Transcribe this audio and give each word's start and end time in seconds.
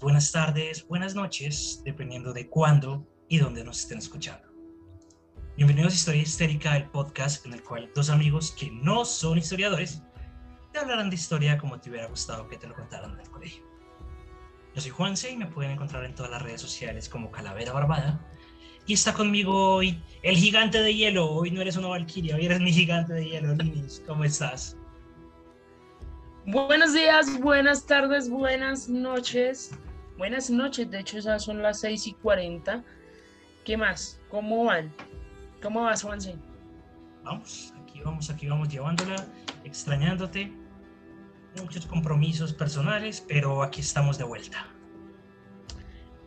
Buenas 0.00 0.32
tardes, 0.32 0.86
buenas 0.88 1.14
noches, 1.14 1.82
dependiendo 1.84 2.32
de 2.32 2.48
cuándo 2.48 3.06
y 3.28 3.38
dónde 3.38 3.62
nos 3.64 3.80
estén 3.80 3.98
escuchando. 3.98 4.48
Bienvenidos 5.56 5.92
a 5.92 5.96
Historia 5.96 6.22
Histérica, 6.22 6.76
el 6.76 6.88
podcast 6.88 7.44
en 7.44 7.52
el 7.52 7.62
cual 7.62 7.90
dos 7.94 8.08
amigos 8.08 8.54
que 8.58 8.70
no 8.70 9.04
son 9.04 9.38
historiadores 9.38 10.02
te 10.72 10.78
hablarán 10.78 11.10
de 11.10 11.16
historia 11.16 11.58
como 11.58 11.78
te 11.80 11.90
hubiera 11.90 12.06
gustado 12.06 12.48
que 12.48 12.56
te 12.56 12.66
lo 12.66 12.74
contaran 12.74 13.12
en 13.12 13.20
el 13.20 13.30
colegio. 13.30 13.62
Yo 14.74 14.80
soy 14.80 14.90
Juanse 14.90 15.32
y 15.32 15.36
me 15.36 15.46
pueden 15.46 15.72
encontrar 15.72 16.04
en 16.04 16.14
todas 16.14 16.30
las 16.30 16.40
redes 16.40 16.60
sociales 16.60 17.08
como 17.08 17.30
Calavera 17.30 17.72
Barbada. 17.72 18.24
Y 18.86 18.94
está 18.94 19.12
conmigo 19.12 19.74
hoy 19.74 20.02
el 20.22 20.36
gigante 20.36 20.80
de 20.80 20.94
hielo. 20.94 21.30
Hoy 21.30 21.50
no 21.50 21.60
eres 21.60 21.76
una 21.76 21.88
valquiria, 21.88 22.36
hoy 22.36 22.46
eres 22.46 22.60
mi 22.60 22.72
gigante 22.72 23.12
de 23.12 23.28
hielo, 23.28 23.54
Linis. 23.54 24.02
¿Cómo 24.06 24.24
estás? 24.24 24.76
Buenos 26.46 26.94
días, 26.94 27.38
buenas 27.40 27.84
tardes, 27.84 28.30
buenas 28.30 28.88
noches. 28.88 29.72
Buenas 30.20 30.50
noches, 30.50 30.90
de 30.90 31.00
hecho 31.00 31.16
esas 31.16 31.42
son 31.42 31.62
las 31.62 31.80
6 31.80 32.08
y 32.08 32.12
40. 32.12 32.84
¿Qué 33.64 33.78
más? 33.78 34.20
¿Cómo 34.28 34.66
van? 34.66 34.92
¿Cómo 35.62 35.84
vas, 35.84 36.02
Juanse? 36.02 36.36
Vamos, 37.24 37.72
aquí 37.82 38.02
vamos, 38.02 38.28
aquí 38.28 38.46
vamos 38.46 38.68
llevándola, 38.68 39.26
extrañándote. 39.64 40.52
Muchos 41.62 41.86
compromisos 41.86 42.52
personales, 42.52 43.24
pero 43.26 43.62
aquí 43.62 43.80
estamos 43.80 44.18
de 44.18 44.24
vuelta. 44.24 44.68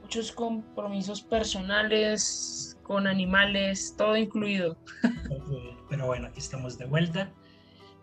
Muchos 0.01 0.31
compromisos 0.31 1.21
personales, 1.21 2.75
con 2.81 3.05
animales, 3.05 3.93
todo 3.95 4.17
incluido. 4.17 4.75
Pero 5.91 6.07
bueno, 6.07 6.29
aquí 6.29 6.39
estamos 6.39 6.79
de 6.79 6.85
vuelta 6.85 7.31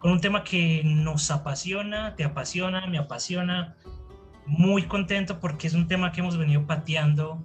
con 0.00 0.12
un 0.12 0.20
tema 0.20 0.42
que 0.44 0.82
nos 0.84 1.30
apasiona, 1.30 2.16
te 2.16 2.24
apasiona, 2.24 2.86
me 2.86 2.98
apasiona. 2.98 3.76
Muy 4.46 4.84
contento 4.84 5.40
porque 5.40 5.66
es 5.66 5.74
un 5.74 5.86
tema 5.86 6.12
que 6.12 6.20
hemos 6.20 6.36
venido 6.36 6.66
pateando 6.66 7.44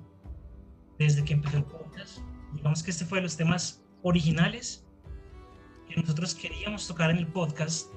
desde 0.97 1.23
que 1.23 1.33
empezó 1.33 1.57
el 1.57 1.65
podcast. 1.65 2.19
Digamos 2.53 2.83
que 2.83 2.91
este 2.91 3.05
fue 3.05 3.19
de 3.19 3.23
los 3.23 3.37
temas 3.37 3.83
originales 4.01 4.85
que 5.87 5.99
nosotros 5.99 6.33
queríamos 6.33 6.87
tocar 6.87 7.11
en 7.11 7.17
el 7.17 7.27
podcast. 7.27 7.91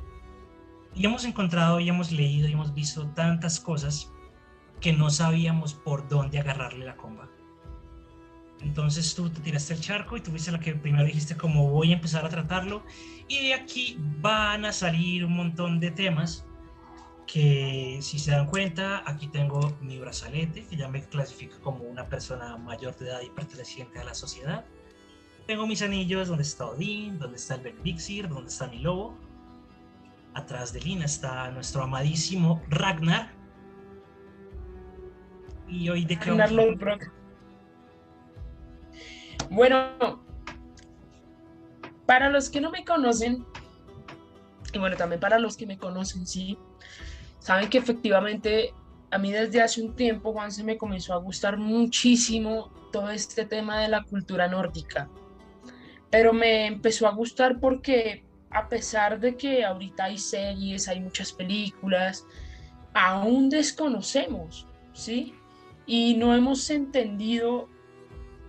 Y 0.94 1.06
hemos 1.06 1.24
encontrado 1.24 1.80
y 1.80 1.88
hemos 1.88 2.10
leído 2.10 2.48
y 2.48 2.52
hemos 2.52 2.74
visto 2.74 3.06
tantas 3.10 3.60
cosas 3.60 4.10
que 4.80 4.92
no 4.92 5.10
sabíamos 5.10 5.74
por 5.74 6.08
dónde 6.08 6.38
agarrarle 6.38 6.84
la 6.84 6.96
comba. 6.96 7.28
Entonces 8.60 9.14
tú 9.14 9.30
te 9.30 9.40
tiraste 9.40 9.74
el 9.74 9.80
charco 9.80 10.16
y 10.16 10.20
tuviste 10.20 10.50
la 10.50 10.58
que 10.58 10.74
primero 10.74 11.04
dijiste 11.04 11.36
como 11.36 11.70
voy 11.70 11.92
a 11.92 11.94
empezar 11.94 12.24
a 12.24 12.28
tratarlo 12.28 12.84
y 13.28 13.46
de 13.46 13.54
aquí 13.54 13.96
van 14.20 14.64
a 14.64 14.72
salir 14.72 15.24
un 15.24 15.36
montón 15.36 15.78
de 15.78 15.92
temas 15.92 16.44
que 17.32 17.98
si 18.00 18.18
se 18.18 18.30
dan 18.30 18.46
cuenta 18.46 19.02
aquí 19.06 19.28
tengo 19.28 19.76
mi 19.82 19.98
brazalete 19.98 20.64
que 20.64 20.76
ya 20.76 20.88
me 20.88 21.04
clasifica 21.04 21.58
como 21.60 21.84
una 21.84 22.08
persona 22.08 22.56
mayor 22.56 22.96
de 22.96 23.08
edad 23.08 23.20
y 23.20 23.28
perteneciente 23.30 23.98
a 23.98 24.04
la 24.04 24.14
sociedad. 24.14 24.64
Tengo 25.46 25.66
mis 25.66 25.82
anillos 25.82 26.28
donde 26.28 26.42
está 26.42 26.66
Odín, 26.66 27.18
donde 27.18 27.36
está 27.36 27.54
el 27.56 27.60
Belvixir, 27.60 28.28
donde 28.28 28.48
está 28.48 28.66
mi 28.66 28.78
lobo. 28.78 29.16
Atrás 30.34 30.72
de 30.72 30.80
Lina 30.80 31.04
está 31.04 31.50
nuestro 31.50 31.82
amadísimo 31.82 32.62
Ragnar. 32.68 33.30
Y 35.68 35.88
hoy 35.90 36.04
de 36.04 36.18
qué 36.18 36.30
bueno, 39.50 40.22
para 42.06 42.30
los 42.30 42.50
que 42.50 42.60
no 42.60 42.70
me 42.70 42.84
conocen, 42.84 43.46
y 44.72 44.78
bueno, 44.78 44.96
también 44.96 45.20
para 45.20 45.38
los 45.38 45.56
que 45.56 45.66
me 45.66 45.78
conocen, 45.78 46.26
sí, 46.26 46.58
saben 47.38 47.68
que 47.68 47.78
efectivamente 47.78 48.74
a 49.10 49.18
mí 49.18 49.32
desde 49.32 49.62
hace 49.62 49.82
un 49.82 49.94
tiempo, 49.94 50.32
Juan, 50.32 50.52
se 50.52 50.64
me 50.64 50.76
comenzó 50.76 51.14
a 51.14 51.18
gustar 51.18 51.56
muchísimo 51.56 52.70
todo 52.92 53.10
este 53.10 53.44
tema 53.44 53.80
de 53.80 53.88
la 53.88 54.02
cultura 54.02 54.48
nórdica. 54.48 55.08
Pero 56.10 56.32
me 56.32 56.66
empezó 56.66 57.06
a 57.06 57.12
gustar 57.12 57.60
porque 57.60 58.24
a 58.50 58.68
pesar 58.68 59.20
de 59.20 59.36
que 59.36 59.64
ahorita 59.64 60.04
hay 60.04 60.18
series, 60.18 60.88
hay 60.88 61.00
muchas 61.00 61.32
películas, 61.32 62.26
aún 62.94 63.50
desconocemos, 63.50 64.66
¿sí? 64.92 65.34
Y 65.86 66.14
no 66.14 66.34
hemos 66.34 66.68
entendido 66.70 67.68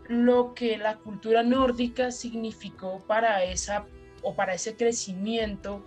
lo 0.08 0.54
que 0.54 0.78
la 0.78 0.98
cultura 0.98 1.44
nórdica 1.44 2.12
significó 2.12 3.00
para 3.08 3.44
esa 3.44 3.86
o 4.24 4.34
para 4.36 4.54
ese 4.54 4.76
crecimiento 4.76 5.86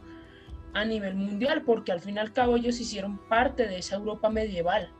a 0.75 0.84
nivel 0.84 1.15
mundial, 1.15 1.62
porque 1.62 1.93
al 1.93 2.00
fin 2.00 2.16
y 2.16 2.19
al 2.19 2.33
cabo 2.33 2.56
ellos 2.56 2.81
hicieron 2.81 3.19
parte 3.28 3.66
de 3.66 3.78
esa 3.78 3.97
Europa 3.97 4.31
medieval 4.31 4.91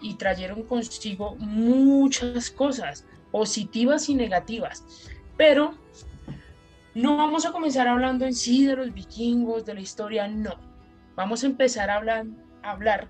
y 0.00 0.14
trajeron 0.14 0.62
consigo 0.64 1.36
muchas 1.36 2.50
cosas, 2.50 3.06
positivas 3.30 4.08
y 4.08 4.14
negativas. 4.14 4.84
Pero 5.36 5.74
no 6.94 7.16
vamos 7.16 7.46
a 7.46 7.52
comenzar 7.52 7.88
hablando 7.88 8.24
en 8.24 8.34
sí 8.34 8.66
de 8.66 8.76
los 8.76 8.92
vikingos, 8.92 9.64
de 9.64 9.74
la 9.74 9.80
historia, 9.80 10.28
no. 10.28 10.54
Vamos 11.16 11.42
a 11.42 11.46
empezar 11.46 11.90
a 11.90 11.96
hablar, 11.96 12.26
a 12.62 12.70
hablar 12.72 13.08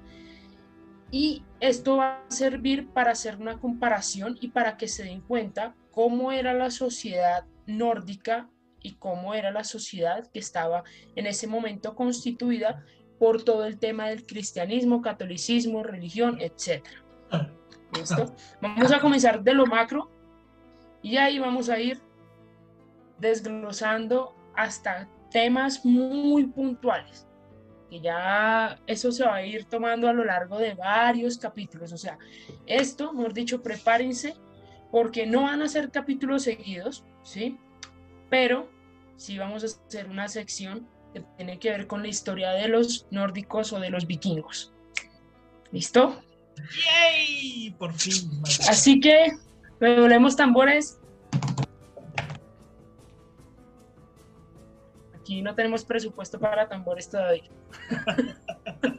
y 1.10 1.42
esto 1.60 1.98
va 1.98 2.24
a 2.26 2.30
servir 2.30 2.88
para 2.88 3.12
hacer 3.12 3.36
una 3.36 3.58
comparación 3.58 4.36
y 4.40 4.48
para 4.48 4.76
que 4.76 4.88
se 4.88 5.04
den 5.04 5.20
cuenta 5.20 5.76
cómo 5.92 6.32
era 6.32 6.52
la 6.54 6.72
sociedad 6.72 7.44
nórdica 7.66 8.48
y 8.84 8.92
cómo 8.94 9.34
era 9.34 9.50
la 9.50 9.64
sociedad 9.64 10.30
que 10.30 10.38
estaba 10.38 10.84
en 11.16 11.26
ese 11.26 11.48
momento 11.48 11.96
constituida 11.96 12.84
por 13.18 13.42
todo 13.42 13.64
el 13.64 13.80
tema 13.80 14.08
del 14.08 14.24
cristianismo, 14.24 15.02
catolicismo, 15.02 15.82
religión, 15.82 16.38
etc. 16.40 16.84
¿Listo? 17.96 18.36
Vamos 18.60 18.92
a 18.92 19.00
comenzar 19.00 19.42
de 19.42 19.54
lo 19.54 19.66
macro 19.66 20.08
y 21.02 21.16
ahí 21.16 21.40
vamos 21.40 21.68
a 21.68 21.80
ir 21.80 22.00
desglosando 23.18 24.36
hasta 24.54 25.08
temas 25.32 25.84
muy 25.84 26.46
puntuales 26.46 27.26
ya 28.00 28.78
eso 28.86 29.12
se 29.12 29.24
va 29.24 29.36
a 29.36 29.46
ir 29.46 29.64
tomando 29.64 30.08
a 30.08 30.12
lo 30.12 30.24
largo 30.24 30.58
de 30.58 30.74
varios 30.74 31.38
capítulos. 31.38 31.92
O 31.92 31.98
sea, 31.98 32.18
esto, 32.66 33.12
mejor 33.12 33.32
dicho, 33.32 33.62
prepárense 33.62 34.34
porque 34.90 35.26
no 35.26 35.42
van 35.42 35.62
a 35.62 35.68
ser 35.68 35.90
capítulos 35.90 36.44
seguidos, 36.44 37.04
¿sí? 37.22 37.58
Pero 38.30 38.70
sí 39.16 39.38
vamos 39.38 39.62
a 39.62 39.66
hacer 39.66 40.08
una 40.08 40.28
sección 40.28 40.88
que 41.12 41.20
tiene 41.36 41.58
que 41.58 41.70
ver 41.70 41.86
con 41.86 42.02
la 42.02 42.08
historia 42.08 42.50
de 42.50 42.68
los 42.68 43.06
nórdicos 43.10 43.72
o 43.72 43.80
de 43.80 43.90
los 43.90 44.06
vikingos. 44.06 44.72
¿Listo? 45.70 46.20
¡Yay! 46.56 47.70
Por 47.78 47.92
fin. 47.94 48.30
Así 48.68 49.00
que, 49.00 49.32
volvemos 49.80 50.36
tambores. 50.36 50.98
Aquí 55.14 55.42
no 55.42 55.54
tenemos 55.54 55.84
presupuesto 55.84 56.38
para 56.38 56.68
tambores 56.68 57.08
todavía. 57.08 57.50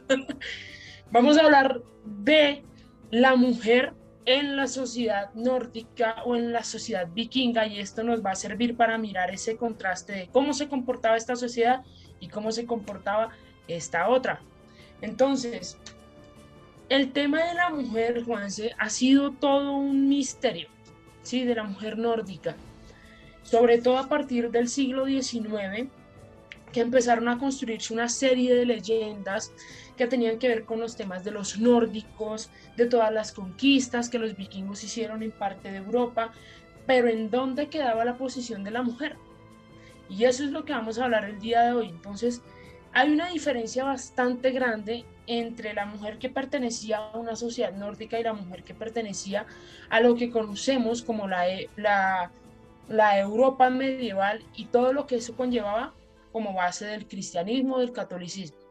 Vamos 1.10 1.38
a 1.38 1.44
hablar 1.44 1.82
de 2.04 2.64
la 3.10 3.36
mujer 3.36 3.94
en 4.26 4.56
la 4.56 4.66
sociedad 4.66 5.32
nórdica 5.34 6.22
o 6.24 6.34
en 6.34 6.52
la 6.52 6.64
sociedad 6.64 7.08
vikinga 7.14 7.66
y 7.66 7.78
esto 7.78 8.02
nos 8.02 8.24
va 8.24 8.32
a 8.32 8.36
servir 8.36 8.76
para 8.76 8.98
mirar 8.98 9.32
ese 9.32 9.56
contraste 9.56 10.12
de 10.12 10.28
cómo 10.28 10.52
se 10.52 10.68
comportaba 10.68 11.16
esta 11.16 11.36
sociedad 11.36 11.84
y 12.18 12.28
cómo 12.28 12.50
se 12.50 12.66
comportaba 12.66 13.30
esta 13.68 14.08
otra. 14.08 14.42
Entonces, 15.00 15.78
el 16.88 17.12
tema 17.12 17.44
de 17.44 17.54
la 17.54 17.70
mujer, 17.70 18.24
Juanse, 18.24 18.74
ha 18.78 18.90
sido 18.90 19.30
todo 19.30 19.76
un 19.76 20.08
misterio, 20.08 20.68
¿sí? 21.22 21.44
De 21.44 21.54
la 21.54 21.64
mujer 21.64 21.96
nórdica. 21.96 22.56
Sobre 23.44 23.78
todo 23.78 23.98
a 23.98 24.08
partir 24.08 24.50
del 24.50 24.68
siglo 24.68 25.06
XIX, 25.06 25.88
que 26.72 26.80
empezaron 26.80 27.28
a 27.28 27.38
construirse 27.38 27.94
una 27.94 28.08
serie 28.08 28.54
de 28.54 28.66
leyendas 28.66 29.52
que 29.96 30.06
tenían 30.06 30.38
que 30.38 30.48
ver 30.48 30.64
con 30.64 30.80
los 30.80 30.96
temas 30.96 31.24
de 31.24 31.30
los 31.30 31.58
nórdicos, 31.58 32.50
de 32.76 32.86
todas 32.86 33.12
las 33.12 33.32
conquistas 33.32 34.08
que 34.08 34.18
los 34.18 34.36
vikingos 34.36 34.84
hicieron 34.84 35.22
en 35.22 35.32
parte 35.32 35.70
de 35.70 35.78
Europa, 35.78 36.32
pero 36.86 37.08
en 37.08 37.30
dónde 37.30 37.68
quedaba 37.68 38.04
la 38.04 38.16
posición 38.16 38.62
de 38.64 38.70
la 38.70 38.82
mujer. 38.82 39.16
Y 40.08 40.24
eso 40.24 40.44
es 40.44 40.50
lo 40.50 40.64
que 40.64 40.72
vamos 40.72 40.98
a 40.98 41.04
hablar 41.04 41.24
el 41.24 41.40
día 41.40 41.62
de 41.62 41.72
hoy. 41.72 41.88
Entonces, 41.88 42.42
hay 42.92 43.10
una 43.10 43.28
diferencia 43.28 43.84
bastante 43.84 44.52
grande 44.52 45.04
entre 45.26 45.74
la 45.74 45.86
mujer 45.86 46.18
que 46.18 46.30
pertenecía 46.30 46.98
a 46.98 47.18
una 47.18 47.34
sociedad 47.34 47.72
nórdica 47.72 48.18
y 48.18 48.22
la 48.22 48.32
mujer 48.32 48.62
que 48.62 48.74
pertenecía 48.74 49.46
a 49.90 50.00
lo 50.00 50.14
que 50.14 50.30
conocemos 50.30 51.02
como 51.02 51.26
la, 51.26 51.48
e, 51.48 51.68
la, 51.76 52.30
la 52.88 53.18
Europa 53.18 53.68
medieval 53.70 54.44
y 54.54 54.66
todo 54.66 54.92
lo 54.92 55.06
que 55.06 55.16
eso 55.16 55.36
conllevaba 55.36 55.94
como 56.32 56.54
base 56.54 56.86
del 56.86 57.08
cristianismo, 57.08 57.78
del 57.80 57.92
catolicismo. 57.92 58.65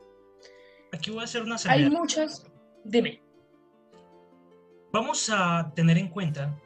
Aquí 0.95 1.11
voy 1.11 1.21
a 1.21 1.23
hacer 1.25 1.43
una 1.43 1.57
Hay 1.65 1.89
muchas, 1.89 2.45
dime. 2.85 3.21
Vamos 4.93 5.29
a 5.29 5.73
tener 5.75 5.97
en 5.97 6.07
cuenta 6.07 6.57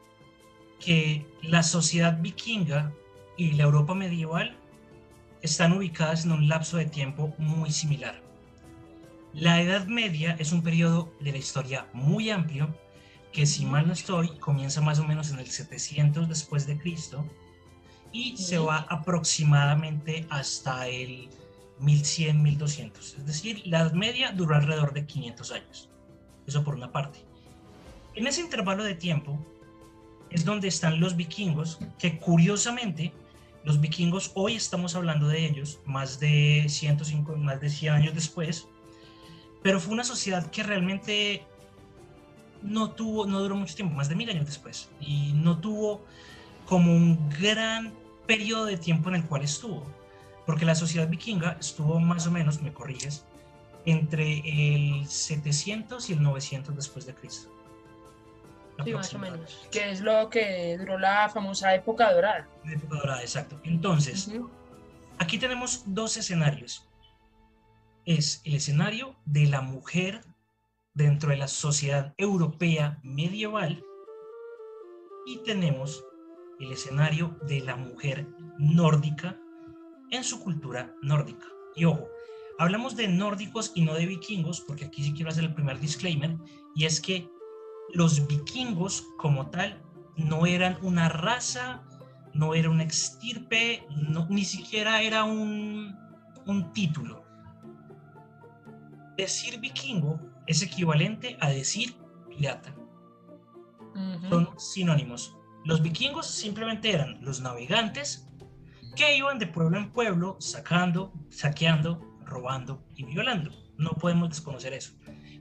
que 0.79 1.25
la 1.41 1.63
sociedad 1.63 2.21
vikinga 2.21 2.93
y 3.37 3.53
la 3.53 3.63
Europa 3.63 3.95
medieval 3.95 4.55
están 5.41 5.73
ubicadas 5.73 6.25
en 6.25 6.33
un 6.33 6.47
lapso 6.47 6.77
de 6.77 6.85
tiempo 6.85 7.33
muy 7.39 7.71
similar. 7.71 8.21
La 9.33 9.61
Edad 9.61 9.87
Media 9.87 10.35
es 10.37 10.51
un 10.51 10.61
periodo 10.61 11.11
de 11.19 11.31
la 11.31 11.39
historia 11.39 11.87
muy 11.93 12.29
amplio 12.29 12.77
que 13.31 13.47
si 13.47 13.65
mal 13.65 13.87
no 13.87 13.93
estoy 13.93 14.37
comienza 14.37 14.79
más 14.79 14.99
o 14.99 15.05
menos 15.05 15.31
en 15.31 15.39
el 15.39 15.47
700 15.47 16.29
después 16.29 16.67
de 16.67 16.77
Cristo 16.77 17.25
y 18.11 18.37
se 18.37 18.59
va 18.59 18.85
aproximadamente 18.89 20.27
hasta 20.29 20.87
el 20.87 21.29
1100, 21.79 22.41
1200. 22.41 23.15
Es 23.15 23.25
decir, 23.25 23.61
la 23.65 23.89
Media 23.89 24.31
duró 24.31 24.55
alrededor 24.55 24.93
de 24.93 25.05
500 25.05 25.51
años. 25.51 25.89
Eso 26.45 26.63
por 26.63 26.75
una 26.75 26.91
parte. 26.91 27.19
En 28.15 28.27
ese 28.27 28.41
intervalo 28.41 28.83
de 28.83 28.95
tiempo 28.95 29.39
es 30.29 30.45
donde 30.45 30.67
están 30.67 30.99
los 30.99 31.15
vikingos, 31.15 31.79
que 31.97 32.19
curiosamente 32.19 33.13
los 33.63 33.81
vikingos 33.81 34.31
hoy 34.35 34.55
estamos 34.55 34.95
hablando 34.95 35.27
de 35.27 35.45
ellos, 35.45 35.79
más 35.85 36.19
de 36.19 36.65
105, 36.67 37.35
más 37.35 37.59
de 37.61 37.69
100 37.69 37.93
años 37.93 38.13
después, 38.13 38.67
pero 39.61 39.79
fue 39.79 39.93
una 39.93 40.03
sociedad 40.03 40.49
que 40.49 40.63
realmente 40.63 41.43
no 42.61 42.91
tuvo, 42.91 43.25
no 43.25 43.39
duró 43.39 43.55
mucho 43.55 43.75
tiempo, 43.75 43.95
más 43.95 44.09
de 44.09 44.15
mil 44.15 44.29
años 44.29 44.45
después, 44.45 44.89
y 44.99 45.33
no 45.33 45.59
tuvo 45.59 46.05
como 46.65 46.95
un 46.95 47.29
gran 47.29 47.93
periodo 48.27 48.65
de 48.65 48.77
tiempo 48.77 49.09
en 49.09 49.15
el 49.15 49.25
cual 49.25 49.43
estuvo, 49.43 49.85
porque 50.49 50.65
la 50.65 50.73
sociedad 50.73 51.07
vikinga 51.07 51.57
estuvo 51.59 51.99
más 51.99 52.25
o 52.25 52.31
menos, 52.31 52.59
me 52.63 52.73
corriges, 52.73 53.23
entre 53.85 54.39
el 54.39 55.05
700 55.07 56.09
y 56.09 56.13
el 56.13 56.23
900 56.23 56.75
después 56.75 57.05
de 57.05 57.13
Cristo. 57.13 57.51
Sí, 58.83 58.91
más 58.91 59.13
o 59.13 59.19
menos. 59.19 59.67
Que 59.71 59.91
es 59.91 60.01
lo 60.01 60.27
que 60.31 60.75
duró 60.79 60.97
la 60.97 61.29
famosa 61.29 61.75
época 61.75 62.11
dorada. 62.11 62.49
La 62.65 62.73
época 62.73 62.95
dorada, 62.97 63.21
exacto. 63.21 63.61
Entonces, 63.63 64.31
aquí 65.19 65.37
tenemos 65.37 65.83
dos 65.85 66.17
escenarios. 66.17 66.89
Es 68.05 68.41
el 68.43 68.55
escenario 68.55 69.15
de 69.25 69.45
la 69.45 69.61
mujer 69.61 70.25
dentro 70.95 71.29
de 71.29 71.37
la 71.37 71.47
sociedad 71.47 72.15
europea 72.17 72.97
medieval 73.03 73.83
y 75.27 75.43
tenemos 75.43 76.03
el 76.59 76.71
escenario 76.71 77.37
de 77.43 77.59
la 77.59 77.75
mujer 77.75 78.25
nórdica 78.57 79.37
en 80.11 80.23
su 80.23 80.39
cultura 80.39 80.93
nórdica. 81.01 81.47
Y 81.75 81.85
ojo, 81.85 82.07
hablamos 82.57 82.95
de 82.95 83.07
nórdicos 83.07 83.71
y 83.75 83.81
no 83.81 83.93
de 83.93 84.05
vikingos, 84.05 84.61
porque 84.61 84.85
aquí 84.85 85.03
sí 85.03 85.13
quiero 85.13 85.29
hacer 85.29 85.45
el 85.45 85.53
primer 85.53 85.79
disclaimer, 85.79 86.37
y 86.75 86.85
es 86.85 86.99
que 87.01 87.29
los 87.93 88.27
vikingos 88.27 89.05
como 89.17 89.49
tal 89.49 89.81
no 90.15 90.45
eran 90.45 90.77
una 90.81 91.09
raza, 91.09 91.83
no 92.33 92.53
era 92.53 92.69
un 92.69 92.81
extirpe, 92.81 93.85
ni 94.29 94.43
siquiera 94.43 95.01
era 95.01 95.23
un, 95.23 95.97
título. 96.73 97.23
Decir 99.17 99.59
vikingo 99.59 100.19
es 100.47 100.61
equivalente 100.61 101.37
a 101.41 101.49
decir 101.49 101.95
pirata. 102.29 102.75
Son 104.29 104.49
sinónimos. 104.57 105.35
Los 105.65 105.81
vikingos 105.81 106.25
simplemente 106.25 106.91
eran 106.91 107.19
los 107.21 107.41
navegantes 107.41 108.28
que 108.95 109.17
iban 109.17 109.39
de 109.39 109.47
pueblo 109.47 109.77
en 109.77 109.91
pueblo 109.91 110.37
sacando, 110.39 111.13
saqueando, 111.29 112.17
robando 112.25 112.83
y 112.95 113.03
violando. 113.03 113.51
No 113.77 113.91
podemos 113.91 114.29
desconocer 114.29 114.73
eso. 114.73 114.93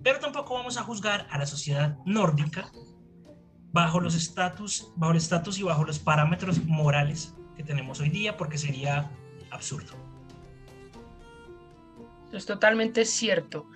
Pero 0.03 0.21
tampoco 0.21 0.55
vamos 0.55 0.77
a 0.77 0.83
juzgar 0.83 1.27
a 1.31 1.39
la 1.39 1.47
sociedad 1.47 1.99
nórdica 2.07 2.71
bajo 3.73 4.01
los 4.01 4.15
estatus, 4.15 4.93
bajo 4.97 5.15
estatus 5.15 5.59
y 5.59 5.63
bajo 5.63 5.85
los 5.85 5.99
parámetros 5.99 6.65
morales 6.65 7.35
que 7.57 7.63
tenemos 7.63 8.01
hoy 8.01 8.09
día, 8.09 8.37
porque 8.37 8.59
sería 8.59 9.11
absurdo. 9.51 9.93
Es 12.33 12.47
totalmente 12.47 13.05
cierto. 13.05 13.67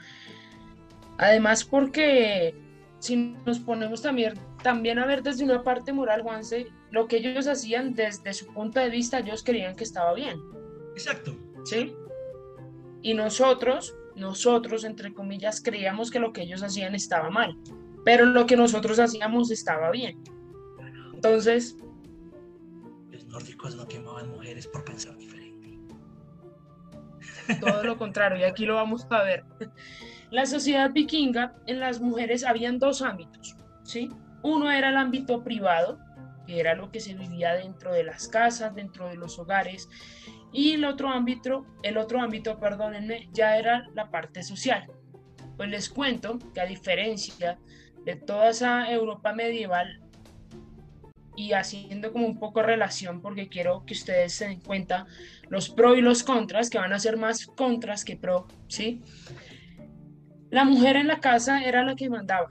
Además, 1.18 1.64
porque 1.64 2.54
si 2.98 3.16
nos 3.16 3.58
ponemos 3.58 4.02
también, 4.02 4.34
también 4.62 4.98
a 4.98 5.06
ver 5.06 5.22
desde 5.22 5.44
una 5.44 5.62
parte 5.62 5.92
moral, 5.92 6.22
Juanse, 6.22 6.68
lo 6.90 7.08
que 7.08 7.16
ellos 7.16 7.46
hacían 7.46 7.94
desde 7.94 8.32
su 8.32 8.46
punto 8.52 8.80
de 8.80 8.90
vista, 8.90 9.18
ellos 9.18 9.42
creían 9.44 9.76
que 9.76 9.84
estaba 9.84 10.14
bien. 10.14 10.40
Exacto. 10.94 11.36
¿Sí? 11.64 11.94
Y 13.02 13.14
nosotros, 13.14 13.94
nosotros, 14.14 14.84
entre 14.84 15.12
comillas, 15.12 15.60
creíamos 15.60 16.10
que 16.10 16.20
lo 16.20 16.32
que 16.32 16.42
ellos 16.42 16.62
hacían 16.62 16.94
estaba 16.94 17.30
mal, 17.30 17.56
pero 18.04 18.26
lo 18.26 18.46
que 18.46 18.56
nosotros 18.56 18.98
hacíamos 18.98 19.50
estaba 19.50 19.90
bien. 19.90 20.22
Entonces... 21.14 21.76
Los 23.10 23.26
nórdicos 23.26 23.74
no 23.76 23.86
quemaban 23.86 24.30
mujeres 24.30 24.66
por 24.68 24.84
pensar 24.84 25.16
diferente. 25.16 25.78
Todo 27.60 27.82
lo 27.82 27.96
contrario, 27.96 28.38
y 28.38 28.44
aquí 28.44 28.64
lo 28.64 28.76
vamos 28.76 29.06
a 29.10 29.22
ver. 29.22 29.44
La 30.30 30.46
sociedad 30.46 30.92
vikinga, 30.92 31.56
en 31.66 31.80
las 31.80 32.00
mujeres 32.00 32.44
habían 32.44 32.78
dos 32.78 33.02
ámbitos, 33.02 33.56
¿sí? 33.82 34.08
Uno 34.42 34.70
era 34.70 34.90
el 34.90 34.96
ámbito 34.96 35.42
privado, 35.42 35.98
que 36.46 36.60
era 36.60 36.74
lo 36.74 36.90
que 36.90 37.00
se 37.00 37.14
vivía 37.14 37.54
dentro 37.54 37.92
de 37.92 38.04
las 38.04 38.28
casas, 38.28 38.74
dentro 38.74 39.08
de 39.08 39.16
los 39.16 39.38
hogares, 39.38 39.88
y 40.52 40.72
el 40.72 40.84
otro 40.84 41.08
ámbito, 41.08 41.66
el 41.82 41.96
otro 41.96 42.20
ámbito, 42.20 42.58
perdónenme, 42.58 43.28
ya 43.32 43.56
era 43.56 43.88
la 43.94 44.10
parte 44.10 44.42
social. 44.42 44.90
Pues 45.56 45.68
les 45.68 45.88
cuento 45.88 46.38
que 46.52 46.60
a 46.60 46.66
diferencia 46.66 47.58
de 48.04 48.16
toda 48.16 48.50
esa 48.50 48.90
Europa 48.90 49.32
medieval 49.32 50.00
y 51.36 51.52
haciendo 51.52 52.12
como 52.12 52.26
un 52.26 52.38
poco 52.38 52.62
relación 52.62 53.22
porque 53.22 53.48
quiero 53.48 53.84
que 53.86 53.94
ustedes 53.94 54.34
se 54.34 54.48
den 54.48 54.60
cuenta 54.60 55.06
los 55.48 55.70
pros 55.70 55.96
y 55.96 56.02
los 56.02 56.22
contras, 56.22 56.68
que 56.68 56.78
van 56.78 56.92
a 56.92 56.98
ser 56.98 57.16
más 57.16 57.46
contras 57.46 58.04
que 58.04 58.16
pro, 58.16 58.46
¿sí? 58.68 59.00
La 60.50 60.64
mujer 60.64 60.96
en 60.96 61.08
la 61.08 61.20
casa 61.20 61.64
era 61.64 61.82
la 61.82 61.94
que 61.94 62.10
mandaba, 62.10 62.48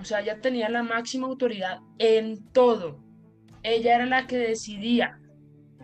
o 0.00 0.04
sea, 0.04 0.20
ella 0.20 0.40
tenía 0.40 0.70
la 0.70 0.82
máxima 0.82 1.26
autoridad 1.26 1.80
en 1.98 2.42
todo. 2.52 2.98
Ella 3.62 3.96
era 3.96 4.06
la 4.06 4.26
que 4.26 4.38
decidía 4.38 5.20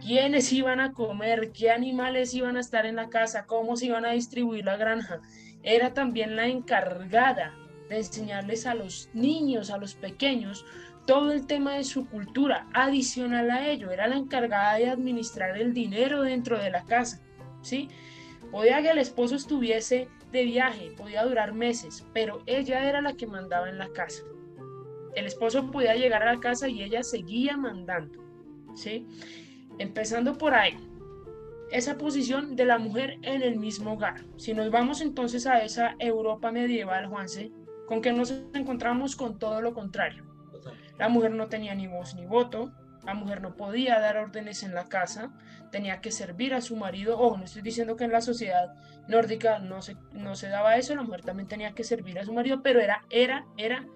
quiénes 0.00 0.50
iban 0.52 0.80
a 0.80 0.92
comer, 0.92 1.52
qué 1.52 1.70
animales 1.70 2.32
iban 2.32 2.56
a 2.56 2.60
estar 2.60 2.86
en 2.86 2.96
la 2.96 3.10
casa, 3.10 3.44
cómo 3.44 3.76
se 3.76 3.86
iban 3.86 4.06
a 4.06 4.12
distribuir 4.12 4.64
la 4.64 4.78
granja. 4.78 5.20
Era 5.62 5.92
también 5.92 6.34
la 6.34 6.46
encargada 6.46 7.54
de 7.90 7.98
enseñarles 7.98 8.66
a 8.66 8.74
los 8.74 9.10
niños, 9.12 9.70
a 9.70 9.76
los 9.76 9.94
pequeños, 9.94 10.64
todo 11.06 11.32
el 11.32 11.46
tema 11.46 11.74
de 11.74 11.84
su 11.84 12.06
cultura. 12.06 12.66
Adicional 12.72 13.50
a 13.50 13.68
ello, 13.68 13.90
era 13.90 14.08
la 14.08 14.16
encargada 14.16 14.78
de 14.78 14.88
administrar 14.88 15.58
el 15.58 15.74
dinero 15.74 16.22
dentro 16.22 16.58
de 16.58 16.70
la 16.70 16.84
casa. 16.84 17.20
¿sí? 17.60 17.90
Podía 18.50 18.80
que 18.80 18.90
el 18.90 18.98
esposo 18.98 19.36
estuviese 19.36 20.08
de 20.32 20.44
viaje, 20.44 20.92
podía 20.96 21.24
durar 21.24 21.52
meses, 21.52 22.06
pero 22.12 22.42
ella 22.46 22.88
era 22.88 23.00
la 23.00 23.14
que 23.14 23.26
mandaba 23.26 23.68
en 23.68 23.78
la 23.78 23.88
casa. 23.88 24.22
El 25.14 25.26
esposo 25.26 25.70
podía 25.70 25.94
llegar 25.94 26.22
a 26.22 26.34
la 26.34 26.40
casa 26.40 26.68
y 26.68 26.82
ella 26.82 27.02
seguía 27.02 27.56
mandando. 27.56 28.22
¿sí? 28.74 29.06
Empezando 29.78 30.36
por 30.36 30.54
ahí, 30.54 30.76
esa 31.70 31.98
posición 31.98 32.54
de 32.54 32.64
la 32.64 32.78
mujer 32.78 33.18
en 33.22 33.42
el 33.42 33.56
mismo 33.56 33.94
hogar. 33.94 34.24
Si 34.36 34.54
nos 34.54 34.70
vamos 34.70 35.00
entonces 35.00 35.46
a 35.46 35.62
esa 35.62 35.96
Europa 35.98 36.52
medieval, 36.52 37.06
Juanse, 37.06 37.50
con 37.86 38.00
que 38.00 38.12
nos 38.12 38.30
encontramos 38.54 39.16
con 39.16 39.38
todo 39.38 39.60
lo 39.60 39.74
contrario. 39.74 40.24
La 40.98 41.08
mujer 41.08 41.32
no 41.32 41.48
tenía 41.48 41.74
ni 41.74 41.86
voz 41.86 42.14
ni 42.14 42.26
voto, 42.26 42.72
la 43.06 43.14
mujer 43.14 43.40
no 43.40 43.54
podía 43.54 43.98
dar 44.00 44.18
órdenes 44.18 44.62
en 44.64 44.74
la 44.74 44.88
casa, 44.88 45.30
tenía 45.70 46.00
que 46.00 46.10
servir 46.10 46.52
a 46.54 46.60
su 46.60 46.76
marido. 46.76 47.18
o 47.18 47.36
no 47.36 47.44
estoy 47.44 47.62
diciendo 47.62 47.96
que 47.96 48.04
en 48.04 48.12
la 48.12 48.20
sociedad 48.20 48.74
nórdica 49.08 49.60
no 49.60 49.80
se, 49.80 49.96
no 50.12 50.34
se 50.34 50.48
daba 50.48 50.76
eso, 50.76 50.94
la 50.94 51.02
mujer 51.02 51.22
también 51.22 51.48
tenía 51.48 51.72
que 51.72 51.84
servir 51.84 52.18
a 52.18 52.24
su 52.24 52.32
marido, 52.32 52.62
pero 52.62 52.80
era, 52.80 53.04
era, 53.08 53.46
era 53.56 53.86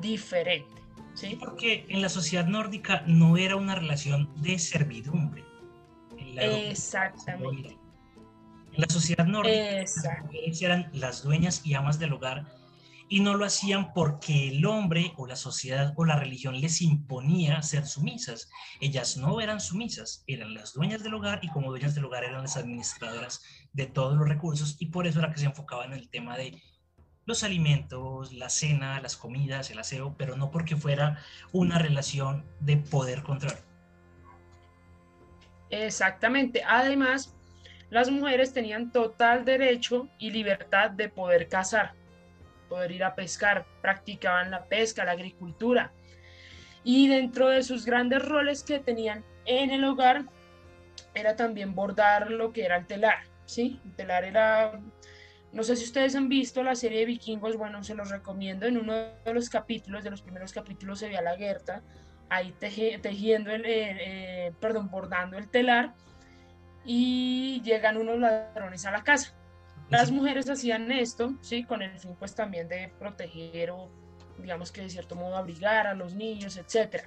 diferente. 0.00 0.80
¿sí? 1.14 1.36
Porque 1.38 1.84
en 1.88 2.00
la 2.00 2.08
sociedad 2.08 2.46
nórdica 2.46 3.02
no 3.06 3.36
era 3.36 3.56
una 3.56 3.74
relación 3.74 4.30
de 4.40 4.58
servidumbre. 4.58 5.44
Exactamente. 6.36 7.76
En 8.72 8.80
la 8.80 8.88
sociedad 8.88 9.26
nórdica, 9.26 9.80
las 9.80 10.22
mujeres 10.22 10.62
eran 10.62 10.90
las 10.92 11.24
dueñas 11.24 11.66
y 11.66 11.74
amas 11.74 11.98
del 11.98 12.12
hogar 12.12 12.46
y 13.12 13.20
no 13.20 13.34
lo 13.34 13.44
hacían 13.44 13.92
porque 13.92 14.48
el 14.50 14.64
hombre 14.64 15.12
o 15.16 15.26
la 15.26 15.34
sociedad 15.34 15.92
o 15.96 16.04
la 16.04 16.14
religión 16.14 16.60
les 16.60 16.80
imponía 16.80 17.60
ser 17.60 17.84
sumisas. 17.84 18.48
Ellas 18.80 19.16
no 19.16 19.40
eran 19.40 19.60
sumisas, 19.60 20.22
eran 20.28 20.54
las 20.54 20.74
dueñas 20.74 21.02
del 21.02 21.14
hogar 21.14 21.40
y 21.42 21.48
como 21.48 21.70
dueñas 21.70 21.96
del 21.96 22.04
hogar 22.04 22.22
eran 22.22 22.42
las 22.42 22.56
administradoras 22.56 23.42
de 23.72 23.86
todos 23.86 24.16
los 24.16 24.28
recursos 24.28 24.76
y 24.78 24.86
por 24.86 25.08
eso 25.08 25.18
era 25.18 25.32
que 25.32 25.40
se 25.40 25.46
enfocaban 25.46 25.92
en 25.92 25.98
el 25.98 26.08
tema 26.08 26.38
de 26.38 26.62
los 27.26 27.42
alimentos, 27.42 28.32
la 28.32 28.48
cena, 28.48 29.00
las 29.00 29.16
comidas, 29.16 29.72
el 29.72 29.80
aseo, 29.80 30.14
pero 30.16 30.36
no 30.36 30.52
porque 30.52 30.76
fuera 30.76 31.18
una 31.50 31.80
relación 31.80 32.46
de 32.60 32.76
poder 32.76 33.24
control. 33.24 33.58
Exactamente. 35.70 36.62
Además, 36.64 37.34
las 37.90 38.08
mujeres 38.08 38.52
tenían 38.52 38.92
total 38.92 39.44
derecho 39.44 40.08
y 40.20 40.30
libertad 40.30 40.92
de 40.92 41.08
poder 41.08 41.48
cazar 41.48 41.99
poder 42.70 42.92
ir 42.92 43.04
a 43.04 43.14
pescar, 43.14 43.66
practicaban 43.82 44.50
la 44.50 44.64
pesca, 44.64 45.04
la 45.04 45.12
agricultura. 45.12 45.92
Y 46.84 47.08
dentro 47.08 47.48
de 47.48 47.62
sus 47.62 47.84
grandes 47.84 48.24
roles 48.24 48.62
que 48.62 48.78
tenían 48.78 49.24
en 49.44 49.70
el 49.70 49.84
hogar 49.84 50.24
era 51.12 51.36
también 51.36 51.74
bordar 51.74 52.30
lo 52.30 52.52
que 52.52 52.64
era 52.64 52.76
el 52.76 52.86
telar, 52.86 53.24
¿sí? 53.44 53.80
El 53.84 53.96
telar 53.96 54.24
era, 54.24 54.80
no 55.52 55.62
sé 55.64 55.76
si 55.76 55.84
ustedes 55.84 56.14
han 56.14 56.28
visto 56.28 56.62
la 56.62 56.76
serie 56.76 57.00
de 57.00 57.06
vikingos, 57.06 57.56
bueno, 57.56 57.82
se 57.84 57.94
los 57.94 58.08
recomiendo, 58.08 58.66
en 58.66 58.78
uno 58.78 58.94
de 58.94 59.34
los 59.34 59.50
capítulos, 59.50 60.04
de 60.04 60.10
los 60.10 60.22
primeros 60.22 60.52
capítulos 60.52 61.00
se 61.00 61.08
ve 61.08 61.18
a 61.18 61.22
la 61.22 61.36
Gerta 61.36 61.82
ahí 62.28 62.54
tejiendo, 62.60 63.50
el, 63.50 63.64
eh, 63.66 64.52
perdón, 64.60 64.88
bordando 64.88 65.36
el 65.36 65.48
telar 65.48 65.94
y 66.84 67.60
llegan 67.62 67.96
unos 67.96 68.18
ladrones 68.20 68.86
a 68.86 68.92
la 68.92 69.02
casa 69.02 69.34
las 69.90 70.10
mujeres 70.10 70.48
hacían 70.48 70.90
esto, 70.92 71.34
¿sí? 71.40 71.64
Con 71.64 71.82
el 71.82 71.98
fin 71.98 72.14
pues 72.18 72.34
también 72.34 72.68
de 72.68 72.92
proteger 72.98 73.72
o 73.72 73.88
digamos 74.38 74.72
que 74.72 74.82
de 74.82 74.90
cierto 74.90 75.16
modo 75.16 75.36
abrigar 75.36 75.86
a 75.86 75.94
los 75.94 76.14
niños, 76.14 76.56
etc. 76.56 77.02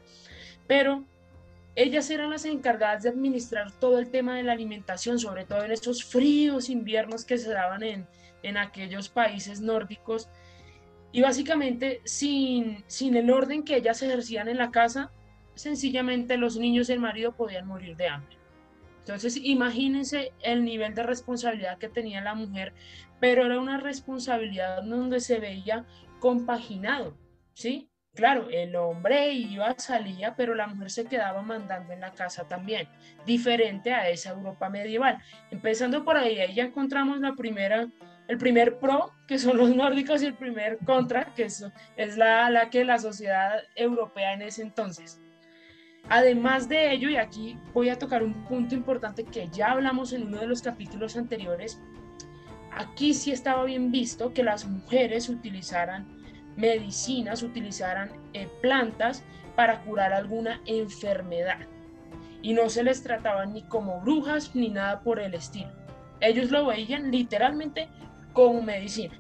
Pero 0.67 1.03
ellas 1.75 2.09
eran 2.09 2.29
las 2.29 2.45
encargadas 2.45 3.03
de 3.03 3.09
administrar 3.09 3.71
todo 3.71 3.97
el 3.97 4.11
tema 4.11 4.35
de 4.35 4.43
la 4.43 4.51
alimentación, 4.51 5.17
sobre 5.17 5.45
todo 5.45 5.63
en 5.63 5.71
estos 5.71 6.03
fríos 6.03 6.69
inviernos 6.69 7.25
que 7.25 7.37
se 7.37 7.51
daban 7.51 7.83
en, 7.83 8.07
en 8.43 8.57
aquellos 8.57 9.09
países 9.09 9.61
nórdicos. 9.61 10.29
Y 11.11 11.21
básicamente 11.21 12.01
sin, 12.03 12.83
sin 12.87 13.15
el 13.15 13.29
orden 13.31 13.63
que 13.63 13.77
ellas 13.77 14.01
ejercían 14.01 14.47
en 14.47 14.57
la 14.57 14.71
casa, 14.71 15.11
sencillamente 15.55 16.37
los 16.37 16.57
niños 16.57 16.89
y 16.89 16.93
el 16.93 16.99
marido 16.99 17.33
podían 17.35 17.67
morir 17.67 17.95
de 17.95 18.07
hambre. 18.07 18.42
Entonces, 19.03 19.35
imagínense 19.35 20.31
el 20.41 20.63
nivel 20.63 20.95
de 20.95 21.03
responsabilidad 21.03 21.77
que 21.77 21.89
tenía 21.89 22.21
la 22.21 22.35
mujer, 22.35 22.73
pero 23.19 23.45
era 23.45 23.59
una 23.59 23.77
responsabilidad 23.77 24.81
donde 24.81 25.19
se 25.19 25.39
veía 25.39 25.85
compaginado, 26.19 27.17
¿sí? 27.53 27.89
Claro, 28.15 28.47
el 28.49 28.75
hombre 28.77 29.33
iba, 29.33 29.73
salía, 29.77 30.35
pero 30.37 30.55
la 30.55 30.67
mujer 30.67 30.89
se 30.89 31.05
quedaba 31.05 31.41
mandando 31.41 31.91
en 31.91 31.99
la 31.99 32.13
casa 32.13 32.47
también, 32.47 32.87
diferente 33.25 33.91
a 33.91 34.07
esa 34.07 34.29
Europa 34.29 34.69
medieval. 34.69 35.17
Empezando 35.51 36.05
por 36.05 36.15
ahí, 36.15 36.39
ahí 36.39 36.53
ya 36.53 36.65
encontramos 36.65 37.19
la 37.19 37.33
primera, 37.33 37.89
el 38.27 38.37
primer 38.37 38.77
pro, 38.77 39.11
que 39.27 39.37
son 39.37 39.57
los 39.57 39.75
nórdicos, 39.75 40.21
y 40.23 40.27
el 40.27 40.35
primer 40.35 40.77
contra, 40.85 41.33
que 41.33 41.45
es, 41.45 41.65
la 42.15 42.69
que 42.71 42.85
la 42.85 42.99
sociedad 42.99 43.63
europea 43.75 44.33
en 44.33 44.43
ese 44.43 44.61
entonces. 44.61 45.19
Además 46.09 46.67
de 46.67 46.91
ello, 46.91 47.09
y 47.09 47.15
aquí 47.15 47.57
voy 47.73 47.89
a 47.89 47.97
tocar 47.97 48.23
un 48.23 48.33
punto 48.45 48.75
importante 48.75 49.23
que 49.23 49.47
ya 49.49 49.71
hablamos 49.71 50.13
en 50.13 50.27
uno 50.27 50.39
de 50.39 50.47
los 50.47 50.61
capítulos 50.61 51.15
anteriores, 51.15 51.81
aquí 52.71 53.13
sí 53.13 53.31
estaba 53.31 53.63
bien 53.63 53.91
visto 53.91 54.33
que 54.33 54.43
las 54.43 54.65
mujeres 54.65 55.29
utilizaran 55.29 56.05
medicinas, 56.57 57.41
utilizaran 57.41 58.11
eh, 58.33 58.47
plantas 58.61 59.23
para 59.55 59.81
curar 59.81 60.13
alguna 60.13 60.61
enfermedad. 60.65 61.59
Y 62.41 62.53
no 62.53 62.69
se 62.69 62.83
les 62.83 63.01
trataba 63.01 63.45
ni 63.45 63.63
como 63.63 64.01
brujas 64.01 64.53
ni 64.53 64.69
nada 64.69 65.01
por 65.01 65.19
el 65.19 65.33
estilo. 65.33 65.71
Ellos 66.19 66.51
lo 66.51 66.65
veían 66.65 67.11
literalmente 67.11 67.87
como 68.33 68.61
medicina. 68.61 69.17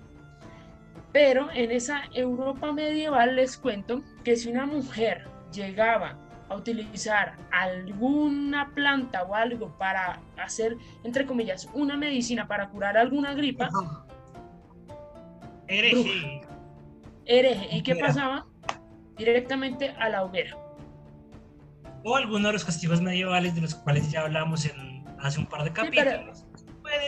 Pero 1.13 1.49
en 1.53 1.71
esa 1.71 2.03
Europa 2.13 2.73
medieval 2.73 3.35
les 3.35 3.57
cuento 3.57 4.01
que 4.23 4.35
si 4.35 4.49
una 4.49 4.65
mujer 4.65 5.25
llegaba 5.53 6.17
utilizar 6.55 7.37
alguna 7.51 8.71
planta 8.73 9.23
o 9.23 9.35
algo 9.35 9.77
para 9.77 10.19
hacer, 10.37 10.77
entre 11.03 11.25
comillas, 11.25 11.69
una 11.73 11.97
medicina 11.97 12.47
para 12.47 12.69
curar 12.69 12.97
alguna 12.97 13.33
gripa, 13.33 13.69
hereje. 15.67 16.41
Hereje. 17.25 17.77
¿Y 17.77 17.83
qué 17.83 17.95
pasaba? 17.95 18.45
Directamente 19.17 19.89
a 19.99 20.09
la 20.09 20.23
hoguera. 20.23 20.57
O 22.03 22.15
algunos 22.15 22.47
de 22.47 22.53
los 22.53 22.65
castigos 22.65 23.01
medievales 23.01 23.55
de 23.55 23.61
los 23.61 23.75
cuales 23.75 24.11
ya 24.11 24.21
hablamos 24.21 24.65
en, 24.65 25.05
hace 25.19 25.39
un 25.39 25.45
par 25.45 25.63
de 25.63 25.71
capítulos. 25.71 26.45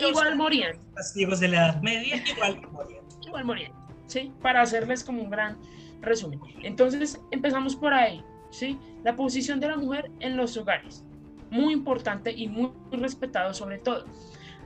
igual 0.08 0.38
morían. 0.38 0.80
Castigos 0.94 1.40
de 1.40 1.50
la 1.50 1.58
Edad 1.58 1.82
Media, 1.82 2.24
igual 2.28 2.62
morían. 2.72 3.06
Igual 3.28 3.46
morían, 3.46 3.74
¿sí? 4.08 4.32
Para 4.42 4.62
hacerles 4.62 5.04
como 5.04 5.22
un 5.22 5.30
gran 5.30 5.58
resumen. 6.02 6.40
Entonces 6.64 7.20
empezamos 7.32 7.75
por 7.75 7.94
ahí. 7.94 8.24
¿Sí? 8.50 8.80
La 9.04 9.16
posición 9.16 9.60
de 9.60 9.70
la 9.70 9.78
mujer 9.78 10.12
en 10.20 10.38
los 10.38 10.58
hogares, 10.58 11.04
muy 11.50 11.74
importante 11.74 12.32
y 12.32 12.48
muy 12.48 12.72
respetado 12.92 13.54
sobre 13.54 13.78
todo. 13.78 14.06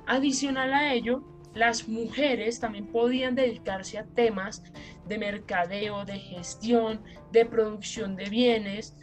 Adicional 0.07 0.73
a 0.73 0.93
ello, 0.93 1.23
las 1.53 1.87
mujeres 1.87 2.59
también 2.59 2.87
podían 2.87 3.35
dedicarse 3.35 3.97
a 3.97 4.05
temas 4.05 4.63
de 5.07 5.17
mercadeo, 5.17 6.05
de 6.05 6.19
gestión, 6.19 7.01
de 7.31 7.45
producción 7.45 8.15
de 8.15 8.29
bienes. 8.29 8.95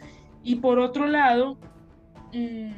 Y 0.43 0.55
por 0.55 0.79
otro 0.79 1.07
lado, 1.07 1.57
mm, 2.33 2.71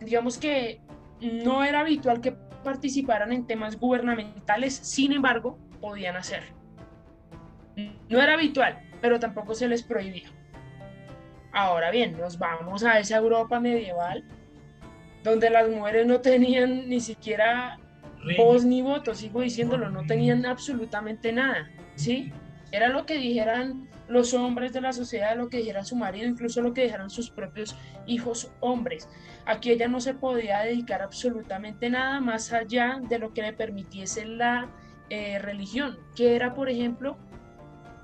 digamos 0.00 0.38
que 0.38 0.80
no 1.20 1.64
era 1.64 1.80
habitual 1.80 2.20
que 2.20 2.32
participaran 2.32 3.32
en 3.32 3.46
temas 3.46 3.78
gubernamentales, 3.78 4.74
sin 4.74 5.12
embargo, 5.12 5.58
podían 5.80 6.16
hacer. 6.16 6.42
No 8.08 8.20
era 8.20 8.34
habitual, 8.34 8.82
pero 9.00 9.20
tampoco 9.20 9.54
se 9.54 9.68
les 9.68 9.82
prohibía. 9.82 10.30
Ahora 11.56 11.90
bien, 11.90 12.18
nos 12.18 12.38
vamos 12.38 12.84
a 12.84 12.98
esa 12.98 13.16
Europa 13.16 13.58
medieval 13.58 14.22
donde 15.24 15.48
las 15.48 15.66
mujeres 15.70 16.06
no 16.06 16.20
tenían 16.20 16.86
ni 16.86 17.00
siquiera 17.00 17.78
voz 18.36 18.66
ni 18.66 18.82
voto, 18.82 19.14
sigo 19.14 19.40
diciéndolo, 19.40 19.88
no 19.88 20.04
tenían 20.04 20.44
absolutamente 20.44 21.32
nada, 21.32 21.70
¿sí? 21.94 22.30
Era 22.72 22.90
lo 22.90 23.06
que 23.06 23.16
dijeran 23.16 23.88
los 24.06 24.34
hombres 24.34 24.74
de 24.74 24.82
la 24.82 24.92
sociedad, 24.92 25.34
lo 25.34 25.48
que 25.48 25.56
dijera 25.56 25.82
su 25.82 25.96
marido, 25.96 26.28
incluso 26.28 26.60
lo 26.60 26.74
que 26.74 26.82
dijeran 26.82 27.08
sus 27.08 27.30
propios 27.30 27.74
hijos 28.06 28.52
hombres. 28.60 29.08
Aquí 29.46 29.70
ella 29.70 29.88
no 29.88 30.00
se 30.00 30.12
podía 30.12 30.58
dedicar 30.60 31.00
absolutamente 31.00 31.88
nada 31.88 32.20
más 32.20 32.52
allá 32.52 33.00
de 33.08 33.18
lo 33.18 33.32
que 33.32 33.40
le 33.40 33.54
permitiese 33.54 34.26
la 34.26 34.68
eh, 35.08 35.38
religión, 35.38 35.96
que 36.14 36.36
era, 36.36 36.52
por 36.52 36.68
ejemplo, 36.68 37.16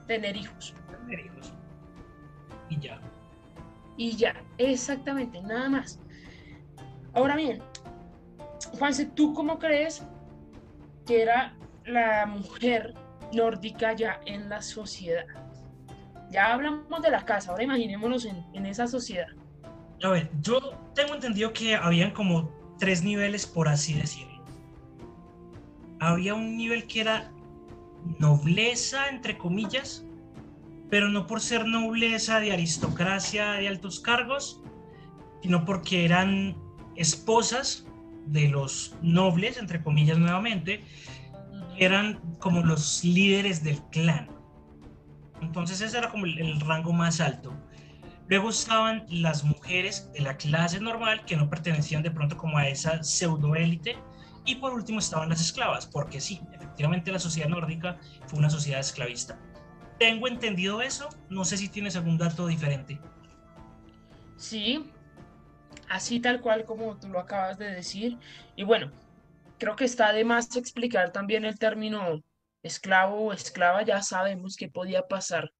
tener 0.07 0.39
hijos. 0.39 0.75
Tener 1.07 1.27
hijos. 1.27 1.53
Y 2.71 2.81
ya 2.81 2.99
y 4.03 4.17
ya, 4.17 4.35
exactamente, 4.59 5.41
nada 5.43 5.69
más. 5.69 6.01
Ahora 7.15 7.37
bien, 7.37 7.63
Juanse, 8.77 9.07
¿tú 9.07 9.33
cómo 9.33 9.61
crees 9.61 10.05
que 11.07 11.23
era 11.23 11.55
la 11.85 12.27
mujer 12.27 12.95
nórdica 13.33 13.93
ya 13.93 14.21
en 14.27 14.49
la 14.49 14.61
sociedad? 14.61 15.25
Ya 16.33 16.53
hablamos 16.53 17.01
de 17.01 17.11
la 17.13 17.25
casa, 17.25 17.53
ahora 17.53 17.63
imaginémonos 17.63 18.25
en, 18.25 18.45
en 18.55 18.67
esa 18.67 18.89
sociedad. 18.89 19.29
A 20.03 20.09
ver, 20.09 20.31
yo 20.41 20.59
tengo 20.97 21.15
entendido 21.15 21.53
que 21.53 21.77
habían 21.77 22.11
como 22.11 22.51
tres 22.81 23.05
niveles, 23.05 23.47
por 23.47 23.69
así 23.69 23.95
decirlo. 23.95 24.43
Había 26.01 26.35
un 26.35 26.57
nivel 26.57 26.89
que 26.89 27.03
era 27.03 27.31
nobleza, 28.19 29.09
entre 29.11 29.39
comillas, 29.39 30.05
pero 30.93 31.09
no 31.09 31.27
por 31.27 31.41
ser 31.41 31.65
nobleza 31.65 32.39
de 32.39 32.53
aristocracia 32.53 33.53
de 33.53 33.67
altos 33.67 33.99
cargos, 33.99 34.61
sino 35.41 35.65
porque 35.65 36.05
eran 36.05 36.55
esposas 36.97 37.87
de 38.27 38.49
los 38.49 38.95
nobles, 39.01 39.57
entre 39.57 39.83
comillas 39.83 40.19
nuevamente, 40.19 40.85
eran 41.79 42.21
como 42.41 42.63
los 42.63 43.03
líderes 43.05 43.65
del 43.65 43.81
clan. 43.85 44.29
Entonces 45.41 45.81
ese 45.81 45.97
era 45.97 46.11
como 46.11 46.27
el, 46.27 46.61
rango 46.61 46.93
más 46.93 47.23
alto. 47.23 47.55
Luego 48.29 48.51
estaban 48.51 49.07
las 49.09 49.45
mujeres 49.45 50.13
de 50.13 50.21
la 50.21 50.37
clase 50.37 50.79
normal 50.79 51.25
que 51.25 51.39
no 51.39 51.49
pertenecían 51.49 52.03
de 52.03 52.11
pronto 52.11 52.37
como 52.37 52.59
a 52.59 52.69
esa 52.69 53.03
pseudoélite. 53.03 53.97
Y 54.45 54.57
por 54.57 54.75
último 54.75 54.99
estaban 54.99 55.31
las 55.31 55.41
esclavas, 55.41 55.87
porque 55.87 56.21
sí, 56.21 56.43
efectivamente 56.53 57.11
la 57.11 57.19
sociedad 57.19 57.49
nórdica 57.49 57.99
fue 58.27 58.41
una 58.41 58.51
sociedad 58.51 58.81
esclavista. 58.81 59.39
Tengo 60.03 60.27
entendido 60.27 60.83
eso. 60.83 61.11
No 61.29 61.45
sé 61.45 61.57
si 61.57 61.69
tienes 61.69 61.95
algún 61.95 62.19
dato 62.19 62.49
diferente. 62.49 62.99
Sí, 64.37 64.91
así 65.89 66.19
tal 66.19 66.41
cual 66.41 66.65
como 66.65 66.99
tú 66.99 67.07
lo 67.07 67.21
acabas 67.21 67.57
de 67.57 67.71
decir. 67.71 68.19
Y 68.57 68.65
bueno, 68.65 68.91
creo 69.61 69.77
que 69.77 69.85
está 69.85 70.13
de 70.13 70.25
más 70.25 70.57
explicar 70.57 71.13
también 71.13 71.45
el 71.45 71.57
término 71.57 72.21
esclavo 72.65 73.27
o 73.27 73.33
esclava, 73.33 73.85
ya 73.85 74.03
sabemos 74.03 74.57
qué 74.57 74.69
podía 74.69 75.07
pasar, 75.07 75.53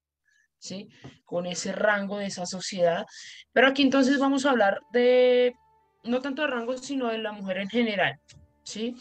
¿sí? 0.57 0.89
Con 1.23 1.45
ese 1.45 1.71
rango 1.71 2.17
de 2.17 2.25
esa 2.25 2.45
sociedad. 2.45 3.05
Pero 3.53 3.67
aquí 3.67 3.81
entonces 3.81 4.19
vamos 4.19 4.45
a 4.45 4.49
hablar 4.49 4.81
de, 4.91 5.55
no 6.03 6.19
tanto 6.19 6.41
de 6.41 6.49
rango, 6.49 6.77
sino 6.77 7.07
de 7.07 7.19
la 7.19 7.31
mujer 7.31 7.59
en 7.59 7.69
general, 7.69 8.19
¿sí? 8.63 8.97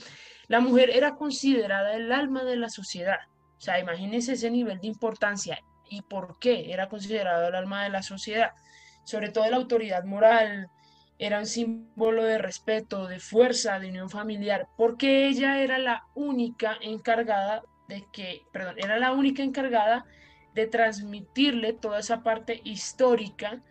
La 0.47 0.61
mujer 0.61 0.91
era 0.91 1.17
considerada 1.17 1.97
el 1.97 2.13
alma 2.13 2.45
de 2.45 2.55
la 2.55 2.69
sociedad. 2.69 3.19
O 3.63 3.65
sea, 3.65 3.79
imagínense 3.79 4.33
ese 4.33 4.51
nivel 4.51 4.81
de 4.81 4.89
importancia 4.89 5.63
y 5.89 6.03
por 6.03 6.41
qué 6.41 6.73
era 6.73 6.89
considerado 6.89 7.47
el 7.47 7.55
alma 7.55 7.85
de 7.85 7.91
la 7.91 8.03
sociedad. 8.03 8.51
Sobre 9.05 9.29
todo 9.29 9.49
la 9.49 9.57
autoridad 9.57 10.03
moral, 10.03 10.69
era 11.17 11.39
un 11.39 11.47
símbolo 11.47 12.25
de 12.25 12.39
respeto, 12.39 13.07
de 13.07 13.21
fuerza, 13.21 13.79
de 13.79 13.91
unión 13.91 14.11
familiar, 14.11 14.67
porque 14.77 15.29
ella 15.29 15.63
era 15.63 15.79
la 15.79 16.03
única 16.17 16.77
encargada 16.81 17.63
de 17.87 18.05
que, 18.13 18.43
perdón, 18.53 18.75
era 18.79 18.99
la 18.99 19.13
única 19.13 19.45
encargada 19.45 20.07
de 20.55 20.67
transmitirle 20.67 21.73
toda 21.73 22.01
esa 22.01 22.25
parte 22.25 22.63
histórica 22.65 23.63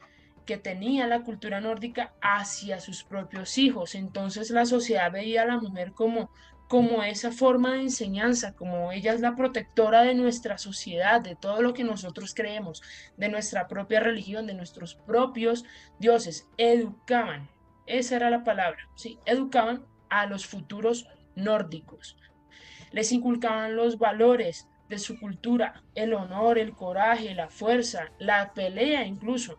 que 0.46 0.58
tenía 0.58 1.06
la 1.06 1.24
cultura 1.24 1.60
nórdica 1.60 2.14
hacia 2.22 2.80
sus 2.80 3.04
propios 3.04 3.58
hijos. 3.58 3.96
Entonces 3.96 4.52
la 4.52 4.66
sociedad 4.66 5.12
veía 5.12 5.42
a 5.42 5.48
la 5.48 5.58
mujer 5.58 5.92
como, 5.92 6.32
como 6.72 7.04
esa 7.04 7.34
forma 7.34 7.74
de 7.74 7.82
enseñanza, 7.82 8.54
como 8.54 8.94
ella 8.94 9.12
es 9.12 9.20
la 9.20 9.36
protectora 9.36 10.04
de 10.04 10.16
nuestra 10.16 10.58
sociedad, 10.58 11.20
de 11.20 11.36
todo 11.36 11.62
lo 11.62 11.74
que 11.74 11.84
nosotros 11.84 12.34
creemos, 12.34 12.82
de 13.18 13.28
nuestra 13.28 13.68
propia 13.68 14.00
religión, 14.00 14.48
de 14.48 14.54
nuestros 14.54 14.96
propios 14.96 15.66
dioses. 16.00 16.48
Educaban, 16.58 17.50
esa 17.88 18.16
era 18.16 18.30
la 18.30 18.46
palabra, 18.46 18.88
¿sí? 18.96 19.20
Educaban 19.26 19.86
a 20.10 20.26
los 20.26 20.46
futuros 20.46 21.10
nórdicos 21.36 22.16
les 22.92 23.12
inculcaban 23.12 23.76
los 23.76 23.98
valores 23.98 24.68
de 24.90 25.00
su 25.00 25.20
cultura, 25.20 25.84
el 25.96 26.14
honor, 26.14 26.58
el 26.58 26.74
coraje, 26.74 27.34
la 27.34 27.50
fuerza, 27.50 28.12
la 28.20 28.54
pelea 28.54 29.06
incluso. 29.06 29.58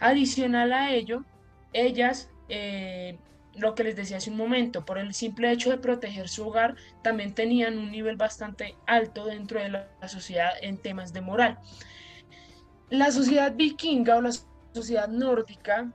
Adicional 0.00 0.72
a 0.72 0.92
ello, 0.92 1.24
ellas, 1.72 2.30
eh, 2.48 3.18
lo 3.54 3.74
que 3.74 3.84
les 3.84 3.96
decía 3.96 4.16
hace 4.16 4.30
un 4.30 4.36
momento, 4.36 4.84
por 4.84 4.98
el 4.98 5.14
simple 5.14 5.50
hecho 5.50 5.70
de 5.70 5.78
proteger 5.78 6.28
su 6.28 6.48
hogar, 6.48 6.76
también 7.02 7.34
tenían 7.34 7.78
un 7.78 7.90
nivel 7.90 8.16
bastante 8.16 8.76
alto 8.86 9.26
dentro 9.26 9.60
de 9.60 9.68
la 9.68 9.88
sociedad 10.06 10.52
en 10.62 10.78
temas 10.78 11.12
de 11.12 11.20
moral. 11.20 11.58
La 12.90 13.10
sociedad 13.10 13.54
vikinga 13.54 14.16
o 14.16 14.22
la 14.22 14.32
sociedad 14.72 15.08
nórdica 15.08 15.90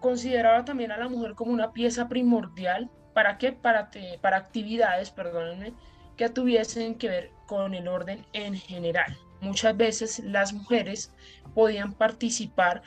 consideraba 0.00 0.64
también 0.64 0.92
a 0.92 0.98
la 0.98 1.08
mujer 1.08 1.34
como 1.34 1.52
una 1.52 1.72
pieza 1.72 2.08
primordial 2.08 2.90
¿Para 3.18 3.36
qué? 3.36 3.50
Para, 3.50 3.90
para 4.20 4.36
actividades, 4.36 5.10
perdónenme, 5.10 5.74
que 6.16 6.28
tuviesen 6.28 6.94
que 6.94 7.08
ver 7.08 7.32
con 7.46 7.74
el 7.74 7.88
orden 7.88 8.24
en 8.32 8.54
general. 8.54 9.18
Muchas 9.40 9.76
veces 9.76 10.20
las 10.20 10.52
mujeres 10.52 11.12
podían 11.52 11.94
participar, 11.94 12.80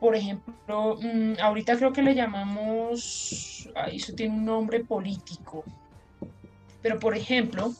por 0.00 0.16
ejemplo, 0.16 0.96
mm, 1.00 1.34
ahorita 1.40 1.76
creo 1.76 1.92
que 1.92 2.02
le 2.02 2.14
llamamos, 2.14 3.68
eso 3.92 4.14
tiene 4.14 4.34
un 4.34 4.46
nombre 4.46 4.82
político, 4.82 5.62
pero 6.80 6.98
por 6.98 7.14
ejemplo, 7.14 7.72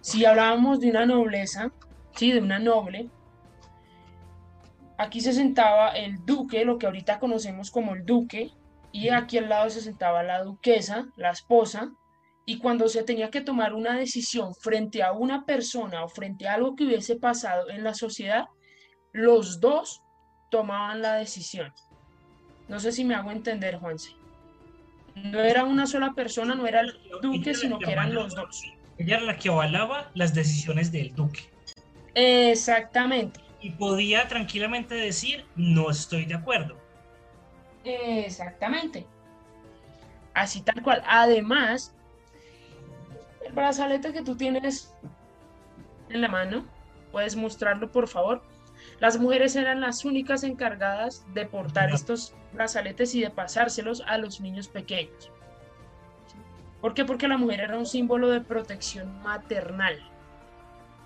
si 0.00 0.24
hablábamos 0.24 0.80
de 0.80 0.90
una 0.90 1.06
nobleza, 1.06 1.70
¿sí? 2.16 2.32
de 2.32 2.40
una 2.40 2.58
noble, 2.58 3.08
aquí 4.98 5.20
se 5.20 5.32
sentaba 5.32 5.90
el 5.90 6.24
duque, 6.26 6.64
lo 6.64 6.76
que 6.76 6.86
ahorita 6.86 7.20
conocemos 7.20 7.70
como 7.70 7.94
el 7.94 8.04
duque, 8.04 8.50
y 8.90 9.10
aquí 9.10 9.38
al 9.38 9.48
lado 9.48 9.70
se 9.70 9.80
sentaba 9.80 10.24
la 10.24 10.42
duquesa, 10.42 11.06
la 11.16 11.30
esposa, 11.30 11.92
y 12.46 12.58
cuando 12.58 12.88
se 12.88 13.04
tenía 13.04 13.30
que 13.30 13.42
tomar 13.42 13.74
una 13.74 13.96
decisión 13.96 14.54
frente 14.54 15.02
a 15.04 15.12
una 15.12 15.44
persona 15.44 16.02
o 16.02 16.08
frente 16.08 16.48
a 16.48 16.54
algo 16.54 16.74
que 16.74 16.84
hubiese 16.84 17.16
pasado 17.16 17.70
en 17.70 17.84
la 17.84 17.94
sociedad, 17.94 18.46
los 19.12 19.60
dos 19.60 20.02
tomaban 20.48 21.02
la 21.02 21.14
decisión. 21.14 21.72
No 22.68 22.80
sé 22.80 22.92
si 22.92 23.04
me 23.04 23.14
hago 23.14 23.30
entender, 23.30 23.76
Juanse. 23.76 24.12
No 25.14 25.40
era 25.40 25.64
una 25.64 25.86
sola 25.86 26.12
persona, 26.14 26.54
no 26.54 26.66
era 26.66 26.80
el 26.80 26.98
duque, 27.22 27.54
sino 27.54 27.78
que 27.78 27.90
eran 27.90 28.14
los 28.14 28.34
dos. 28.34 28.62
Ella 28.98 29.16
era 29.16 29.26
la 29.26 29.36
que 29.36 29.48
avalaba 29.48 30.10
las 30.14 30.34
decisiones 30.34 30.92
del 30.92 31.14
duque. 31.14 31.50
Exactamente. 32.14 33.40
Y 33.60 33.70
podía 33.70 34.28
tranquilamente 34.28 34.94
decir, 34.94 35.44
no 35.56 35.90
estoy 35.90 36.24
de 36.26 36.34
acuerdo 36.34 36.76
Exactamente. 37.84 39.06
Así 40.34 40.60
tal 40.62 40.82
cual. 40.82 41.02
Además, 41.06 41.94
el 43.44 43.52
brazalete 43.52 44.12
que 44.12 44.22
tú 44.22 44.36
tienes 44.36 44.94
en 46.10 46.20
la 46.20 46.28
mano, 46.28 46.66
puedes 47.12 47.36
mostrarlo 47.36 47.90
por 47.90 48.08
favor. 48.08 48.42
Las 49.00 49.18
mujeres 49.18 49.56
eran 49.56 49.80
las 49.80 50.04
únicas 50.04 50.44
encargadas 50.44 51.24
de 51.34 51.46
portar 51.46 51.90
estos 51.90 52.34
brazaletes 52.52 53.14
y 53.14 53.20
de 53.20 53.30
pasárselos 53.30 54.02
a 54.06 54.18
los 54.18 54.40
niños 54.40 54.68
pequeños. 54.68 55.30
¿Por 56.80 56.94
qué? 56.94 57.04
Porque 57.04 57.28
la 57.28 57.38
mujer 57.38 57.60
era 57.60 57.78
un 57.78 57.86
símbolo 57.86 58.28
de 58.28 58.40
protección 58.40 59.20
maternal 59.22 59.98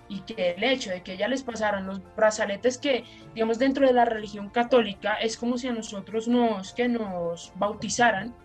y 0.07 0.19
que 0.21 0.51
el 0.51 0.63
hecho 0.63 0.91
de 0.91 1.01
que 1.01 1.13
ella 1.13 1.27
les 1.27 1.43
pasaran 1.43 1.87
los 1.87 2.01
brazaletes 2.15 2.77
que, 2.77 3.03
digamos, 3.33 3.57
dentro 3.57 3.87
de 3.87 3.93
la 3.93 4.05
religión 4.05 4.49
católica 4.49 5.15
es 5.15 5.37
como 5.37 5.57
si 5.57 5.67
a 5.67 5.73
nosotros 5.73 6.27
nos, 6.27 6.73
que 6.73 6.87
nos 6.87 7.53
bautizaran, 7.55 8.35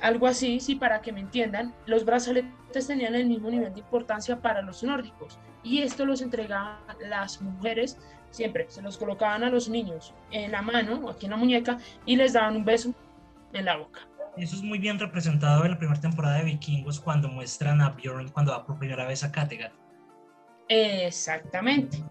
algo 0.00 0.26
así, 0.26 0.60
sí, 0.60 0.76
para 0.76 1.00
que 1.00 1.12
me 1.12 1.20
entiendan, 1.20 1.74
los 1.86 2.04
brazaletes 2.04 2.86
tenían 2.86 3.14
el 3.14 3.26
mismo 3.26 3.50
nivel 3.50 3.72
de 3.74 3.80
importancia 3.80 4.40
para 4.40 4.62
los 4.62 4.82
nórdicos 4.82 5.38
y 5.62 5.82
esto 5.82 6.04
los 6.06 6.22
entregaban 6.22 6.78
las 7.00 7.42
mujeres 7.42 7.98
siempre, 8.30 8.66
se 8.68 8.82
los 8.82 8.98
colocaban 8.98 9.42
a 9.42 9.50
los 9.50 9.68
niños 9.68 10.14
en 10.30 10.52
la 10.52 10.62
mano 10.62 11.00
o 11.04 11.10
aquí 11.10 11.26
en 11.26 11.30
la 11.30 11.36
muñeca 11.36 11.78
y 12.06 12.16
les 12.16 12.32
daban 12.32 12.56
un 12.56 12.64
beso 12.64 12.94
en 13.52 13.64
la 13.64 13.76
boca. 13.76 14.00
Eso 14.36 14.54
es 14.56 14.62
muy 14.62 14.78
bien 14.78 14.98
representado 14.98 15.64
en 15.64 15.72
la 15.72 15.78
primera 15.78 16.00
temporada 16.00 16.36
de 16.38 16.44
Vikingos 16.44 17.00
cuando 17.00 17.28
muestran 17.28 17.80
a 17.80 17.90
Bjorn 17.90 18.28
cuando 18.28 18.52
va 18.52 18.64
por 18.64 18.78
primera 18.78 19.06
vez 19.06 19.24
a 19.24 19.32
Kattegat 19.32 19.72
Exactamente, 20.68 22.04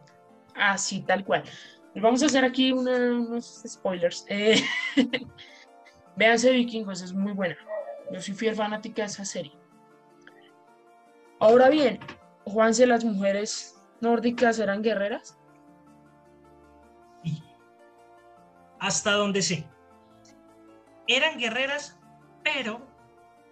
así 0.56 1.02
tal 1.02 1.24
cual. 1.24 1.44
Vamos 1.96 2.22
a 2.22 2.26
hacer 2.26 2.44
aquí 2.44 2.72
unos 2.72 3.64
spoilers. 3.68 4.26
Eh, 4.30 4.62
véanse 6.16 6.52
Vikingos, 6.52 7.02
es 7.02 7.14
muy 7.14 7.34
buena. 7.34 7.56
Yo 8.12 8.22
soy 8.22 8.34
fiel 8.34 8.56
fanática 8.56 9.02
de 9.02 9.08
esa 9.08 9.26
serie. 9.26 9.54
Ahora 11.40 11.70
bien, 11.70 12.00
Juanse, 12.46 12.88
las 12.88 13.04
mujeres 13.04 13.76
nórdicas 14.02 14.60
eran 14.60 14.82
guerreras. 14.82 15.38
Hasta 18.80 19.12
donde 19.14 19.42
sé. 19.42 19.68
Eran 21.08 21.40
guerreras, 21.40 22.00
pero 22.44 22.86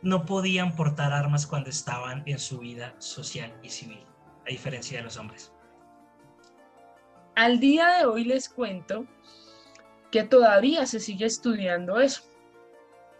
no 0.01 0.25
podían 0.25 0.75
portar 0.75 1.13
armas 1.13 1.47
cuando 1.47 1.69
estaban 1.69 2.23
en 2.25 2.37
su 2.37 2.59
vida 2.59 2.93
social 2.99 3.57
y 3.63 3.69
civil 3.69 4.05
a 4.45 4.49
diferencia 4.49 4.97
de 4.97 5.03
los 5.03 5.17
hombres. 5.17 5.51
Al 7.35 7.59
día 7.59 7.97
de 7.97 8.05
hoy 8.05 8.23
les 8.23 8.47
cuento 8.47 9.05
que 10.11 10.23
todavía 10.23 10.85
se 10.85 10.99
sigue 10.99 11.25
estudiando 11.25 11.99
eso, 11.99 12.23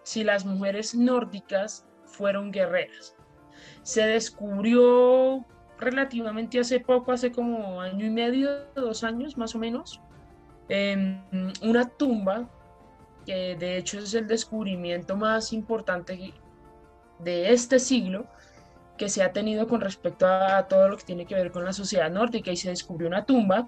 si 0.06 0.24
las 0.24 0.46
mujeres 0.46 0.94
nórdicas 0.94 1.84
fueron 2.06 2.52
guerreras. 2.52 3.16
Se 3.82 4.06
descubrió 4.06 5.44
relativamente 5.80 6.60
hace 6.60 6.80
poco, 6.80 7.12
hace 7.12 7.32
como 7.32 7.82
año 7.82 8.06
y 8.06 8.12
medio, 8.12 8.68
dos 8.76 9.04
años 9.04 9.36
más 9.36 9.56
o 9.56 9.60
menos, 9.60 10.00
en 10.70 11.24
una 11.64 11.90
tumba, 11.90 12.48
que 13.26 13.56
de 13.56 13.78
hecho 13.78 13.98
es 13.98 14.14
el 14.14 14.28
descubrimiento 14.28 15.18
más 15.18 15.52
importante 15.52 16.34
de 17.18 17.52
este 17.52 17.80
siglo, 17.80 18.28
que 18.98 19.10
se 19.10 19.24
ha 19.24 19.34
tenido 19.34 19.68
con 19.68 19.82
respecto 19.82 20.28
a 20.28 20.68
todo 20.68 20.88
lo 20.88 20.98
que 20.98 21.04
tiene 21.04 21.26
que 21.26 21.34
ver 21.34 21.52
con 21.52 21.66
la 21.66 21.74
sociedad 21.74 22.12
nórdica 22.12 22.52
y 22.52 22.58
se 22.58 22.70
descubrió 22.70 23.08
una 23.08 23.26
tumba 23.26 23.68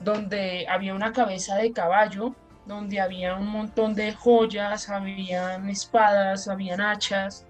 donde 0.00 0.66
había 0.66 0.94
una 0.94 1.12
cabeza 1.12 1.56
de 1.56 1.72
caballo, 1.72 2.34
donde 2.66 3.00
había 3.00 3.36
un 3.36 3.48
montón 3.48 3.94
de 3.94 4.12
joyas, 4.12 4.88
habían 4.88 5.68
espadas, 5.68 6.48
habían 6.48 6.80
hachas 6.80 7.46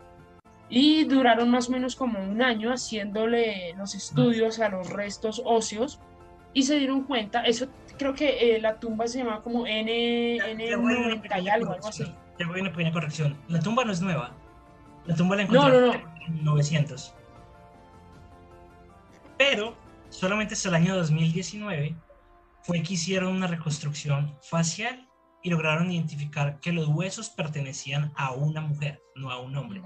y 0.69 1.05
duraron 1.05 1.51
más 1.51 1.69
o 1.69 1.73
menos 1.73 1.97
como 1.97 2.19
un 2.19 2.41
año 2.43 2.71
haciéndole 2.71 3.75
los 3.77 3.95
estudios 3.95 4.59
a 4.59 4.71
los 4.71 4.89
restos 4.89 5.43
óseos 5.45 6.01
y 6.55 6.63
se 6.63 6.79
dieron 6.79 7.05
cuenta, 7.05 7.43
eso 7.43 7.67
creo 7.99 8.15
que 8.15 8.57
eh, 8.57 8.61
la 8.61 8.79
tumba 8.79 9.07
se 9.07 9.19
llama 9.19 9.43
como 9.43 9.67
N, 9.67 10.39
N90 10.39 11.43
y 11.43 11.49
algo, 11.49 11.73
algo 11.73 11.89
así. 11.89 12.05
Te 12.39 12.45
voy 12.45 12.59
a 12.59 12.63
una 12.63 12.73
pequeña 12.73 12.93
corrección, 12.93 13.37
la 13.49 13.61
tumba 13.61 13.85
no 13.85 13.93
es 13.93 14.01
nueva, 14.01 14.33
la 15.07 15.15
tumba 15.15 15.37
la 15.37 15.43
encontraron 15.43 15.81
no, 15.81 15.93
no, 15.93 15.99
no. 15.99 16.27
en 16.27 16.45
900. 16.45 17.15
Pero 19.37 19.77
solamente 20.09 20.55
hasta 20.55 20.69
el 20.69 20.75
año 20.75 20.97
2019 20.97 21.95
fue 22.63 22.83
que 22.83 22.95
hicieron 22.95 23.35
una 23.35 23.47
reconstrucción 23.47 24.39
facial 24.43 25.09
y 25.43 25.51
lograron 25.51 25.91
identificar 25.91 26.61
que 26.61 26.73
los 26.73 26.89
huesos 26.89 27.31
pertenecían 27.31 28.13
a 28.17 28.33
una 28.33 28.61
mujer, 28.61 29.03
no 29.17 29.31
a 29.31 29.41
un 29.41 29.57
hombre. 29.57 29.83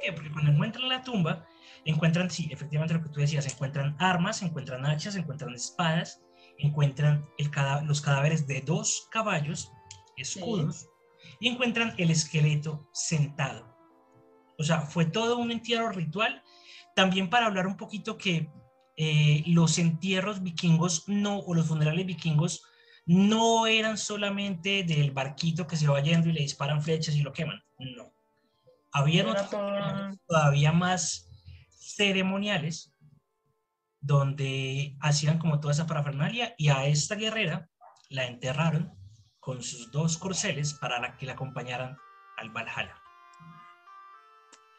qué? 0.00 0.12
Porque 0.12 0.30
cuando 0.30 0.52
encuentran 0.52 0.88
la 0.88 1.02
tumba, 1.02 1.44
encuentran, 1.84 2.30
sí, 2.30 2.48
efectivamente 2.52 2.94
lo 2.94 3.02
que 3.02 3.08
tú 3.08 3.20
decías, 3.20 3.46
encuentran 3.46 3.96
armas, 3.98 4.42
encuentran 4.42 4.86
hachas, 4.86 5.16
encuentran 5.16 5.54
espadas, 5.54 6.22
encuentran 6.58 7.24
el 7.38 7.50
los 7.86 8.00
cadáveres 8.00 8.46
de 8.46 8.60
dos 8.60 9.08
caballos, 9.10 9.72
escudos, 10.16 10.88
y 11.40 11.48
encuentran 11.48 11.94
el 11.98 12.10
esqueleto 12.10 12.88
sentado. 12.92 13.76
O 14.58 14.64
sea, 14.64 14.82
fue 14.82 15.04
todo 15.06 15.38
un 15.38 15.50
entierro 15.50 15.90
ritual. 15.90 16.42
También 16.94 17.30
para 17.30 17.46
hablar 17.46 17.66
un 17.66 17.76
poquito 17.76 18.18
que 18.18 18.50
eh, 18.96 19.42
los 19.46 19.78
entierros 19.78 20.42
vikingos 20.42 21.08
no, 21.08 21.38
o 21.38 21.54
los 21.54 21.66
funerales 21.66 22.06
vikingos 22.06 22.64
no 23.06 23.66
eran 23.66 23.98
solamente 23.98 24.84
del 24.84 25.10
barquito 25.10 25.66
que 25.66 25.76
se 25.76 25.88
va 25.88 26.00
yendo 26.00 26.28
y 26.28 26.32
le 26.32 26.42
disparan 26.42 26.82
flechas 26.82 27.14
y 27.14 27.22
lo 27.22 27.32
queman. 27.32 27.62
No. 27.78 28.12
Había 28.92 29.24
todavía 30.26 30.72
más 30.72 31.28
ceremoniales 31.70 32.92
donde 34.00 34.96
hacían 35.00 35.38
como 35.38 35.60
toda 35.60 35.72
esa 35.72 35.86
parafernalia 35.86 36.54
y 36.58 36.68
a 36.68 36.86
esta 36.86 37.14
guerrera 37.14 37.70
la 38.08 38.26
enterraron 38.26 38.92
con 39.40 39.62
sus 39.62 39.90
dos 39.90 40.18
corceles 40.18 40.74
para 40.74 41.16
que 41.16 41.26
la 41.26 41.32
acompañaran 41.32 41.96
al 42.36 42.50
Valhalla. 42.50 43.01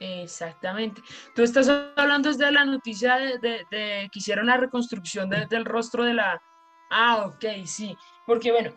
Exactamente. 0.03 1.01
Tú 1.33 1.43
estás 1.43 1.69
hablando 1.95 2.29
desde 2.29 2.51
la 2.51 2.65
noticia 2.65 3.17
de, 3.17 3.65
que 3.69 4.19
hicieron 4.19 4.47
la 4.47 4.57
reconstrucción 4.57 5.29
del 5.29 5.63
rostro 5.65 6.03
de 6.03 6.13
la... 6.13 6.41
Ah, 6.91 7.25
ok, 7.27 7.65
sí. 7.65 7.95
Porque 8.25 8.51
bueno, 8.51 8.73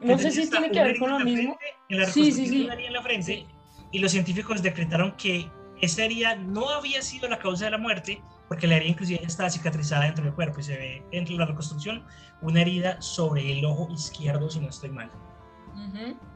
no 0.00 0.18
sé 0.18 0.30
si 0.30 0.48
tiene 0.48 0.70
que 0.70 0.82
ver 0.82 0.98
con 0.98 1.10
lo 1.10 1.20
mismo. 1.20 1.58
sí, 2.06 2.32
sí, 2.32 2.46
sí. 2.46 2.68
En 2.70 2.92
la 2.92 3.02
frente, 3.02 3.46
Y 3.92 3.98
los 3.98 4.12
científicos 4.12 4.62
decretaron 4.62 5.12
que 5.16 5.50
esa 5.82 6.04
herida 6.04 6.36
no 6.36 6.70
había 6.70 7.02
sido 7.02 7.28
la 7.28 7.38
causa 7.38 7.66
de 7.66 7.72
la 7.72 7.78
muerte, 7.78 8.22
porque 8.48 8.66
la 8.66 8.76
herida 8.76 8.90
inclusive 8.90 9.20
estaba 9.22 9.50
cicatrizada 9.50 10.04
dentro 10.04 10.24
del 10.24 10.34
cuerpo 10.34 10.60
y 10.60 10.62
se 10.62 10.76
ve 10.76 11.02
dentro 11.12 11.34
de 11.34 11.40
la 11.40 11.46
reconstrucción 11.46 12.06
una 12.40 12.62
herida 12.62 13.00
sobre 13.02 13.52
el 13.52 13.64
ojo 13.64 13.88
izquierdo, 13.92 14.48
si 14.48 14.60
no 14.60 14.70
estoy 14.70 14.90
mal. 14.90 15.10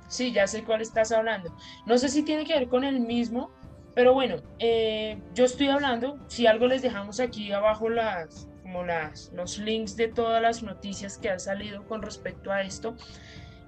Sí, 0.08 0.32
ya 0.32 0.46
sé 0.46 0.64
cuál 0.64 0.82
estás 0.82 1.10
hablando. 1.12 1.54
No 1.86 1.98
sé 1.98 2.08
si 2.08 2.22
tiene 2.22 2.44
que 2.44 2.54
ver 2.54 2.68
con 2.68 2.84
el 2.84 3.00
mismo, 3.00 3.50
pero 3.94 4.12
bueno, 4.12 4.36
eh, 4.58 5.18
yo 5.34 5.44
estoy 5.44 5.68
hablando, 5.68 6.18
si 6.26 6.46
algo 6.46 6.66
les 6.66 6.82
dejamos 6.82 7.20
aquí 7.20 7.52
abajo 7.52 7.88
las, 7.88 8.48
como 8.62 8.82
las, 8.84 9.30
los 9.32 9.58
links 9.58 9.96
de 9.96 10.08
todas 10.08 10.42
las 10.42 10.62
noticias 10.62 11.18
que 11.18 11.30
han 11.30 11.40
salido 11.40 11.86
con 11.86 12.02
respecto 12.02 12.50
a 12.50 12.62
esto, 12.62 12.96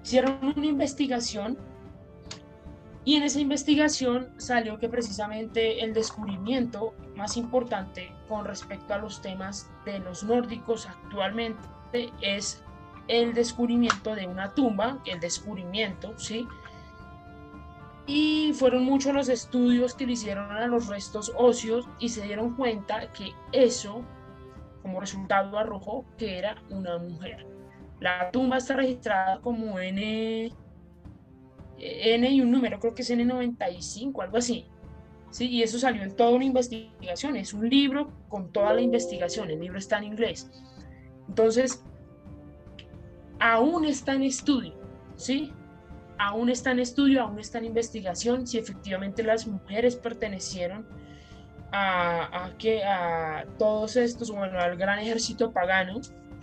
hicieron 0.03 0.39
una 0.55 0.65
investigación 0.65 1.57
y 3.07 3.15
en 3.15 3.23
esa 3.23 3.39
investigación 3.39 4.33
salió 4.35 4.79
que 4.79 4.89
precisamente 4.89 5.81
el 5.81 5.93
descubrimiento 5.93 6.93
más 7.15 7.37
importante 7.37 8.11
con 8.27 8.43
respecto 8.43 8.93
a 8.93 8.97
los 8.97 9.21
temas 9.21 9.69
de 9.85 9.99
los 9.99 10.25
nórdicos 10.25 10.87
actualmente 10.87 11.57
es 12.21 12.61
el 13.07 13.33
descubrimiento 13.33 14.13
de 14.13 14.27
una 14.27 14.53
tumba, 14.53 15.01
el 15.05 15.21
descubrimiento, 15.21 16.17
¿sí? 16.17 16.45
Y 18.07 18.53
fueron 18.53 18.85
muchos 18.85 19.13
los 19.13 19.27
estudios 19.27 19.93
que 19.93 20.07
le 20.07 20.13
hicieron 20.13 20.49
a 20.51 20.65
los 20.67 20.87
restos 20.87 21.31
óseos 21.35 21.87
y 21.99 22.07
se 22.07 22.23
dieron 22.23 22.55
cuenta 22.55 23.11
que 23.11 23.33
eso, 23.51 24.01
como 24.81 25.01
resultado, 25.01 25.57
arrojó 25.57 26.05
que 26.17 26.37
era 26.37 26.55
una 26.69 26.97
mujer. 26.97 27.45
La 27.99 28.31
tumba 28.31 28.57
está 28.57 28.75
registrada 28.75 29.41
como 29.41 29.77
N, 29.79 30.53
N 31.77 32.29
y 32.31 32.41
un 32.41 32.51
número, 32.51 32.79
creo 32.79 32.95
que 32.95 33.01
es 33.01 33.11
N95, 33.11 34.23
algo 34.23 34.37
así. 34.37 34.65
Sí, 35.29 35.49
y 35.49 35.61
eso 35.61 35.77
salió 35.77 36.03
en 36.03 36.15
toda 36.15 36.31
una 36.31 36.45
investigación. 36.45 37.35
Es 37.35 37.53
un 37.53 37.69
libro 37.69 38.09
con 38.29 38.51
toda 38.51 38.73
la 38.73 38.81
investigación. 38.81 39.49
El 39.49 39.59
libro 39.59 39.77
está 39.77 39.97
en 39.97 40.05
inglés. 40.05 40.49
Entonces, 41.27 41.83
aún 43.39 43.85
está 43.85 44.13
en 44.13 44.23
estudio, 44.23 44.73
¿sí? 45.15 45.51
Aún 46.19 46.49
está 46.49 46.71
en 46.71 46.79
estudio, 46.79 47.21
aún 47.21 47.39
está 47.39 47.57
en 47.57 47.65
investigación 47.65 48.47
si 48.47 48.57
efectivamente 48.57 49.23
las 49.23 49.47
mujeres 49.47 49.95
pertenecieron 49.95 50.85
a, 51.71 52.51
que, 52.57 52.83
a 52.83 53.45
todos 53.57 53.95
estos, 53.95 54.31
bueno, 54.31 54.59
al 54.59 54.77
gran 54.77 54.99
ejército 54.99 55.51
pagano, 55.51 55.99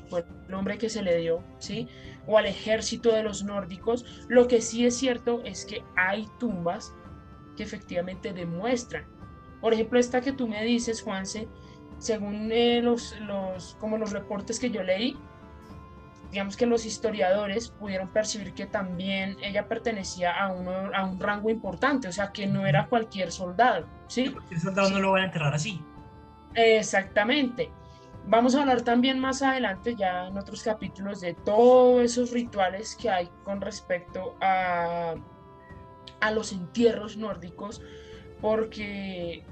fue 0.09 0.21
el 0.21 0.27
nombre 0.49 0.79
que 0.79 0.89
se 0.89 1.03
le 1.03 1.17
dio, 1.17 1.43
¿sí? 1.59 1.89
O 2.27 2.39
al 2.39 2.47
ejército 2.47 3.13
de 3.13 3.23
los 3.23 3.43
nórdicos. 3.43 4.05
Lo 4.29 4.47
que 4.49 4.61
sí 4.61 4.87
es 4.87 4.97
cierto 4.97 5.43
es 5.45 5.65
que 5.65 5.83
hay 5.97 6.27
tumbas 6.39 6.95
que 7.57 7.63
efectivamente 7.63 8.33
demuestran. 8.33 9.07
Por 9.61 9.73
ejemplo, 9.73 9.99
esta 9.99 10.21
que 10.21 10.33
tú 10.33 10.47
me 10.47 10.63
dices, 10.63 11.01
Juanse, 11.01 11.49
según 11.99 12.53
eh, 12.53 12.83
los, 12.83 13.19
los, 13.21 13.77
como 13.77 13.97
los 13.97 14.13
reportes 14.13 14.61
que 14.61 14.71
yo 14.71 14.83
leí, 14.83 15.17
digamos 16.35 16.57
que 16.57 16.66
los 16.66 16.85
historiadores 16.85 17.68
pudieron 17.68 18.09
percibir 18.09 18.55
que 18.55 18.66
también 18.66 19.37
ella 19.40 19.68
pertenecía 19.68 20.33
a, 20.33 20.53
uno, 20.53 20.90
a 20.92 21.05
un 21.05 21.20
rango 21.20 21.49
importante, 21.49 22.09
o 22.09 22.12
sea, 22.12 22.33
que 22.33 22.49
no 22.49 22.66
era 22.66 22.88
cualquier 22.88 23.31
soldado, 23.31 23.87
¿sí? 24.09 24.31
Cualquier 24.31 24.59
soldado 24.59 24.90
no 24.90 24.99
lo 24.99 25.12
van 25.12 25.23
a 25.23 25.25
enterrar 25.27 25.55
así. 25.55 25.81
Exactamente. 26.57 27.70
Vamos 28.27 28.57
a 28.57 28.62
hablar 28.62 28.83
también 28.83 29.20
más 29.20 29.42
adelante, 29.42 29.94
ya 29.94 30.27
en 30.27 30.37
otros 30.37 30.64
capítulos, 30.64 31.20
de 31.20 31.35
todos 31.35 32.03
esos 32.03 32.33
rituales 32.33 32.97
que 32.97 33.09
hay 33.09 33.31
con 33.44 33.61
respecto 33.61 34.35
a, 34.40 35.14
a 36.18 36.31
los 36.33 36.51
entierros 36.51 37.16
nórdicos, 37.16 37.81
porque, 38.40 39.44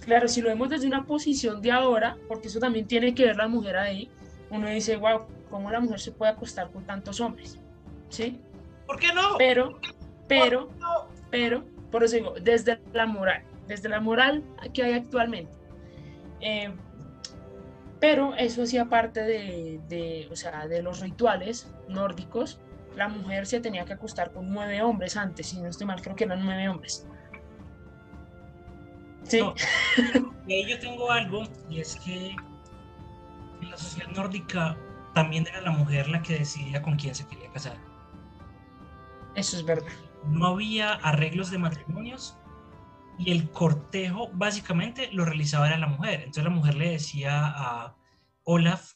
claro, 0.00 0.26
si 0.26 0.42
lo 0.42 0.48
vemos 0.48 0.68
desde 0.68 0.88
una 0.88 1.04
posición 1.04 1.62
de 1.62 1.70
ahora, 1.70 2.16
porque 2.26 2.48
eso 2.48 2.58
también 2.58 2.88
tiene 2.88 3.14
que 3.14 3.24
ver 3.24 3.36
la 3.36 3.46
mujer 3.46 3.76
ahí, 3.76 4.10
uno 4.50 4.68
dice, 4.68 4.96
wow, 4.96 5.26
¿cómo 5.54 5.70
la 5.70 5.78
mujer 5.78 6.00
se 6.00 6.10
puede 6.10 6.32
acostar 6.32 6.68
con 6.72 6.84
tantos 6.84 7.20
hombres? 7.20 7.60
¿Sí? 8.08 8.40
¿Por 8.88 8.98
qué 8.98 9.14
no? 9.14 9.38
Pero, 9.38 9.78
pero, 10.26 10.68
pero, 11.30 11.64
por 11.92 12.02
eso 12.02 12.16
digo, 12.16 12.34
desde 12.42 12.80
la 12.92 13.06
moral, 13.06 13.44
desde 13.68 13.88
la 13.88 14.00
moral 14.00 14.42
que 14.72 14.82
hay 14.82 14.94
actualmente. 14.94 15.56
Eh, 16.40 16.74
pero 18.00 18.34
eso 18.34 18.64
hacía 18.64 18.86
parte 18.86 19.20
de, 19.20 19.80
de, 19.88 20.26
o 20.32 20.34
sea, 20.34 20.66
de 20.66 20.82
los 20.82 20.98
rituales 20.98 21.72
nórdicos. 21.88 22.58
La 22.96 23.06
mujer 23.06 23.46
se 23.46 23.60
tenía 23.60 23.84
que 23.84 23.92
acostar 23.92 24.32
con 24.32 24.52
nueve 24.52 24.82
hombres 24.82 25.16
antes, 25.16 25.46
si 25.46 25.62
no 25.62 25.68
estoy 25.68 25.86
mal, 25.86 26.02
creo 26.02 26.16
que 26.16 26.24
eran 26.24 26.44
nueve 26.44 26.68
hombres. 26.68 27.06
Sí. 29.22 29.38
yo 29.38 30.78
tengo 30.80 31.12
algo, 31.12 31.44
y 31.70 31.78
es 31.78 31.94
que 32.04 32.34
en 33.60 33.70
la 33.70 33.76
sociedad 33.76 34.10
nórdica 34.10 34.76
también 35.14 35.46
era 35.46 35.60
la 35.60 35.70
mujer 35.70 36.08
la 36.08 36.22
que 36.22 36.38
decidía 36.38 36.82
con 36.82 36.96
quién 36.96 37.14
se 37.14 37.26
quería 37.26 37.50
casar. 37.50 37.78
Eso 39.34 39.56
es 39.56 39.64
verdad. 39.64 39.92
No 40.26 40.48
había 40.48 40.94
arreglos 40.94 41.50
de 41.50 41.58
matrimonios 41.58 42.36
y 43.18 43.30
el 43.30 43.50
cortejo 43.50 44.30
básicamente 44.32 45.10
lo 45.12 45.24
realizaba 45.24 45.68
era 45.68 45.78
la 45.78 45.86
mujer. 45.86 46.20
Entonces 46.20 46.44
la 46.44 46.50
mujer 46.50 46.74
le 46.74 46.90
decía 46.90 47.46
a 47.46 47.96
Olaf, 48.44 48.94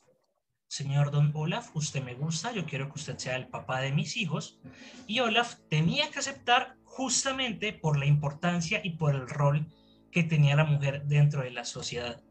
señor 0.68 1.10
don 1.10 1.30
Olaf, 1.34 1.74
usted 1.74 2.02
me 2.02 2.14
gusta, 2.14 2.52
yo 2.52 2.66
quiero 2.66 2.86
que 2.86 2.98
usted 2.98 3.18
sea 3.18 3.36
el 3.36 3.48
papá 3.48 3.80
de 3.80 3.92
mis 3.92 4.16
hijos. 4.16 4.60
Y 5.06 5.20
Olaf 5.20 5.56
tenía 5.68 6.10
que 6.10 6.18
aceptar 6.18 6.76
justamente 6.84 7.72
por 7.72 7.98
la 7.98 8.06
importancia 8.06 8.80
y 8.82 8.90
por 8.90 9.14
el 9.14 9.28
rol 9.28 9.66
que 10.10 10.24
tenía 10.24 10.56
la 10.56 10.64
mujer 10.64 11.04
dentro 11.06 11.42
de 11.42 11.50
la 11.50 11.64
sociedad. 11.64 12.22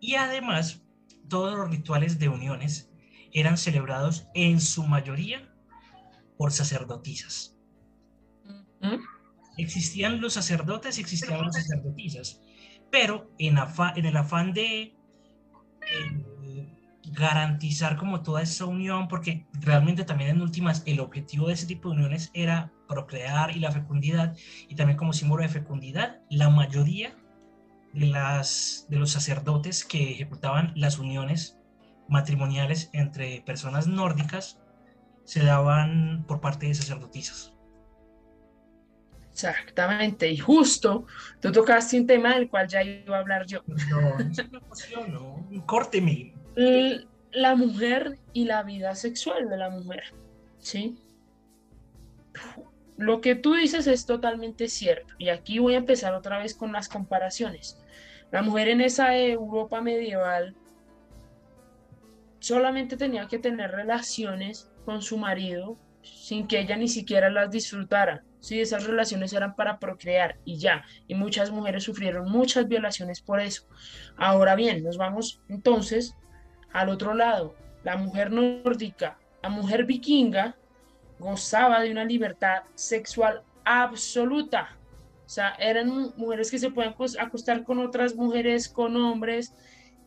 Y 0.00 0.16
además, 0.16 0.82
todos 1.28 1.56
los 1.56 1.70
rituales 1.70 2.18
de 2.18 2.28
uniones 2.28 2.90
eran 3.34 3.58
celebrados 3.58 4.28
en 4.32 4.60
su 4.60 4.86
mayoría 4.86 5.52
por 6.38 6.52
sacerdotisas. 6.52 7.58
Existían 9.58 10.20
los 10.20 10.32
sacerdotes 10.32 10.98
y 10.98 11.00
existían 11.02 11.42
las 11.42 11.56
sacerdotisas, 11.56 12.40
pero 12.90 13.30
en, 13.38 13.58
en 13.96 14.06
el 14.06 14.16
afán 14.16 14.52
de 14.52 14.96
garantizar 17.12 17.96
como 17.96 18.22
toda 18.22 18.42
esa 18.42 18.64
unión, 18.66 19.08
porque 19.08 19.46
realmente 19.52 20.04
también 20.04 20.30
en 20.30 20.42
últimas 20.42 20.82
el 20.86 21.00
objetivo 21.00 21.48
de 21.48 21.54
ese 21.54 21.66
tipo 21.66 21.88
de 21.88 21.96
uniones 21.96 22.30
era 22.34 22.72
procrear 22.88 23.56
y 23.56 23.60
la 23.60 23.72
fecundidad, 23.72 24.36
y 24.68 24.74
también 24.74 24.96
como 24.96 25.12
símbolo 25.12 25.42
de 25.42 25.48
fecundidad, 25.48 26.20
la 26.30 26.50
mayoría 26.50 27.16
de, 27.92 28.06
las, 28.06 28.86
de 28.88 28.98
los 28.98 29.10
sacerdotes 29.10 29.84
que 29.84 30.12
ejecutaban 30.12 30.72
las 30.76 30.98
uniones 30.98 31.58
matrimoniales 32.08 32.90
entre 32.92 33.42
personas 33.46 33.86
nórdicas 33.86 34.60
se 35.24 35.44
daban 35.44 36.24
por 36.26 36.40
parte 36.40 36.66
de 36.66 36.74
sacerdotisas. 36.74 37.52
Exactamente, 39.32 40.30
y 40.30 40.36
justo 40.36 41.06
tú 41.40 41.50
tocaste 41.50 41.98
un 41.98 42.06
tema 42.06 42.34
del 42.34 42.48
cual 42.48 42.68
ya 42.68 42.82
iba 42.84 43.16
a 43.16 43.20
hablar 43.20 43.46
yo. 43.46 43.62
No, 43.90 44.18
no, 45.08 45.44
no, 45.50 45.66
córteme. 45.66 46.34
La 47.32 47.56
mujer 47.56 48.18
y 48.32 48.44
la 48.44 48.62
vida 48.62 48.94
sexual 48.94 49.48
de 49.48 49.56
la 49.56 49.70
mujer, 49.70 50.04
¿sí? 50.58 50.96
lo 52.96 53.20
que 53.20 53.34
tú 53.34 53.54
dices 53.54 53.86
es 53.86 54.06
totalmente 54.06 54.68
cierto. 54.68 55.14
Y 55.18 55.28
aquí 55.28 55.58
voy 55.58 55.74
a 55.74 55.78
empezar 55.78 56.14
otra 56.14 56.38
vez 56.38 56.54
con 56.54 56.72
las 56.72 56.88
comparaciones. 56.88 57.78
La 58.30 58.42
mujer 58.42 58.68
en 58.68 58.80
esa 58.80 59.16
Europa 59.16 59.80
medieval 59.80 60.54
solamente 62.44 62.98
tenía 62.98 63.26
que 63.26 63.38
tener 63.38 63.70
relaciones 63.70 64.70
con 64.84 65.00
su 65.00 65.16
marido 65.16 65.78
sin 66.02 66.46
que 66.46 66.60
ella 66.60 66.76
ni 66.76 66.88
siquiera 66.88 67.30
las 67.30 67.50
disfrutara. 67.50 68.22
Sí, 68.40 68.60
esas 68.60 68.84
relaciones 68.84 69.32
eran 69.32 69.56
para 69.56 69.78
procrear 69.78 70.36
y 70.44 70.58
ya. 70.58 70.84
Y 71.08 71.14
muchas 71.14 71.50
mujeres 71.50 71.84
sufrieron 71.84 72.30
muchas 72.30 72.68
violaciones 72.68 73.22
por 73.22 73.40
eso. 73.40 73.66
Ahora 74.18 74.54
bien, 74.56 74.84
nos 74.84 74.98
vamos 74.98 75.40
entonces 75.48 76.14
al 76.74 76.90
otro 76.90 77.14
lado. 77.14 77.54
La 77.82 77.96
mujer 77.96 78.30
nórdica, 78.30 79.18
la 79.42 79.48
mujer 79.48 79.86
vikinga, 79.86 80.54
gozaba 81.18 81.80
de 81.80 81.90
una 81.90 82.04
libertad 82.04 82.64
sexual 82.74 83.42
absoluta. 83.64 84.76
O 85.24 85.28
sea, 85.30 85.54
eran 85.58 86.12
mujeres 86.18 86.50
que 86.50 86.58
se 86.58 86.70
pueden 86.70 86.94
acostar 87.18 87.64
con 87.64 87.78
otras 87.78 88.14
mujeres, 88.14 88.68
con 88.68 88.94
hombres, 88.98 89.54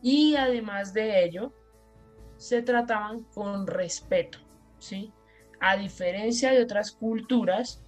y 0.03 0.35
además 0.35 0.93
de 0.93 1.23
ello, 1.23 1.51
se 2.37 2.61
trataban 2.61 3.23
con 3.33 3.67
respeto, 3.67 4.39
¿sí? 4.79 5.11
A 5.59 5.75
diferencia 5.75 6.51
de 6.51 6.61
otras 6.61 6.91
culturas, 6.91 7.83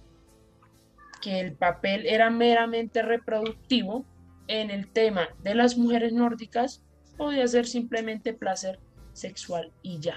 que 1.20 1.40
el 1.40 1.54
papel 1.54 2.06
era 2.06 2.30
meramente 2.30 3.02
reproductivo, 3.02 4.04
en 4.50 4.70
el 4.70 4.88
tema 4.88 5.28
de 5.44 5.54
las 5.54 5.76
mujeres 5.76 6.12
nórdicas 6.12 6.82
podía 7.16 7.46
ser 7.46 7.66
simplemente 7.66 8.34
placer 8.34 8.80
sexual 9.12 9.72
y 9.80 10.00
ya, 10.00 10.16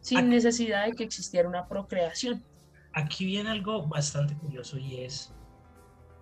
sin 0.00 0.28
necesidad 0.28 0.86
de 0.86 0.92
que 0.92 1.02
existiera 1.02 1.48
una 1.48 1.66
procreación. 1.66 2.44
Aquí 2.92 3.24
viene 3.24 3.50
algo 3.50 3.88
bastante 3.88 4.34
curioso 4.36 4.78
y 4.78 4.98
es 4.98 5.34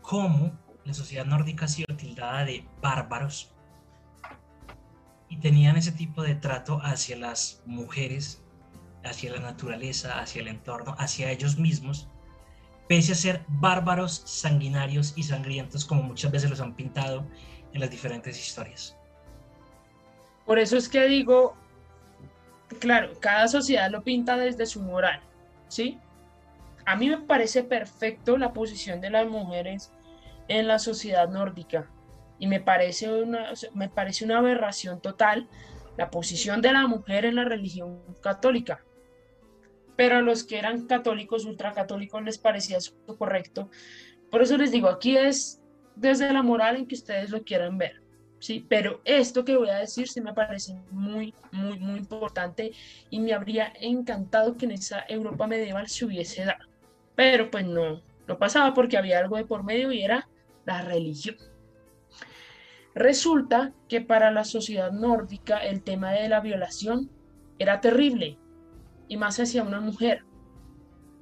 cómo 0.00 0.58
la 0.84 0.94
sociedad 0.94 1.26
nórdica 1.26 1.66
ha 1.66 1.68
sido 1.68 1.94
tildada 1.96 2.46
de 2.46 2.66
bárbaros 2.80 3.54
y 5.28 5.38
tenían 5.38 5.76
ese 5.76 5.92
tipo 5.92 6.22
de 6.22 6.34
trato 6.34 6.80
hacia 6.82 7.16
las 7.16 7.62
mujeres, 7.66 8.42
hacia 9.04 9.32
la 9.32 9.40
naturaleza, 9.40 10.20
hacia 10.20 10.42
el 10.42 10.48
entorno, 10.48 10.94
hacia 10.98 11.30
ellos 11.30 11.58
mismos, 11.58 12.08
pese 12.88 13.12
a 13.12 13.14
ser 13.14 13.44
bárbaros, 13.48 14.22
sanguinarios 14.24 15.12
y 15.16 15.22
sangrientos 15.22 15.84
como 15.84 16.02
muchas 16.02 16.32
veces 16.32 16.50
los 16.50 16.60
han 16.60 16.74
pintado 16.74 17.26
en 17.72 17.80
las 17.80 17.90
diferentes 17.90 18.38
historias. 18.38 18.96
Por 20.46 20.58
eso 20.58 20.78
es 20.78 20.88
que 20.88 21.06
digo, 21.06 21.54
claro, 22.80 23.12
cada 23.20 23.48
sociedad 23.48 23.90
lo 23.90 24.02
pinta 24.02 24.36
desde 24.36 24.64
su 24.64 24.80
moral, 24.80 25.20
¿sí? 25.68 25.98
A 26.86 26.96
mí 26.96 27.10
me 27.10 27.18
parece 27.18 27.62
perfecto 27.62 28.38
la 28.38 28.54
posición 28.54 29.02
de 29.02 29.10
las 29.10 29.28
mujeres 29.28 29.92
en 30.48 30.66
la 30.66 30.78
sociedad 30.78 31.28
nórdica 31.28 31.90
y 32.38 32.46
me 32.46 32.60
parece 32.60 33.12
una, 33.12 33.52
me 33.74 33.88
parece 33.88 34.24
una 34.24 34.38
aberración 34.38 35.00
total 35.00 35.48
la 35.96 36.10
posición 36.10 36.62
de 36.62 36.72
la 36.72 36.86
mujer 36.86 37.24
en 37.24 37.36
la 37.36 37.44
religión 37.44 38.00
católica 38.22 38.84
pero 39.98 40.18
a 40.18 40.20
los 40.20 40.44
que 40.44 40.56
eran 40.56 40.86
católicos, 40.86 41.44
ultracatólicos, 41.44 42.22
les 42.22 42.38
parecía 42.38 42.76
eso 42.76 42.92
correcto. 43.18 43.68
Por 44.30 44.40
eso 44.42 44.56
les 44.56 44.70
digo, 44.70 44.88
aquí 44.88 45.16
es 45.16 45.60
desde 45.96 46.32
la 46.32 46.44
moral 46.44 46.76
en 46.76 46.86
que 46.86 46.94
ustedes 46.94 47.30
lo 47.30 47.42
quieran 47.42 47.78
ver, 47.78 48.00
¿sí? 48.38 48.64
Pero 48.68 49.00
esto 49.04 49.44
que 49.44 49.56
voy 49.56 49.70
a 49.70 49.78
decir 49.78 50.06
sí 50.06 50.20
me 50.20 50.32
parece 50.32 50.80
muy, 50.92 51.34
muy, 51.50 51.80
muy 51.80 51.98
importante 51.98 52.70
y 53.10 53.18
me 53.18 53.32
habría 53.32 53.72
encantado 53.80 54.56
que 54.56 54.66
en 54.66 54.70
esa 54.70 55.04
Europa 55.08 55.48
medieval 55.48 55.88
se 55.88 56.04
hubiese 56.04 56.44
dado. 56.44 56.64
Pero 57.16 57.50
pues 57.50 57.66
no, 57.66 58.00
no 58.28 58.38
pasaba 58.38 58.74
porque 58.74 58.98
había 58.98 59.18
algo 59.18 59.36
de 59.36 59.46
por 59.46 59.64
medio 59.64 59.90
y 59.90 60.02
era 60.02 60.28
la 60.64 60.80
religión. 60.82 61.34
Resulta 62.98 63.72
que 63.88 64.00
para 64.00 64.32
la 64.32 64.42
sociedad 64.42 64.90
nórdica 64.90 65.58
el 65.58 65.84
tema 65.84 66.10
de 66.10 66.28
la 66.28 66.40
violación 66.40 67.08
era 67.60 67.80
terrible, 67.80 68.40
y 69.06 69.16
más 69.16 69.38
hacia 69.38 69.62
una 69.62 69.80
mujer. 69.80 70.24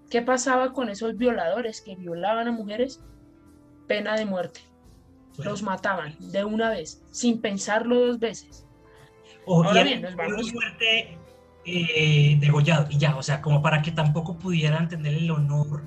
¿Qué 0.09 0.23
pasaba 0.23 0.73
con 0.73 0.89
esos 0.89 1.19
violadores 1.19 1.83
que 1.83 1.95
violaban 1.95 2.49
a 2.49 2.53
mujeres? 2.53 3.03
Pena 3.87 4.17
de 4.17 4.25
muerte. 4.25 4.61
Los 5.37 5.63
mataban 5.63 6.17
de 6.19 6.45
una 6.45 6.71
vez, 6.71 7.05
sin 7.11 7.43
pensarlo 7.43 8.07
dos 8.07 8.19
veces. 8.19 8.67
O 9.45 9.63
Ahora 9.63 9.83
bien, 9.83 10.01
nos 10.01 10.17
vamos. 10.17 10.55
muerte 10.55 11.19
eh, 11.67 12.39
degollado 12.41 12.87
y 12.89 12.97
ya, 12.97 13.15
o 13.19 13.23
sea, 13.23 13.43
como 13.43 13.61
para 13.61 13.83
que 13.83 13.91
tampoco 13.91 14.39
pudieran 14.39 14.89
tener 14.89 15.13
el 15.13 15.31
honor 15.31 15.87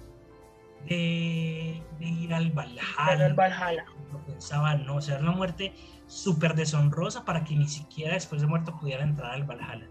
de, 0.88 1.82
ir 2.00 2.34
al 2.34 2.52
Valhalla. 2.52 2.82
Al 2.98 3.34
Valhalla. 3.34 3.86
No 4.12 4.24
pensaban, 4.26 4.86
no, 4.86 4.96
o 4.96 5.02
sea, 5.02 5.16
era 5.16 5.24
una 5.24 5.34
muerte 5.34 5.74
súper 6.08 6.56
deshonrosa 6.56 7.26
para 7.26 7.44
que 7.44 7.56
ni 7.56 7.68
siquiera 7.68 8.14
después 8.14 8.42
de 8.42 8.48
muerto 8.48 8.78
pudiera 8.80 9.04
entrar 9.04 9.32
al 9.32 9.44
Valhalla. 9.44 9.88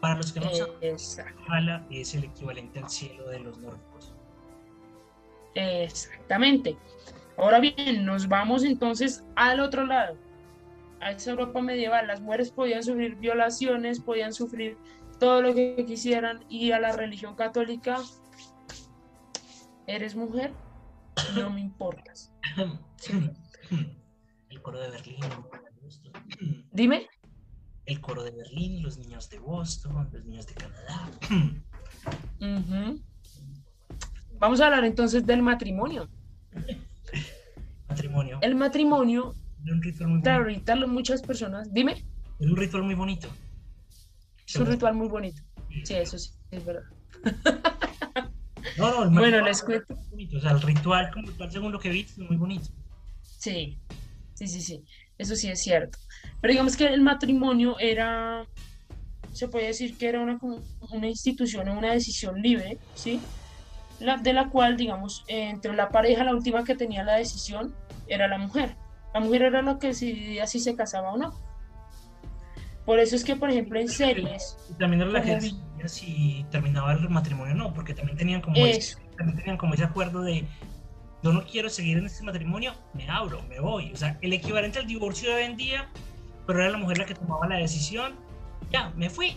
Para 0.00 0.16
los 0.16 0.32
que 0.32 0.40
no 0.40 0.50
saben, 0.50 0.96
Valhalla 1.48 1.86
es 1.90 2.14
el 2.14 2.24
equivalente 2.24 2.78
al 2.78 2.88
cielo 2.88 3.28
de 3.28 3.40
los 3.40 3.58
nórdicos. 3.58 4.14
Exactamente. 5.54 6.76
Ahora 7.36 7.58
bien, 7.58 8.04
nos 8.04 8.28
vamos 8.28 8.64
entonces 8.64 9.24
al 9.34 9.60
otro 9.60 9.86
lado, 9.86 10.16
a 11.00 11.12
esa 11.12 11.30
Europa 11.30 11.60
medieval. 11.60 12.06
Las 12.06 12.20
mujeres 12.20 12.50
podían 12.50 12.82
sufrir 12.82 13.16
violaciones, 13.16 14.00
podían 14.00 14.32
sufrir 14.32 14.76
todo 15.18 15.42
lo 15.42 15.54
que 15.54 15.84
quisieran 15.86 16.44
y 16.48 16.72
a 16.72 16.80
la 16.80 16.92
religión 16.92 17.34
católica, 17.34 17.98
eres 19.86 20.14
mujer, 20.14 20.52
no 21.36 21.50
me 21.50 21.60
importas. 21.60 22.32
El 24.48 24.62
coro 24.62 24.80
de 24.80 24.90
Berlín. 24.90 25.20
Dime 26.72 27.08
el 27.90 28.00
coro 28.00 28.22
de 28.22 28.30
Berlín, 28.30 28.82
los 28.82 28.98
niños 28.98 29.28
de 29.30 29.40
Boston, 29.40 30.08
los 30.12 30.24
niños 30.24 30.46
de 30.46 30.54
Canadá. 30.54 31.10
Vamos 34.38 34.60
a 34.60 34.66
hablar 34.66 34.84
entonces 34.84 35.26
del 35.26 35.42
matrimonio. 35.42 36.08
matrimonio. 37.88 38.38
El 38.42 38.54
matrimonio. 38.54 39.34
un 39.68 39.82
ritual 39.82 40.08
muy 40.08 40.18
bonito. 40.20 40.30
ahorita 40.30 40.76
muchas 40.86 41.20
personas. 41.20 41.72
Dime. 41.74 42.04
Es 42.38 42.46
un 42.46 42.56
ritual 42.56 42.84
muy 42.84 42.94
bonito. 42.94 43.28
Es 44.46 44.54
un 44.54 44.66
ritual 44.66 44.94
muy 44.94 45.08
bonito. 45.08 45.42
Sí, 45.84 45.94
eso 45.94 46.16
sí, 46.16 46.30
es 46.52 46.64
verdad. 46.64 46.84
No, 48.76 48.90
no, 48.90 49.02
el 49.04 49.10
bueno, 49.10 49.40
les 49.42 49.62
cuento. 49.62 49.94
O 49.94 50.40
sea, 50.40 50.52
el 50.52 50.62
ritual 50.62 51.10
como 51.12 51.30
tal, 51.32 51.50
según 51.50 51.72
lo 51.72 51.78
que 51.78 51.90
vi, 51.90 52.00
es 52.00 52.18
muy 52.18 52.36
bonito. 52.36 52.68
Sí, 53.22 53.78
sí, 54.34 54.46
sí, 54.46 54.60
sí. 54.60 54.82
Eso 55.18 55.36
sí 55.36 55.48
es 55.48 55.62
cierto. 55.62 55.98
Pero 56.40 56.52
digamos 56.52 56.76
que 56.76 56.86
el 56.86 57.02
matrimonio 57.02 57.78
era, 57.78 58.46
se 59.32 59.48
puede 59.48 59.66
decir 59.66 59.96
que 59.98 60.08
era 60.08 60.20
una, 60.20 60.38
una 60.90 61.06
institución 61.06 61.68
o 61.68 61.78
una 61.78 61.92
decisión 61.92 62.40
libre, 62.40 62.78
¿sí? 62.94 63.20
La, 63.98 64.16
de 64.16 64.32
la 64.32 64.48
cual, 64.48 64.76
digamos, 64.76 65.24
entre 65.28 65.74
la 65.74 65.90
pareja, 65.90 66.24
la 66.24 66.34
última 66.34 66.64
que 66.64 66.74
tenía 66.74 67.04
la 67.04 67.16
decisión 67.16 67.74
era 68.08 68.28
la 68.28 68.38
mujer. 68.38 68.76
La 69.12 69.20
mujer 69.20 69.42
era 69.42 69.60
la 69.62 69.78
que 69.78 69.88
decidía 69.88 70.46
si 70.46 70.58
se 70.58 70.74
casaba 70.74 71.12
o 71.12 71.18
no. 71.18 71.38
Por 72.86 72.98
eso 72.98 73.14
es 73.14 73.24
que, 73.24 73.36
por 73.36 73.50
ejemplo, 73.50 73.78
en 73.78 73.88
series... 73.88 74.56
Y 74.70 74.74
también 74.74 75.02
era 75.02 75.10
la 75.10 75.22
que 75.22 75.38
si 75.88 76.44
terminaba 76.50 76.92
el 76.92 77.08
matrimonio 77.08 77.54
o 77.54 77.56
no, 77.56 77.74
porque 77.74 77.94
también 77.94 78.16
tenían 78.16 78.40
como, 78.40 78.56
también 79.16 79.36
tenían 79.36 79.56
como 79.56 79.74
ese 79.74 79.84
acuerdo 79.84 80.22
de 80.22 80.44
yo 81.22 81.32
no 81.32 81.44
quiero 81.44 81.68
seguir 81.68 81.98
en 81.98 82.06
este 82.06 82.24
matrimonio, 82.24 82.72
me 82.94 83.08
abro, 83.08 83.42
me 83.48 83.60
voy. 83.60 83.92
O 83.92 83.96
sea, 83.96 84.18
el 84.22 84.32
equivalente 84.32 84.78
al 84.78 84.86
divorcio 84.86 85.28
de 85.30 85.36
hoy 85.36 85.42
en 85.44 85.56
día, 85.56 85.88
pero 86.46 86.60
era 86.60 86.70
la 86.70 86.78
mujer 86.78 86.98
la 86.98 87.06
que 87.06 87.14
tomaba 87.14 87.46
la 87.46 87.56
decisión, 87.56 88.14
ya, 88.70 88.90
me 88.96 89.10
fui. 89.10 89.36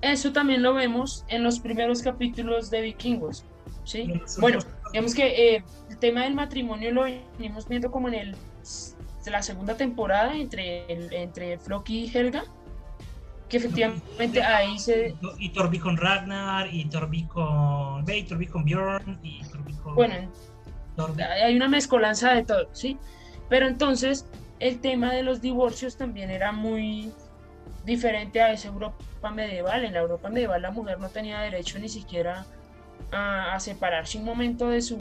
Eso 0.00 0.32
también 0.32 0.62
lo 0.62 0.74
vemos 0.74 1.24
en 1.28 1.42
los 1.42 1.58
primeros 1.58 2.02
capítulos 2.02 2.70
de 2.70 2.82
Vikingos. 2.82 3.44
¿sí? 3.82 4.20
Bueno, 4.38 4.60
digamos 4.92 5.14
que 5.14 5.56
eh, 5.56 5.64
el 5.90 5.98
tema 5.98 6.22
del 6.22 6.34
matrimonio 6.34 6.92
lo 6.92 7.02
venimos 7.02 7.66
viendo 7.66 7.90
como 7.90 8.06
en 8.08 8.14
el, 8.14 8.36
la 9.26 9.42
segunda 9.42 9.76
temporada 9.76 10.36
entre, 10.36 10.84
entre 11.20 11.58
Floki 11.58 12.04
y 12.04 12.16
Helga 12.16 12.44
que 13.48 13.56
efectivamente 13.56 14.42
ahí 14.42 14.78
se... 14.78 15.14
Y 15.38 15.50
Torbi 15.50 15.78
con 15.78 15.96
Ragnar, 15.96 16.72
y 16.72 16.84
Torbi 16.86 17.24
con... 17.24 18.04
Ve, 18.04 18.18
y 18.18 18.22
Torbi 18.24 18.46
con 18.46 18.64
Bjorn, 18.64 19.18
y 19.22 19.42
Torbi 19.44 19.72
con... 19.74 19.94
Bueno, 19.94 20.14
hay 21.42 21.56
una 21.56 21.68
mezcolanza 21.68 22.34
de 22.34 22.44
todo, 22.44 22.68
¿sí? 22.72 22.98
Pero 23.48 23.66
entonces 23.66 24.26
el 24.58 24.80
tema 24.80 25.12
de 25.12 25.22
los 25.22 25.40
divorcios 25.40 25.96
también 25.96 26.30
era 26.30 26.52
muy 26.52 27.12
diferente 27.84 28.40
a 28.42 28.52
esa 28.52 28.68
Europa 28.68 29.30
medieval. 29.30 29.84
En 29.84 29.94
la 29.94 30.00
Europa 30.00 30.28
medieval 30.28 30.62
la 30.62 30.70
mujer 30.70 30.98
no 30.98 31.08
tenía 31.08 31.40
derecho 31.40 31.78
ni 31.78 31.88
siquiera 31.88 32.44
a, 33.12 33.58
separarse 33.60 34.18
un 34.18 34.24
momento 34.24 34.68
de 34.68 34.82
su, 34.82 34.98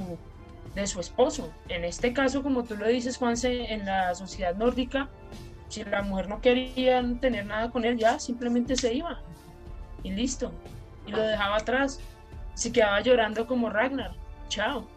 de 0.76 0.88
su 0.88 1.00
esposo. 1.00 1.52
En 1.68 1.84
este 1.84 2.14
caso, 2.14 2.44
como 2.44 2.64
tú 2.64 2.78
lo 2.78 2.88
dices, 2.88 3.18
Juanse, 3.18 3.74
en 3.74 3.86
la 3.86 4.16
sociedad 4.16 4.56
nórdica, 4.56 5.10
si 5.70 5.84
la 5.84 6.02
mujer 6.02 6.30
no 6.30 6.42
quería 6.42 7.04
tener 7.20 7.46
nada 7.46 7.70
con 7.70 7.86
él, 7.86 7.98
ya 7.98 8.20
simplemente 8.20 8.76
se 8.76 8.94
iba. 8.94 9.22
Y 10.04 10.12
listo. 10.12 10.52
Y 11.06 11.12
lo 11.12 11.22
dejaba 11.22 11.58
atrás. 11.58 12.00
se 12.54 12.72
quedaba 12.72 13.02
llorando 13.02 13.46
como 13.46 13.70
Ragnar. 13.70 14.16
Chao. 14.50 14.88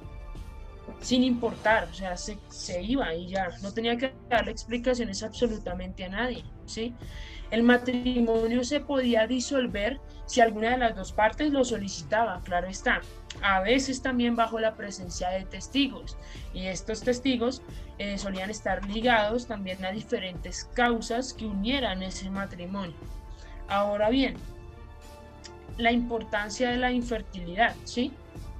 Sin 1.00 1.22
importar, 1.22 1.88
o 1.90 1.94
sea, 1.94 2.16
se, 2.16 2.38
se 2.48 2.82
iba 2.82 3.14
y 3.14 3.28
ya. 3.28 3.48
No 3.62 3.72
tenía 3.72 3.96
que 3.96 4.12
darle 4.28 4.50
explicaciones 4.50 5.22
absolutamente 5.22 6.04
a 6.04 6.08
nadie, 6.08 6.44
¿sí? 6.66 6.94
El 7.50 7.62
matrimonio 7.64 8.62
se 8.62 8.80
podía 8.80 9.26
disolver 9.26 10.00
si 10.26 10.40
alguna 10.40 10.70
de 10.70 10.78
las 10.78 10.94
dos 10.94 11.12
partes 11.12 11.50
lo 11.50 11.64
solicitaba, 11.64 12.40
claro 12.44 12.68
está. 12.68 13.00
A 13.42 13.60
veces 13.60 14.02
también 14.02 14.36
bajo 14.36 14.60
la 14.60 14.76
presencia 14.76 15.30
de 15.30 15.44
testigos. 15.44 16.16
Y 16.54 16.66
estos 16.66 17.00
testigos 17.00 17.62
eh, 17.98 18.16
solían 18.18 18.50
estar 18.50 18.84
ligados 18.86 19.48
también 19.48 19.84
a 19.84 19.90
diferentes 19.90 20.64
causas 20.74 21.34
que 21.34 21.46
unieran 21.46 22.02
ese 22.04 22.30
matrimonio. 22.30 22.94
Ahora 23.66 24.10
bien, 24.10 24.36
la 25.76 25.90
importancia 25.90 26.70
de 26.70 26.76
la 26.76 26.92
infertilidad, 26.92 27.74
¿sí? 27.84 28.12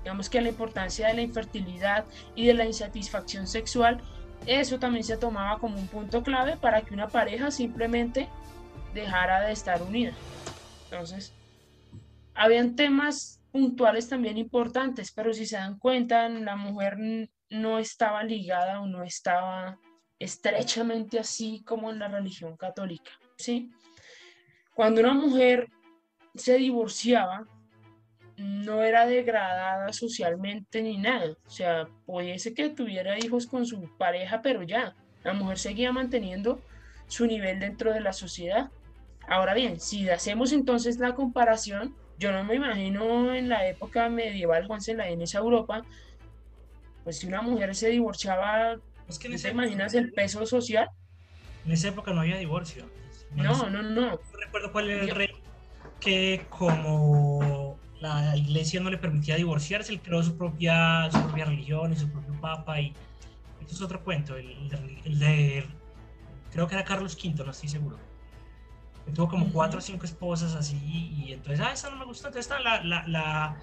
Digamos 0.03 0.29
que 0.29 0.40
la 0.40 0.48
importancia 0.48 1.09
de 1.09 1.14
la 1.14 1.22
infertilidad 1.22 2.05
y 2.35 2.46
de 2.46 2.55
la 2.55 2.64
insatisfacción 2.64 3.46
sexual, 3.46 4.00
eso 4.46 4.79
también 4.79 5.05
se 5.05 5.16
tomaba 5.16 5.59
como 5.59 5.79
un 5.79 5.87
punto 5.87 6.22
clave 6.22 6.57
para 6.57 6.81
que 6.81 6.94
una 6.94 7.09
pareja 7.09 7.50
simplemente 7.50 8.29
dejara 8.94 9.40
de 9.40 9.53
estar 9.53 9.83
unida. 9.83 10.12
Entonces, 10.85 11.33
habían 12.35 12.76
temas 12.76 13.40
puntuales 13.53 14.09
también 14.09 14.38
importantes, 14.38 15.12
pero 15.12 15.33
si 15.33 15.46
se 15.46 15.57
dan 15.57 15.79
cuenta, 15.79 16.29
la 16.29 16.57
mujer 16.57 16.96
no 17.50 17.79
estaba 17.79 18.22
ligada 18.22 18.81
o 18.81 18.87
no 18.87 19.03
estaba 19.03 19.79
estrechamente 20.18 21.18
así 21.18 21.62
como 21.64 21.90
en 21.90 21.98
la 21.98 22.09
religión 22.09 22.57
católica, 22.57 23.11
¿sí? 23.37 23.70
Cuando 24.74 25.00
una 25.00 25.14
mujer 25.14 25.68
se 26.35 26.57
divorciaba, 26.57 27.46
no 28.37 28.83
era 28.83 29.07
degradada 29.07 29.92
socialmente 29.92 30.83
ni 30.83 30.96
nada. 30.96 31.37
O 31.46 31.50
sea, 31.50 31.87
pudiese 32.07 32.55
que 32.55 32.70
tuviera 32.70 33.18
hijos 33.18 33.46
con 33.46 33.66
su 33.66 33.83
pareja, 33.98 34.40
pero 34.40 34.62
ya, 34.62 34.94
la 35.22 35.35
mujer 35.35 35.59
seguía 35.59 35.92
manteniendo 35.92 36.61
su 37.07 37.26
nivel 37.26 37.61
dentro 37.61 37.92
de 37.92 38.00
la 38.00 38.12
sociedad. 38.12 38.70
Ahora 39.28 39.54
bien, 39.54 39.78
si 39.80 40.09
hacemos 40.09 40.52
entonces 40.52 40.98
la 40.98 41.14
comparación, 41.14 41.94
yo 42.18 42.33
no 42.33 42.44
me 42.44 42.56
imagino 42.56 43.35
en 43.35 43.48
la 43.48 43.66
época 43.68 44.09
medieval, 44.09 44.66
Juan 44.66 44.80
en 44.88 45.22
esa 45.22 45.38
Europa, 45.38 45.83
pues 47.04 47.18
si 47.18 47.26
una 47.26 47.42
mujer 47.42 47.74
se 47.74 47.88
divorciaba, 47.88 48.76
es 49.09 49.18
que 49.18 49.28
¿te 49.28 49.50
imaginas 49.50 49.94
el 49.94 50.12
peso 50.12 50.44
social? 50.46 50.88
En 51.64 51.72
esa 51.72 51.88
época 51.88 52.12
no 52.12 52.20
había 52.20 52.38
divorcio. 52.38 52.90
No, 53.37 53.70
no, 53.70 53.83
no. 53.83 54.11
No 54.11 54.20
recuerdo 54.44 54.72
cuál 54.72 54.90
era 54.90 55.04
el 55.04 55.11
rey 55.11 55.28
que 56.00 56.46
como 56.48 57.78
la 58.00 58.37
iglesia 58.37 58.80
no 58.80 58.90
le 58.90 58.98
permitía 58.98 59.37
divorciarse, 59.37 59.92
él 59.92 60.00
creó 60.00 60.22
su 60.22 60.37
propia, 60.37 61.11
su 61.11 61.20
propia 61.20 61.44
religión 61.44 61.92
y 61.92 61.96
su 61.96 62.11
propio 62.11 62.40
papa 62.40 62.80
y 62.80 62.94
esto 63.61 63.74
es 63.74 63.83
otro 63.83 64.02
cuento, 64.02 64.37
el, 64.37 65.18
de, 65.18 65.64
creo 66.50 66.66
que 66.66 66.74
era 66.74 66.85
Carlos 66.85 67.16
V, 67.22 67.44
no 67.44 67.50
estoy 67.50 67.68
seguro. 67.68 67.98
Tuvo 69.14 69.28
como 69.28 69.52
cuatro 69.52 69.78
o 69.78 69.82
cinco 69.82 70.04
esposas 70.04 70.54
así 70.54 70.76
y 70.76 71.32
entonces, 71.32 71.60
ah, 71.64 71.72
esa 71.72 71.90
no 71.90 71.96
me 71.96 72.04
gusta, 72.04 72.28
entonces 72.28 72.50
la, 72.62 72.82
la, 72.82 73.06
la, 73.06 73.56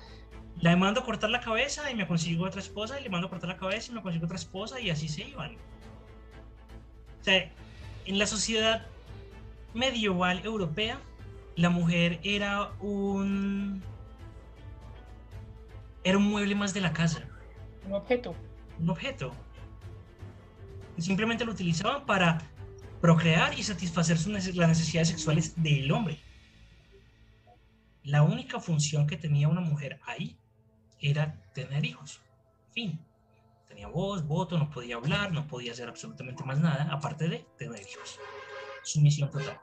la 0.60 0.76
mando 0.76 1.02
a 1.02 1.06
cortar 1.06 1.30
la 1.30 1.40
cabeza 1.40 1.90
y 1.92 1.96
me 1.96 2.08
consigo 2.08 2.46
otra 2.46 2.62
esposa 2.62 3.00
y 3.00 3.04
le 3.04 3.10
mando 3.10 3.28
a 3.28 3.30
cortar 3.30 3.50
la 3.50 3.58
cabeza 3.58 3.92
y 3.92 3.96
me 3.96 4.02
consigo 4.02 4.26
otra 4.26 4.38
esposa 4.38 4.80
y 4.80 4.90
así 4.90 5.08
se 5.08 5.28
iban. 5.28 5.56
O 7.22 7.24
sea, 7.24 7.52
en 8.06 8.20
la 8.20 8.26
sociedad 8.26 8.86
medieval 9.74 10.42
europea, 10.44 11.00
la 11.56 11.70
mujer 11.70 12.20
era 12.24 12.72
un 12.80 13.84
era 16.04 16.18
un 16.18 16.30
mueble 16.30 16.56
más 16.56 16.74
de 16.74 16.82
la 16.82 16.94
casa. 16.94 17.28
Un 17.86 17.94
objeto. 17.94 18.36
Un 18.80 18.90
objeto. 18.90 19.34
simplemente 20.98 21.46
lo 21.46 21.52
utilizaban 21.52 22.06
para 22.06 22.40
procrear 23.08 23.58
y 23.58 23.64
satisfacer 23.64 24.18
las 24.28 24.68
necesidades 24.68 25.08
sexuales 25.08 25.54
del 25.64 25.90
hombre. 25.94 26.20
La 28.04 28.22
única 28.22 28.60
función 28.60 29.08
que 29.08 29.16
tenía 29.16 29.48
una 29.48 29.62
mujer 29.62 30.02
ahí 30.06 30.38
era 31.00 31.42
tener 31.54 31.86
hijos. 31.86 32.20
Fin. 32.74 33.00
Tenía 33.70 33.88
voz, 33.88 34.28
voto, 34.28 34.58
no 34.58 34.70
podía 34.70 34.98
hablar, 34.98 35.32
no 35.32 35.48
podía 35.48 35.72
hacer 35.72 35.88
absolutamente 35.88 36.44
más 36.44 36.60
nada, 36.60 36.90
aparte 36.92 37.30
de 37.30 37.46
tener 37.58 37.80
hijos. 37.80 38.20
Sumisión 38.84 39.32
total. 39.32 39.58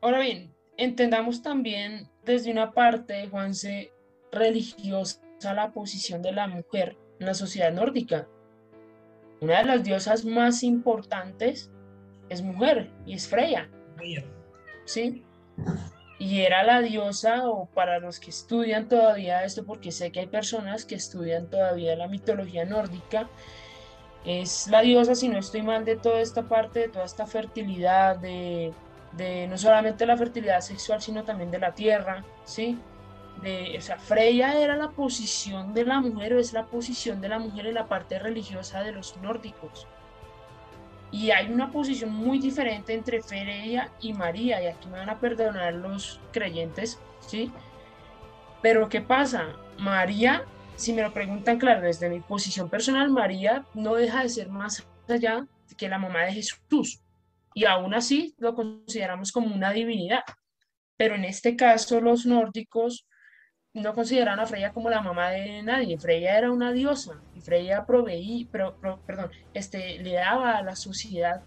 Ahora 0.00 0.20
bien, 0.20 0.54
entendamos 0.76 1.42
también 1.42 2.08
desde 2.24 2.52
una 2.52 2.70
parte, 2.70 3.26
Juanse, 3.26 3.90
religiosa 4.30 5.18
la 5.42 5.72
posición 5.72 6.22
de 6.22 6.30
la 6.30 6.46
mujer 6.46 6.96
en 7.18 7.26
la 7.26 7.34
sociedad 7.34 7.72
nórdica. 7.72 8.28
Una 9.40 9.58
de 9.58 9.64
las 9.64 9.84
diosas 9.84 10.24
más 10.24 10.62
importantes 10.62 11.70
es 12.28 12.42
mujer 12.42 12.90
y 13.06 13.14
es 13.14 13.28
Freya. 13.28 13.68
¿Sí? 14.84 15.24
Y 16.18 16.40
era 16.40 16.64
la 16.64 16.80
diosa, 16.80 17.48
o 17.48 17.66
para 17.66 18.00
los 18.00 18.18
que 18.18 18.30
estudian 18.30 18.88
todavía 18.88 19.44
esto, 19.44 19.64
porque 19.64 19.92
sé 19.92 20.10
que 20.10 20.20
hay 20.20 20.26
personas 20.26 20.84
que 20.84 20.96
estudian 20.96 21.48
todavía 21.48 21.94
la 21.94 22.08
mitología 22.08 22.64
nórdica, 22.64 23.28
es 24.24 24.66
la 24.66 24.82
diosa, 24.82 25.14
si 25.14 25.28
no 25.28 25.38
estoy 25.38 25.62
mal, 25.62 25.84
de 25.84 25.96
toda 25.96 26.20
esta 26.20 26.48
parte, 26.48 26.80
de 26.80 26.88
toda 26.88 27.04
esta 27.04 27.26
fertilidad, 27.26 28.16
de 28.16 28.72
de 29.12 29.46
no 29.46 29.56
solamente 29.56 30.06
la 30.06 30.16
fertilidad 30.16 30.60
sexual, 30.60 31.00
sino 31.00 31.24
también 31.24 31.50
de 31.50 31.58
la 31.58 31.74
tierra, 31.74 32.24
¿sí? 32.44 32.78
O 33.38 33.80
sea, 33.80 33.98
Freya 33.98 34.58
era 34.58 34.76
la 34.76 34.90
posición 34.90 35.72
de 35.72 35.84
la 35.84 36.00
mujer, 36.00 36.34
o 36.34 36.40
es 36.40 36.52
la 36.52 36.66
posición 36.66 37.20
de 37.20 37.28
la 37.28 37.38
mujer 37.38 37.66
en 37.66 37.74
la 37.74 37.86
parte 37.86 38.18
religiosa 38.18 38.82
de 38.82 38.92
los 38.92 39.16
nórdicos. 39.18 39.86
Y 41.10 41.30
hay 41.30 41.50
una 41.50 41.70
posición 41.70 42.12
muy 42.12 42.38
diferente 42.38 42.92
entre 42.92 43.22
Freya 43.22 43.90
y 44.00 44.12
María, 44.12 44.62
y 44.62 44.66
aquí 44.66 44.88
me 44.88 44.98
van 44.98 45.10
a 45.10 45.20
perdonar 45.20 45.74
los 45.74 46.20
creyentes, 46.32 46.98
¿sí? 47.20 47.50
Pero 48.60 48.88
¿qué 48.88 49.00
pasa? 49.00 49.54
María, 49.78 50.44
si 50.76 50.92
me 50.92 51.02
lo 51.02 51.14
preguntan 51.14 51.58
claro, 51.58 51.82
desde 51.82 52.10
mi 52.10 52.20
posición 52.20 52.68
personal, 52.68 53.08
María 53.10 53.64
no 53.74 53.94
deja 53.94 54.22
de 54.22 54.28
ser 54.28 54.48
más 54.48 54.86
allá 55.08 55.46
que 55.76 55.88
la 55.88 55.98
mamá 55.98 56.24
de 56.24 56.32
Jesús 56.32 57.00
y 57.54 57.64
aún 57.64 57.92
así 57.92 58.34
lo 58.38 58.54
consideramos 58.54 59.32
como 59.32 59.52
una 59.52 59.72
divinidad. 59.72 60.22
Pero 60.96 61.16
en 61.16 61.24
este 61.24 61.56
caso 61.56 62.00
los 62.00 62.24
nórdicos 62.26 63.06
no 63.78 63.94
consideran 63.94 64.40
a 64.40 64.46
Freya 64.46 64.72
como 64.72 64.90
la 64.90 65.02
mamá 65.02 65.30
de 65.30 65.62
nadie. 65.62 65.98
Freya 65.98 66.38
era 66.38 66.50
una 66.50 66.72
diosa 66.72 67.20
y 67.34 67.40
Freya 67.40 67.86
proveía, 67.86 68.46
perdón, 68.50 69.30
este, 69.54 69.98
le 69.98 70.14
daba 70.14 70.58
a 70.58 70.62
la 70.62 70.76
sociedad 70.76 71.42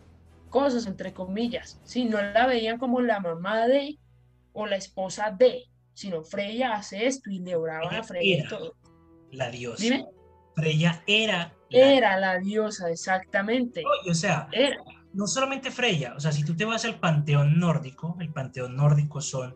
cosas, 0.49 0.85
entre 0.85 1.13
comillas. 1.13 1.79
¿sí? 1.83 2.05
No 2.05 2.21
la 2.21 2.47
veían 2.47 2.77
como 2.77 3.01
la 3.01 3.19
mamá 3.19 3.67
de 3.67 3.97
o 4.53 4.65
la 4.65 4.75
esposa 4.75 5.31
de, 5.31 5.65
sino 5.93 6.23
Freya 6.23 6.73
hace 6.73 7.07
esto 7.07 7.29
y 7.29 7.39
le 7.39 7.55
oraba 7.55 7.89
a 7.89 8.03
Freya 8.03 8.47
todo. 8.49 8.75
La 9.31 9.49
diosa. 9.49 9.85
Freya 10.55 11.03
era. 11.07 11.53
La... 11.69 11.79
Era 11.79 12.19
la 12.19 12.37
diosa, 12.37 12.89
exactamente. 12.89 13.83
o 14.09 14.13
sea, 14.13 14.49
era 14.51 14.77
no 15.13 15.27
solamente 15.27 15.71
Freya, 15.71 16.13
o 16.15 16.19
sea, 16.19 16.31
si 16.31 16.43
tú 16.43 16.55
te 16.55 16.65
vas 16.65 16.85
al 16.85 16.99
panteón 16.99 17.59
nórdico, 17.59 18.17
el 18.19 18.31
panteón 18.31 18.75
nórdico 18.75 19.21
son 19.21 19.55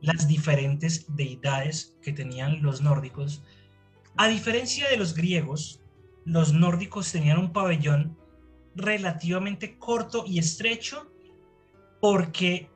las 0.00 0.26
diferentes 0.26 1.06
deidades 1.14 1.96
que 2.02 2.12
tenían 2.12 2.62
los 2.62 2.80
nórdicos. 2.80 3.42
A 4.16 4.28
diferencia 4.28 4.88
de 4.88 4.96
los 4.96 5.14
griegos, 5.14 5.80
los 6.24 6.52
nórdicos 6.52 7.12
tenían 7.12 7.38
un 7.38 7.52
pabellón 7.52 8.16
relativamente 8.74 9.78
corto 9.78 10.24
y 10.26 10.38
estrecho 10.38 11.12
porque 12.00 12.70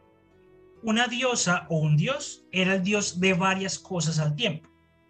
una 0.82 1.06
diosa 1.06 1.66
o 1.70 1.78
un 1.78 1.96
dios 1.96 2.44
era 2.52 2.74
el 2.74 2.82
dios 2.82 3.20
de 3.20 3.34
varias 3.34 3.78
cosas 3.78 4.18
al 4.18 4.34
tiempo. 4.36 4.68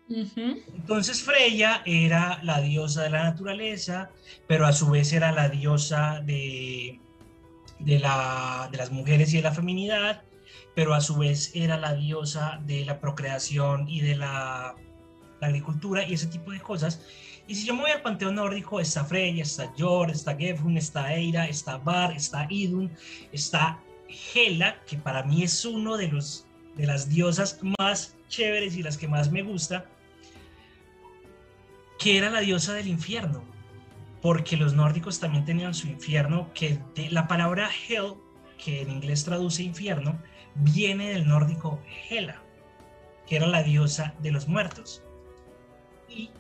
Entonces 0.09 1.23
Freya 1.23 1.83
era 1.87 2.39
la 2.43 2.61
diosa 2.61 3.05
de 3.05 3.11
la 3.11 3.25
naturaleza, 3.25 4.11
pero 4.47 4.67
a 4.67 4.73
su 4.73 4.91
vez 4.91 5.13
era 5.13 5.33
la 5.33 5.49
diosa 5.49 6.21
de, 6.21 7.01
de, 7.81 7.99
la, 7.99 8.69
de 8.71 8.79
las 8.79 8.93
mujeres 8.93 9.33
y 9.33 9.39
de 9.39 9.43
la 9.43 9.53
feminidad, 9.53 10.23
pero 10.75 10.95
a 10.95 11.01
su 11.01 11.17
vez 11.17 11.53
era 11.55 11.77
la 11.77 11.95
diosa 11.95 12.61
de 12.67 12.85
la 12.85 13.01
procreación 13.01 13.89
y 13.89 14.01
de 14.01 14.17
la, 14.17 14.75
agricultura 15.41 16.03
y 16.07 16.15
ese 16.15 16.27
tipo 16.27 16.53
de 16.53 16.61
cosas. 16.61 17.03
Y 17.47 17.55
si 17.55 17.67
yo 17.67 17.75
me 17.75 17.83
voy 17.83 17.91
al 17.91 18.01
panteón 18.01 18.37
nórdico, 18.37 18.81
está 18.81 19.05
Freya, 19.05 19.43
está 19.43 19.71
Jor, 19.79 20.11
está 20.11 20.35
Gefun, 20.35 20.79
está 20.79 21.13
Eira, 21.13 21.47
está 21.47 21.77
Bar, 21.77 22.13
está 22.13 22.47
Idun, 22.49 22.91
está 23.31 23.79
Hela, 24.35 24.81
que 24.87 24.97
para 24.97 25.23
mí 25.23 25.43
es 25.43 25.65
uno 25.67 25.99
de 25.99 26.09
los 26.09 26.47
de 26.77 26.87
las 26.87 27.09
diosas 27.09 27.59
más 27.79 28.17
chéveres 28.29 28.77
y 28.77 28.83
las 28.83 28.99
que 28.99 29.09
más 29.09 29.31
me 29.31 29.43
gusta, 29.43 29.87
que 31.99 32.19
era 32.19 32.31
la 32.31 32.41
diosa 32.41 32.75
del 32.75 32.89
infierno, 32.89 33.45
porque 34.21 34.57
los 34.57 34.75
nórdicos 34.75 35.21
también 35.21 35.45
tenían 35.45 35.75
su 35.75 35.87
infierno, 35.87 36.51
que 36.55 36.79
de, 36.95 37.11
la 37.11 37.29
palabra 37.29 37.71
hell, 37.89 38.15
que 38.63 38.83
en 38.83 38.91
inglés 38.91 39.25
traduce 39.25 39.63
infierno, 39.63 40.19
viene 40.55 41.11
del 41.11 41.27
nórdico 41.27 41.81
hela, 42.09 42.43
que 43.27 43.37
era 43.37 43.47
la 43.47 43.63
diosa 43.63 44.15
de 44.21 44.33
los 44.33 44.49
muertos. 44.49 45.03
Y 46.09 46.31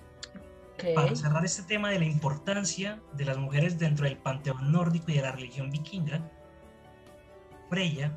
para 0.95 1.15
cerrar 1.15 1.45
este 1.45 1.63
tema 1.63 1.91
de 1.91 1.99
la 1.99 2.05
importancia 2.05 3.01
de 3.13 3.25
las 3.25 3.39
mujeres 3.39 3.79
dentro 3.79 4.07
del 4.07 4.19
panteón 4.19 4.73
nórdico 4.73 5.11
y 5.11 5.15
de 5.15 5.23
la 5.23 5.33
religión 5.33 5.71
vikinga, 5.71 6.21
Freya 7.71 8.17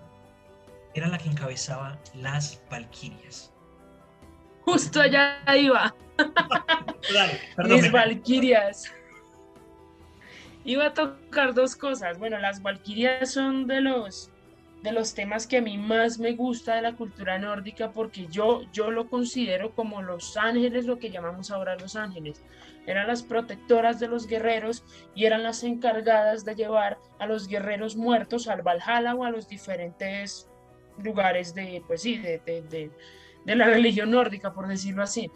era 0.93 1.08
la 1.08 1.18
que 1.18 1.30
encabezaba 1.30 1.98
las 2.14 2.62
valquirias. 2.70 3.54
Justo 4.62 5.00
allá 5.00 5.39
iba. 5.56 5.95
Las 7.58 7.91
valquirias. 7.91 8.93
Iba 10.66 10.88
a 10.88 10.93
tocar 10.93 11.54
dos 11.54 11.76
cosas. 11.76 12.18
Bueno, 12.18 12.38
las 12.39 12.62
valquirias 12.62 13.32
son 13.32 13.68
de 13.68 13.80
los 13.80 14.30
de 14.84 14.91
los 14.91 15.13
temas 15.13 15.47
que 15.47 15.57
a 15.57 15.61
mí 15.61 15.78
más 15.78 16.19
me 16.19 16.34
gusta 16.34 16.75
de 16.75 16.82
la 16.82 16.95
cultura 16.95 17.39
nórdica 17.39 17.91
porque 17.91 18.28
yo, 18.28 18.61
yo 18.71 18.91
lo 18.91 19.09
considero 19.09 19.73
como 19.73 20.01
los 20.01 20.38
ángeles, 20.38 20.86
lo 20.86 20.99
que 20.99 21.09
llamamos 21.09 21.51
ahora 21.51 21.75
los 21.75 21.95
ángeles. 21.95 22.43
Eran 22.86 23.07
las 23.07 23.23
protectoras 23.23 23.99
de 23.99 24.07
los 24.07 24.28
guerreros 24.28 24.84
y 25.15 25.25
eran 25.25 25.43
las 25.43 25.63
encargadas 25.63 26.45
de 26.45 26.55
llevar 26.55 26.99
a 27.19 27.25
los 27.25 27.47
guerreros 27.47 27.95
muertos 27.95 28.47
al 28.47 28.61
Valhalla 28.61 29.15
o 29.15 29.23
a 29.23 29.32
los 29.32 29.47
diferentes 29.49 30.47
lugares 31.03 31.53
de, 31.53 31.84
pues 31.86 32.01
sí, 32.03 32.17
de, 32.17 32.39
de, 32.45 32.61
de, 33.45 33.55
la 33.55 33.65
religión 33.65 34.11
nórdica, 34.11 34.53
por 34.53 34.67
decirlo 34.67 35.03
así. 35.03 35.32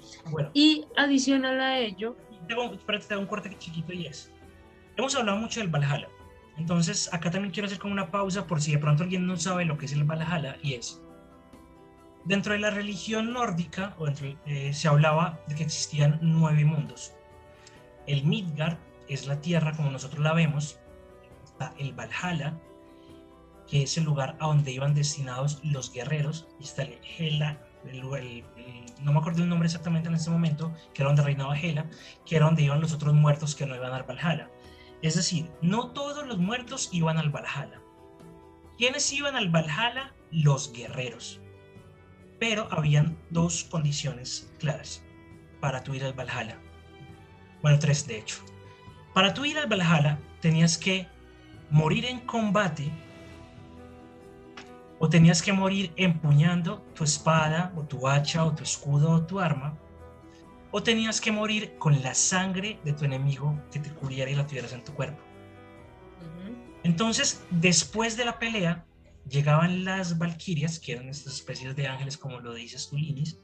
Y 0.54 0.86
adicional 0.96 1.60
a 1.62 1.80
ello... 1.80 2.16
Tengo, 2.48 2.74
espérate, 2.74 3.06
tengo 3.08 3.22
un 3.22 3.28
corte 3.28 3.56
chiquito 3.58 3.94
y 3.94 4.08
es. 4.08 4.32
Hemos 4.98 5.16
hablado 5.16 5.38
mucho 5.38 5.60
del 5.60 5.70
Valhalla 5.70 6.08
entonces, 6.58 7.10
acá 7.14 7.32
también 7.32 7.54
quiero 7.54 7.68
hacer 7.68 7.80
como 7.80 7.94
una 7.94 8.12
pausa 8.12 8.46
por 8.46 8.62
si 8.62 8.72
de 8.72 8.78
pronto 8.78 9.04
alguien 9.04 9.26
no 9.26 9.38
sabe 9.38 9.66
lo 9.66 9.78
que 9.78 9.86
es 9.86 9.94
el 9.94 10.04
Valhalla 10.04 10.58
y 10.62 10.74
es. 10.74 11.02
Dentro 12.26 12.54
de 12.54 12.60
la 12.60 12.70
religión 12.70 13.34
nórdica 13.34 13.96
eh, 14.46 14.74
se 14.74 14.88
hablaba 14.88 15.40
de 15.48 15.56
que 15.56 15.64
existían 15.64 16.20
nueve 16.22 16.64
mundos. 16.66 17.14
El 18.06 18.26
Midgard 18.26 18.78
es 19.08 19.26
la 19.26 19.42
tierra 19.42 19.74
como 19.74 19.90
nosotros 19.92 20.22
la 20.22 20.34
vemos. 20.34 20.80
El 21.78 21.94
Valhalla, 21.94 22.60
que 23.68 23.84
es 23.84 23.98
el 23.98 24.04
lugar 24.04 24.36
a 24.40 24.48
donde 24.48 24.72
iban 24.72 24.94
destinados 24.94 25.62
los 25.64 25.92
guerreros. 25.92 26.48
Y 26.60 26.64
está 26.64 26.84
el 26.84 27.00
Hela, 27.18 27.58
no 29.02 29.14
me 29.14 29.20
acuerdo 29.20 29.42
el 29.42 29.50
nombre 29.50 29.66
exactamente 29.66 30.10
en 30.10 30.16
este 30.16 30.30
momento, 30.30 30.72
que 30.94 31.02
era 31.02 31.10
donde 31.10 31.24
reinaba 31.24 31.58
Hela, 31.58 31.88
que 32.26 32.36
era 32.36 32.46
donde 32.46 32.62
iban 32.62 32.82
los 32.82 32.94
otros 32.94 33.14
muertos 33.14 33.56
que 33.56 33.66
no 33.66 33.76
iban 33.76 33.94
al 33.94 34.04
Valhalla. 34.04 34.50
Es 35.02 35.16
decir, 35.16 35.50
no 35.62 35.92
todos 35.92 36.28
los 36.28 36.38
muertos 36.38 36.90
iban 36.92 37.18
al 37.18 37.32
Valhalla. 37.32 37.82
¿Quiénes 38.78 39.12
iban 39.12 39.36
al 39.36 39.50
Valhalla? 39.50 40.14
Los 40.32 40.72
guerreros. 40.74 41.40
Pero 42.40 42.68
habían 42.72 43.18
dos 43.30 43.64
condiciones 43.64 44.52
claras 44.60 45.04
para 45.60 45.84
tu 45.84 45.94
ir 45.94 46.04
al 46.04 46.14
Valhalla. 46.14 46.58
Bueno, 47.62 47.80
tres 47.80 48.06
de 48.08 48.20
hecho. 48.20 48.38
Para 49.14 49.34
tu 49.34 49.46
ir 49.46 49.58
al 49.58 49.68
Valhalla 49.68 50.20
tenías 50.40 50.78
que 50.78 51.08
morir 51.70 52.06
en 52.06 52.20
combate 52.22 52.92
o 55.00 55.10
tenías 55.10 55.42
que 55.42 55.52
morir 55.52 55.92
empuñando 55.96 56.82
tu 56.94 57.04
espada 57.04 57.74
o 57.76 57.82
tu 57.82 58.08
hacha 58.08 58.46
o 58.46 58.54
tu 58.54 58.64
escudo 58.64 59.12
o 59.12 59.26
tu 59.26 59.40
arma 59.40 59.76
o 60.72 60.82
tenías 60.82 61.20
que 61.20 61.32
morir 61.32 61.76
con 61.78 62.02
la 62.02 62.16
sangre 62.16 62.80
de 62.84 62.94
tu 62.94 63.06
enemigo 63.06 63.62
que 63.72 63.80
te 63.80 63.92
cubriera 63.92 64.32
y 64.32 64.36
la 64.36 64.48
tuvieras 64.48 64.74
en 64.74 64.84
tu 64.84 64.94
cuerpo. 64.94 65.22
Entonces, 66.84 67.44
después 67.52 68.18
de 68.18 68.26
la 68.26 68.40
pelea, 68.40 68.86
llegaban 69.30 69.86
las 69.86 70.18
valquirias, 70.18 70.80
que 70.80 70.94
eran 70.94 71.10
estas 71.10 71.34
especies 71.34 71.76
de 71.76 71.88
ángeles, 71.88 72.18
como 72.18 72.40
lo 72.40 72.54
dices 72.54 72.90
tú, 72.90 72.98
Linis, 72.98 73.40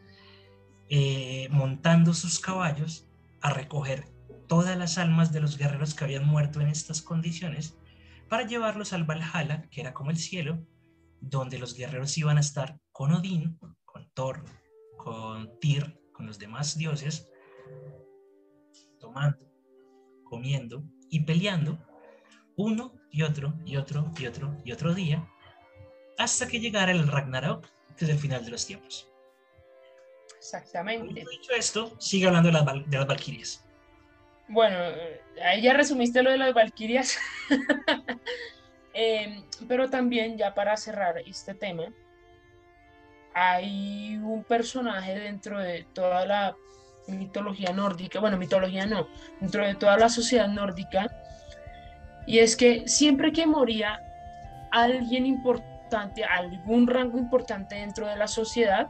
eh, 0.89 1.47
montando 1.51 2.13
sus 2.13 2.39
caballos 2.39 3.07
a 3.41 3.53
recoger 3.53 4.05
todas 4.47 4.77
las 4.77 4.97
almas 4.97 5.31
de 5.31 5.41
los 5.41 5.57
guerreros 5.57 5.93
que 5.93 6.05
habían 6.05 6.25
muerto 6.25 6.61
en 6.61 6.67
estas 6.67 7.01
condiciones 7.01 7.75
para 8.29 8.47
llevarlos 8.47 8.93
al 8.93 9.03
Valhalla, 9.03 9.63
que 9.69 9.81
era 9.81 9.93
como 9.93 10.09
el 10.09 10.17
cielo, 10.17 10.65
donde 11.19 11.59
los 11.59 11.75
guerreros 11.75 12.17
iban 12.17 12.37
a 12.37 12.41
estar 12.41 12.79
con 12.91 13.13
Odín, 13.13 13.59
con 13.85 14.09
Thor, 14.13 14.43
con 14.97 15.59
Tyr 15.59 15.99
con 16.17 16.25
los 16.25 16.39
demás 16.39 16.75
dioses, 16.75 17.29
tomando, 18.99 19.37
comiendo 20.23 20.83
y 21.11 21.19
peleando 21.21 21.77
uno 22.55 22.95
y 23.11 23.21
otro 23.21 23.53
y 23.63 23.77
otro 23.77 24.11
y 24.17 24.25
otro 24.25 24.57
y 24.65 24.71
otro 24.71 24.95
día 24.95 25.29
hasta 26.17 26.47
que 26.47 26.59
llegara 26.59 26.91
el 26.91 27.07
Ragnarok, 27.07 27.67
que 27.95 28.05
es 28.05 28.11
el 28.11 28.17
final 28.17 28.43
de 28.43 28.49
los 28.49 28.65
tiempos. 28.65 29.07
Exactamente. 30.35 31.23
Dicho 31.29 31.53
esto, 31.55 31.95
sigue 31.99 32.25
hablando 32.25 32.47
de 32.47 32.53
las, 32.53 32.89
de 32.89 32.97
las 32.97 33.07
Valquirias. 33.07 33.63
Bueno, 34.47 34.77
ahí 35.43 35.61
ya 35.61 35.73
resumiste 35.73 36.23
lo 36.23 36.31
de 36.31 36.37
las 36.37 36.53
Valquirias. 36.53 37.17
Em, 38.99 39.43
pero 39.67 39.91
también, 39.91 40.39
ya 40.39 40.55
para 40.55 40.75
cerrar 40.75 41.19
este 41.19 41.53
tema, 41.53 41.93
hay 43.39 44.17
un 44.17 44.43
personaje 44.43 45.19
dentro 45.19 45.59
de 45.59 45.85
toda 45.93 46.25
la 46.25 46.55
mitología 47.07 47.71
nórdica, 47.71 48.19
bueno, 48.19 48.35
mitología 48.35 48.87
no, 48.87 49.07
dentro 49.39 49.63
de 49.63 49.75
toda 49.75 49.95
la 49.97 50.09
sociedad 50.09 50.47
nórdica, 50.47 51.07
y 52.25 52.39
es 52.39 52.55
que 52.55 52.87
siempre 52.87 53.31
que 53.31 53.45
moría 53.45 54.01
alguien 54.71 55.27
importante, 55.27 56.25
algún 56.25 56.87
rango 56.87 57.19
importante 57.19 57.75
dentro 57.75 58.07
de 58.07 58.15
la 58.15 58.27
sociedad, 58.27 58.87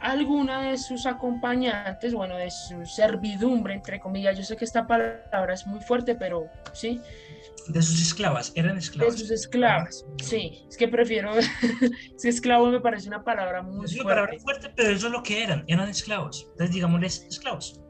alguna 0.00 0.70
de 0.70 0.78
sus 0.78 1.06
acompañantes, 1.06 2.14
bueno, 2.14 2.36
de 2.36 2.50
su 2.50 2.84
servidumbre, 2.86 3.74
entre 3.74 4.00
comillas, 4.00 4.36
yo 4.36 4.44
sé 4.44 4.56
que 4.56 4.64
esta 4.64 4.86
palabra 4.86 5.54
es 5.54 5.66
muy 5.66 5.80
fuerte, 5.80 6.14
pero 6.14 6.46
sí, 6.72 7.00
de 7.68 7.82
sus 7.82 8.00
esclavas, 8.00 8.52
eran 8.54 8.76
esclavas. 8.76 9.14
De 9.14 9.18
sus 9.18 9.30
esclavas, 9.30 10.04
sí. 10.22 10.64
Es 10.68 10.76
que 10.76 10.88
prefiero. 10.88 11.32
si 12.16 12.28
esclavo 12.28 12.66
me 12.66 12.80
parece 12.80 13.08
una 13.08 13.22
palabra 13.22 13.62
muy 13.62 13.84
es 13.84 13.92
una 13.94 14.02
fuerte. 14.02 14.20
palabra 14.20 14.38
fuerte, 14.40 14.72
pero 14.74 14.90
eso 14.90 15.06
es 15.06 15.12
lo 15.12 15.22
que 15.22 15.44
eran, 15.44 15.64
eran 15.68 15.88
esclavos. 15.88 16.48
Entonces, 16.52 16.74
digámosles 16.74 17.26
esclavos. 17.28 17.80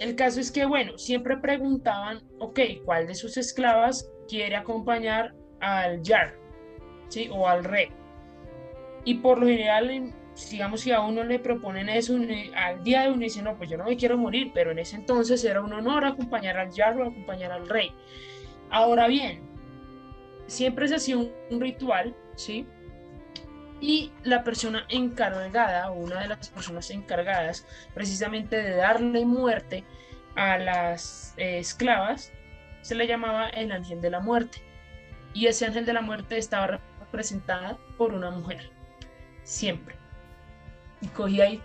El 0.00 0.16
caso 0.16 0.40
es 0.40 0.50
que, 0.50 0.64
bueno, 0.64 0.98
siempre 0.98 1.36
preguntaban, 1.36 2.22
ok, 2.38 2.60
¿cuál 2.84 3.06
de 3.06 3.14
sus 3.14 3.36
esclavas 3.36 4.10
quiere 4.28 4.56
acompañar 4.56 5.34
al 5.60 6.02
Yar? 6.02 6.34
¿Sí? 7.08 7.28
O 7.32 7.46
al 7.46 7.64
rey. 7.64 7.88
Y 9.04 9.16
por 9.16 9.38
lo 9.38 9.46
general, 9.46 10.14
digamos, 10.50 10.80
si 10.80 10.92
a 10.92 11.00
uno 11.00 11.24
le 11.24 11.38
proponen 11.38 11.88
eso, 11.88 12.16
al 12.54 12.82
día 12.82 13.02
de 13.02 13.10
uno 13.10 13.20
dice, 13.20 13.42
no, 13.42 13.56
pues 13.56 13.68
yo 13.68 13.76
no 13.76 13.84
me 13.84 13.96
quiero 13.96 14.16
morir, 14.16 14.50
pero 14.54 14.70
en 14.70 14.78
ese 14.78 14.96
entonces 14.96 15.44
era 15.44 15.60
un 15.60 15.72
honor 15.72 16.04
acompañar 16.04 16.56
al 16.58 16.70
Yar 16.70 16.98
o 16.98 17.06
acompañar 17.06 17.52
al 17.52 17.68
rey. 17.68 17.92
Ahora 18.70 19.08
bien, 19.08 19.42
siempre 20.46 20.88
se 20.88 20.96
hacía 20.96 21.16
un, 21.16 21.60
ritual, 21.60 22.14
¿sí? 22.36 22.66
Y 23.80 24.12
la 24.22 24.44
persona 24.44 24.84
encargada, 24.88 25.90
o 25.90 25.94
una 25.94 26.20
de 26.20 26.28
las 26.28 26.48
personas 26.50 26.90
encargadas 26.90 27.66
precisamente 27.94 28.62
de 28.62 28.76
darle 28.76 29.24
muerte 29.24 29.84
a 30.36 30.58
las 30.58 31.34
eh, 31.36 31.58
esclavas, 31.58 32.32
se 32.82 32.94
le 32.94 33.06
llamaba 33.06 33.48
el 33.48 33.72
ángel 33.72 34.00
de 34.00 34.10
la 34.10 34.20
muerte. 34.20 34.62
Y 35.32 35.46
ese 35.46 35.66
ángel 35.66 35.86
de 35.86 35.92
la 35.92 36.02
muerte 36.02 36.38
estaba 36.38 36.80
representada 36.98 37.78
por 37.96 38.12
una 38.12 38.30
mujer, 38.30 38.70
siempre. 39.44 39.99
Y 41.00 41.08
cogía 41.08 41.44
ahí, 41.44 41.62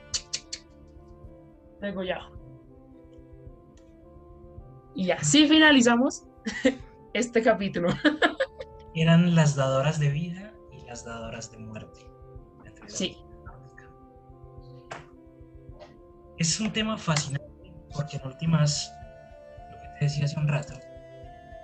degollado. 1.82 2.32
Y 4.96 5.12
así 5.12 5.48
finalizamos 5.48 6.24
este 7.14 7.42
capítulo. 7.42 7.90
Eran 8.96 9.36
las 9.36 9.56
dadoras 9.56 10.00
de 10.00 10.10
vida 10.10 10.54
y 10.72 10.86
las 10.86 11.04
dadoras 11.04 11.52
de 11.52 11.58
muerte. 11.58 12.00
Sí. 12.88 13.18
Es 16.38 16.60
un 16.60 16.72
tema 16.72 16.98
fascinante 16.98 17.74
porque 17.94 18.18
en 18.18 18.28
últimas, 18.28 18.94
lo 19.72 19.82
que 19.82 19.88
te 20.00 20.06
decía 20.06 20.26
hace 20.26 20.40
un 20.40 20.48
rato, 20.48 20.74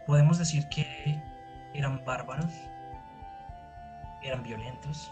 podemos 0.07 0.37
decir 0.37 0.63
que 0.69 0.85
eran 1.73 2.03
bárbaros, 2.05 2.51
eran 4.23 4.43
violentos, 4.43 5.11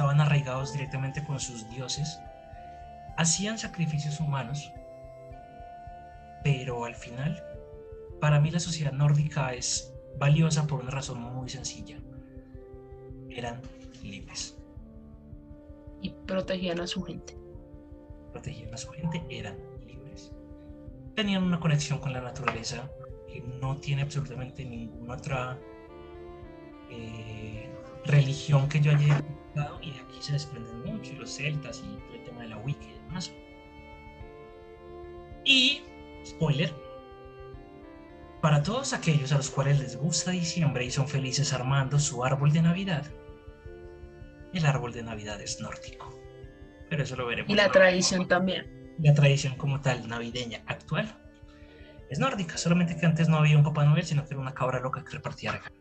estaban 0.00 0.22
arraigados 0.22 0.72
directamente 0.72 1.22
con 1.22 1.38
sus 1.38 1.68
dioses, 1.68 2.18
hacían 3.18 3.58
sacrificios 3.58 4.18
humanos, 4.18 4.72
pero 6.42 6.86
al 6.86 6.94
final 6.94 7.44
para 8.18 8.40
mí 8.40 8.50
la 8.50 8.60
sociedad 8.60 8.92
nórdica 8.92 9.52
es 9.52 9.92
valiosa 10.18 10.66
por 10.66 10.80
una 10.80 10.90
razón 10.90 11.20
muy 11.20 11.50
sencilla. 11.50 11.98
Eran 13.28 13.60
libres. 14.02 14.56
Y 16.00 16.14
protegían 16.26 16.80
a 16.80 16.86
su 16.86 17.02
gente. 17.02 17.36
Protegían 18.32 18.72
a 18.72 18.78
su 18.78 18.88
gente, 18.92 19.22
eran 19.28 19.58
libres. 19.86 20.32
Tenían 21.14 21.42
una 21.42 21.60
conexión 21.60 21.98
con 21.98 22.14
la 22.14 22.22
naturaleza 22.22 22.90
que 23.30 23.42
no 23.60 23.76
tiene 23.76 24.00
absolutamente 24.00 24.64
ninguna 24.64 25.16
otra 25.16 25.58
eh, 26.88 27.68
religión 28.06 28.66
que 28.66 28.80
yo 28.80 28.92
haya 28.92 29.22
y 29.82 29.90
de 29.90 30.00
aquí 30.00 30.16
se 30.20 30.32
desprenden 30.32 30.84
mucho, 30.84 31.12
los 31.14 31.30
celtas 31.30 31.82
y 31.84 31.96
todo 32.06 32.14
el 32.14 32.24
tema 32.24 32.42
de 32.42 32.48
la 32.48 32.58
wiki 32.58 32.86
y 32.86 32.92
demás. 32.92 33.32
Y, 35.44 35.82
spoiler, 36.24 36.72
para 38.40 38.62
todos 38.62 38.92
aquellos 38.92 39.32
a 39.32 39.36
los 39.36 39.50
cuales 39.50 39.78
les 39.78 39.96
gusta 39.96 40.30
diciembre 40.30 40.84
y 40.84 40.90
son 40.90 41.08
felices 41.08 41.52
armando 41.52 41.98
su 41.98 42.24
árbol 42.24 42.52
de 42.52 42.62
Navidad, 42.62 43.06
el 44.52 44.66
árbol 44.66 44.92
de 44.92 45.02
Navidad 45.02 45.40
es 45.40 45.60
nórdico. 45.60 46.16
Pero 46.88 47.02
eso 47.02 47.16
lo 47.16 47.26
veremos. 47.26 47.50
Y 47.50 47.54
la 47.54 47.70
tradición 47.70 48.26
también. 48.26 48.94
La 48.98 49.14
tradición 49.14 49.54
como 49.56 49.80
tal 49.80 50.08
navideña 50.08 50.62
actual 50.66 51.16
es 52.10 52.18
nórdica, 52.18 52.58
solamente 52.58 52.96
que 52.96 53.06
antes 53.06 53.28
no 53.28 53.36
había 53.36 53.56
un 53.56 53.62
Papá 53.62 53.84
Noel, 53.84 54.04
sino 54.04 54.24
que 54.26 54.34
era 54.34 54.40
una 54.40 54.52
cabra 54.52 54.80
loca 54.80 55.04
que 55.04 55.12
repartía 55.12 55.52
regalos. 55.52 55.78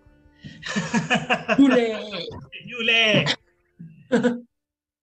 ¡Yule! 1.57 2.27
¡Yule! 2.65 3.25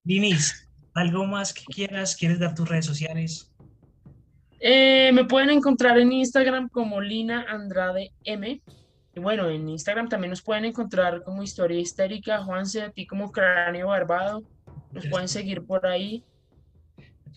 Dinis, 0.04 0.68
¿algo 0.94 1.26
más 1.26 1.52
que 1.52 1.64
quieras? 1.64 2.16
¿Quieres 2.16 2.38
dar 2.38 2.54
tus 2.54 2.68
redes 2.68 2.86
sociales? 2.86 3.52
Eh, 4.60 5.10
me 5.12 5.24
pueden 5.24 5.50
encontrar 5.50 5.98
en 5.98 6.12
Instagram 6.12 6.68
como 6.68 7.00
Lina 7.00 7.44
Andrade 7.48 8.12
M. 8.24 8.62
Y 9.14 9.20
bueno, 9.20 9.48
en 9.48 9.68
Instagram 9.68 10.08
también 10.08 10.30
nos 10.30 10.42
pueden 10.42 10.64
encontrar 10.64 11.22
como 11.22 11.42
Historia 11.42 11.80
Histérica, 11.80 12.42
Juanse, 12.42 12.82
a 12.82 12.90
ti 12.90 13.06
como 13.06 13.32
Cráneo 13.32 13.88
Barbado. 13.88 14.42
Nos 14.92 15.06
pueden 15.06 15.28
seguir 15.28 15.64
por 15.64 15.86
ahí. 15.86 16.24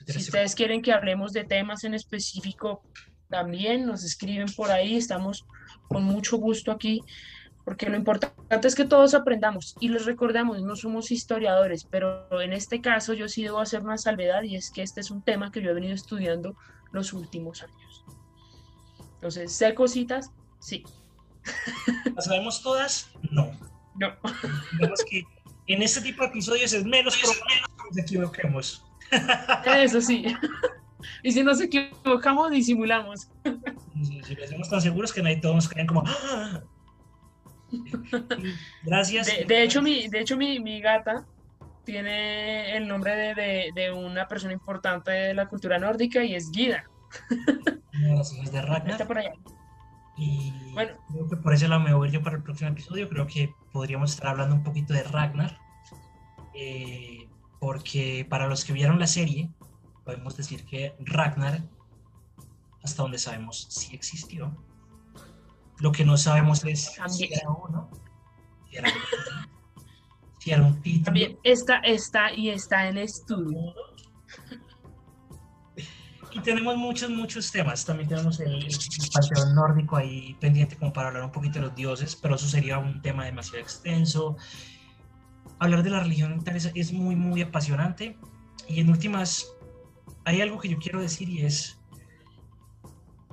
Si 0.05 0.17
ustedes 0.17 0.55
quieren 0.55 0.81
que 0.81 0.91
hablemos 0.91 1.33
de 1.33 1.43
temas 1.43 1.83
en 1.83 1.93
específico, 1.93 2.81
también 3.29 3.85
nos 3.85 4.03
escriben 4.03 4.47
por 4.55 4.71
ahí. 4.71 4.95
Estamos 4.95 5.45
con 5.87 6.03
mucho 6.03 6.37
gusto 6.37 6.71
aquí 6.71 7.01
porque 7.69 7.87
lo 7.87 7.97
importante 7.97 8.67
es 8.67 8.73
que 8.73 8.83
todos 8.83 9.13
aprendamos 9.13 9.75
y 9.79 9.89
les 9.89 10.07
recordamos, 10.07 10.63
no 10.63 10.75
somos 10.75 11.11
historiadores, 11.11 11.83
pero 11.83 12.41
en 12.41 12.51
este 12.51 12.81
caso 12.81 13.13
yo 13.13 13.29
sí 13.29 13.43
debo 13.43 13.59
hacer 13.59 13.81
una 13.81 13.99
salvedad 13.99 14.41
y 14.41 14.55
es 14.55 14.71
que 14.71 14.81
este 14.81 15.01
es 15.01 15.11
un 15.11 15.21
tema 15.21 15.51
que 15.51 15.61
yo 15.61 15.69
he 15.69 15.73
venido 15.75 15.93
estudiando 15.93 16.55
los 16.91 17.13
últimos 17.13 17.61
años. 17.61 18.03
Entonces, 19.13 19.51
¿sé 19.51 19.75
cositas? 19.75 20.31
Sí. 20.57 20.83
¿Las 22.15 22.25
sabemos 22.25 22.63
todas? 22.63 23.11
No. 23.29 23.51
No. 23.93 24.15
Digamos 24.71 25.05
que 25.07 25.23
en 25.67 25.83
este 25.83 26.01
tipo 26.01 26.23
de 26.23 26.29
episodios 26.29 26.73
es 26.73 26.83
menos 26.83 27.17
probable 27.17 27.43
que 27.77 27.83
nos 27.87 27.97
equivoquemos. 27.99 28.83
Eso 29.63 30.01
sí. 30.01 30.25
Y 31.23 31.31
si 31.31 31.43
nos 31.43 31.61
equivocamos, 31.61 32.49
disimulamos. 32.49 33.29
Si 34.25 34.35
lo 34.35 34.43
hacemos 34.43 34.69
tan 34.69 34.81
seguros 34.81 35.13
que 35.13 35.21
nadie 35.21 35.37
todos 35.37 35.55
nos 35.55 35.69
creen 35.69 35.87
como... 35.87 36.03
¡Ah! 36.05 36.61
Gracias. 38.83 39.27
De, 39.47 39.63
hecho, 39.63 39.81
mi, 39.81 40.07
de 40.07 40.19
hecho 40.19 40.37
mi, 40.37 40.59
mi, 40.59 40.81
gata 40.81 41.25
tiene 41.83 42.75
el 42.75 42.87
nombre 42.87 43.15
de, 43.15 43.35
de, 43.35 43.71
de, 43.73 43.91
una 43.91 44.27
persona 44.27 44.53
importante 44.53 45.11
de 45.11 45.33
la 45.33 45.47
cultura 45.47 45.79
nórdica 45.79 46.23
y 46.23 46.35
es 46.35 46.51
Guida. 46.51 46.85
Gracias, 47.93 48.51
de 48.51 48.61
Ragnar. 48.61 48.91
Está 48.91 49.07
por 49.07 49.17
allá. 49.17 49.33
Y 50.17 50.53
bueno. 50.73 50.93
creo 51.07 51.29
que 51.29 51.37
por 51.37 51.53
eso 51.53 51.67
la 51.67 51.79
me 51.79 51.93
voy 51.93 52.11
yo 52.11 52.21
para 52.21 52.35
el 52.35 52.43
próximo 52.43 52.69
episodio. 52.69 53.07
Creo 53.07 53.25
que 53.25 53.53
podríamos 53.71 54.11
estar 54.11 54.27
hablando 54.27 54.55
un 54.55 54.63
poquito 54.63 54.93
de 54.93 55.03
Ragnar. 55.03 55.57
Eh, 56.53 57.27
porque 57.59 58.25
para 58.29 58.47
los 58.47 58.65
que 58.65 58.73
vieron 58.73 58.99
la 58.99 59.07
serie, 59.07 59.49
podemos 60.03 60.35
decir 60.35 60.65
que 60.65 60.95
Ragnar, 60.99 61.61
hasta 62.83 63.01
donde 63.01 63.17
sabemos, 63.17 63.67
sí 63.69 63.95
existió 63.95 64.55
lo 65.79 65.91
que 65.91 66.05
no 66.05 66.17
sabemos 66.17 66.63
es 66.65 66.91
si 67.07 67.25
era 67.25 67.49
uno, 67.49 67.89
si 68.69 68.77
era, 68.77 68.93
si 70.39 70.51
era 70.51 70.63
un 70.63 70.81
título. 70.81 71.05
También 71.05 71.39
está, 71.43 71.79
está 71.79 72.33
y 72.33 72.49
está 72.49 72.87
en 72.87 72.97
estudio. 72.97 73.73
Y 76.31 76.41
tenemos 76.41 76.77
muchos, 76.77 77.09
muchos 77.09 77.51
temas. 77.51 77.85
También 77.85 78.09
tenemos 78.09 78.39
el, 78.39 78.53
el, 78.53 78.77
panteón 79.11 79.55
nórdico 79.55 79.95
ahí 79.95 80.35
pendiente 80.39 80.75
como 80.75 80.93
para 80.93 81.07
hablar 81.07 81.23
un 81.23 81.31
poquito 81.31 81.55
de 81.55 81.65
los 81.65 81.75
dioses, 81.75 82.15
pero 82.15 82.35
eso 82.35 82.47
sería 82.47 82.77
un 82.77 83.01
tema 83.01 83.25
demasiado 83.25 83.59
extenso. 83.59 84.37
Hablar 85.57 85.81
de 85.81 85.89
la 85.89 86.01
religión 86.01 86.43
es, 86.45 86.71
es 86.75 86.93
muy, 86.93 87.15
muy 87.15 87.41
apasionante. 87.41 88.15
Y 88.67 88.79
en 88.79 88.89
últimas, 88.89 89.47
hay 90.25 90.41
algo 90.41 90.59
que 90.59 90.69
yo 90.69 90.77
quiero 90.77 91.01
decir 91.01 91.27
y 91.29 91.45
es, 91.45 91.78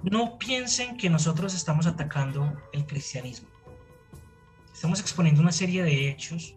no 0.03 0.39
piensen 0.39 0.97
que 0.97 1.11
nosotros 1.11 1.55
estamos 1.55 1.87
atacando 1.87 2.53
el 2.73 2.87
cristianismo. 2.87 3.49
Estamos 4.73 5.01
exponiendo 5.01 5.41
una 5.41 5.53
serie 5.53 5.83
de 5.83 6.11
hechos 6.11 6.55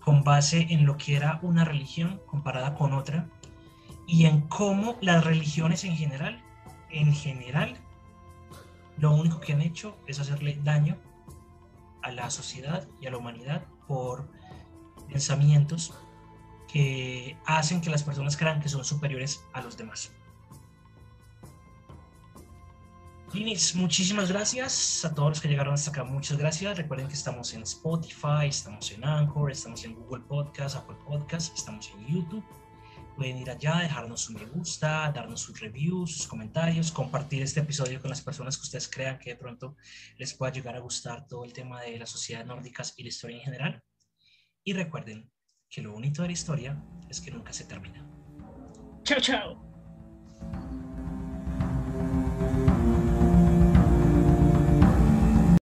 con 0.00 0.24
base 0.24 0.66
en 0.70 0.84
lo 0.84 0.96
que 0.96 1.16
era 1.16 1.38
una 1.42 1.64
religión 1.64 2.20
comparada 2.26 2.74
con 2.74 2.92
otra 2.92 3.28
y 4.06 4.26
en 4.26 4.42
cómo 4.42 4.98
las 5.00 5.24
religiones 5.24 5.84
en 5.84 5.96
general, 5.96 6.42
en 6.90 7.14
general, 7.14 7.78
lo 8.98 9.12
único 9.12 9.40
que 9.40 9.52
han 9.52 9.62
hecho 9.62 9.96
es 10.06 10.20
hacerle 10.20 10.58
daño 10.62 10.98
a 12.02 12.10
la 12.10 12.30
sociedad 12.30 12.86
y 13.00 13.06
a 13.06 13.10
la 13.10 13.16
humanidad 13.16 13.64
por 13.86 14.28
pensamientos 15.08 15.94
que 16.70 17.38
hacen 17.46 17.80
que 17.80 17.90
las 17.90 18.02
personas 18.02 18.36
crean 18.36 18.60
que 18.60 18.68
son 18.68 18.84
superiores 18.84 19.42
a 19.52 19.62
los 19.62 19.76
demás. 19.76 20.12
Linis, 23.34 23.74
muchísimas 23.74 24.30
gracias 24.30 25.04
a 25.04 25.12
todos 25.12 25.30
los 25.30 25.40
que 25.40 25.48
llegaron 25.48 25.74
hasta 25.74 25.90
acá. 25.90 26.04
Muchas 26.04 26.38
gracias. 26.38 26.76
Recuerden 26.76 27.08
que 27.08 27.14
estamos 27.14 27.52
en 27.52 27.62
Spotify, 27.62 28.46
estamos 28.46 28.92
en 28.92 29.04
Anchor, 29.04 29.50
estamos 29.50 29.84
en 29.84 29.94
Google 29.94 30.22
Podcast, 30.28 30.76
Apple 30.76 30.96
Podcast, 31.04 31.52
estamos 31.52 31.90
en 31.90 32.06
YouTube. 32.06 32.44
Pueden 33.16 33.38
ir 33.38 33.50
allá, 33.50 33.78
dejarnos 33.78 34.20
su 34.20 34.34
me 34.34 34.44
gusta, 34.44 35.10
darnos 35.12 35.40
sus 35.40 35.58
reviews, 35.58 36.16
sus 36.16 36.26
comentarios, 36.28 36.92
compartir 36.92 37.42
este 37.42 37.58
episodio 37.58 38.00
con 38.00 38.10
las 38.10 38.22
personas 38.22 38.56
que 38.56 38.62
ustedes 38.62 38.86
crean 38.86 39.18
que 39.18 39.30
de 39.30 39.36
pronto 39.36 39.74
les 40.16 40.32
pueda 40.34 40.52
llegar 40.52 40.76
a 40.76 40.80
gustar 40.80 41.26
todo 41.26 41.44
el 41.44 41.52
tema 41.52 41.82
de 41.82 41.98
las 41.98 42.10
sociedades 42.10 42.46
nórdicas 42.46 42.94
y 42.96 43.02
la 43.02 43.08
historia 43.08 43.38
en 43.38 43.42
general. 43.42 43.82
Y 44.62 44.74
recuerden 44.74 45.28
que 45.68 45.82
lo 45.82 45.90
bonito 45.90 46.22
de 46.22 46.28
la 46.28 46.34
historia 46.34 46.80
es 47.10 47.20
que 47.20 47.32
nunca 47.32 47.52
se 47.52 47.64
termina. 47.64 48.08
Chao, 49.02 49.18
chao. 49.20 50.83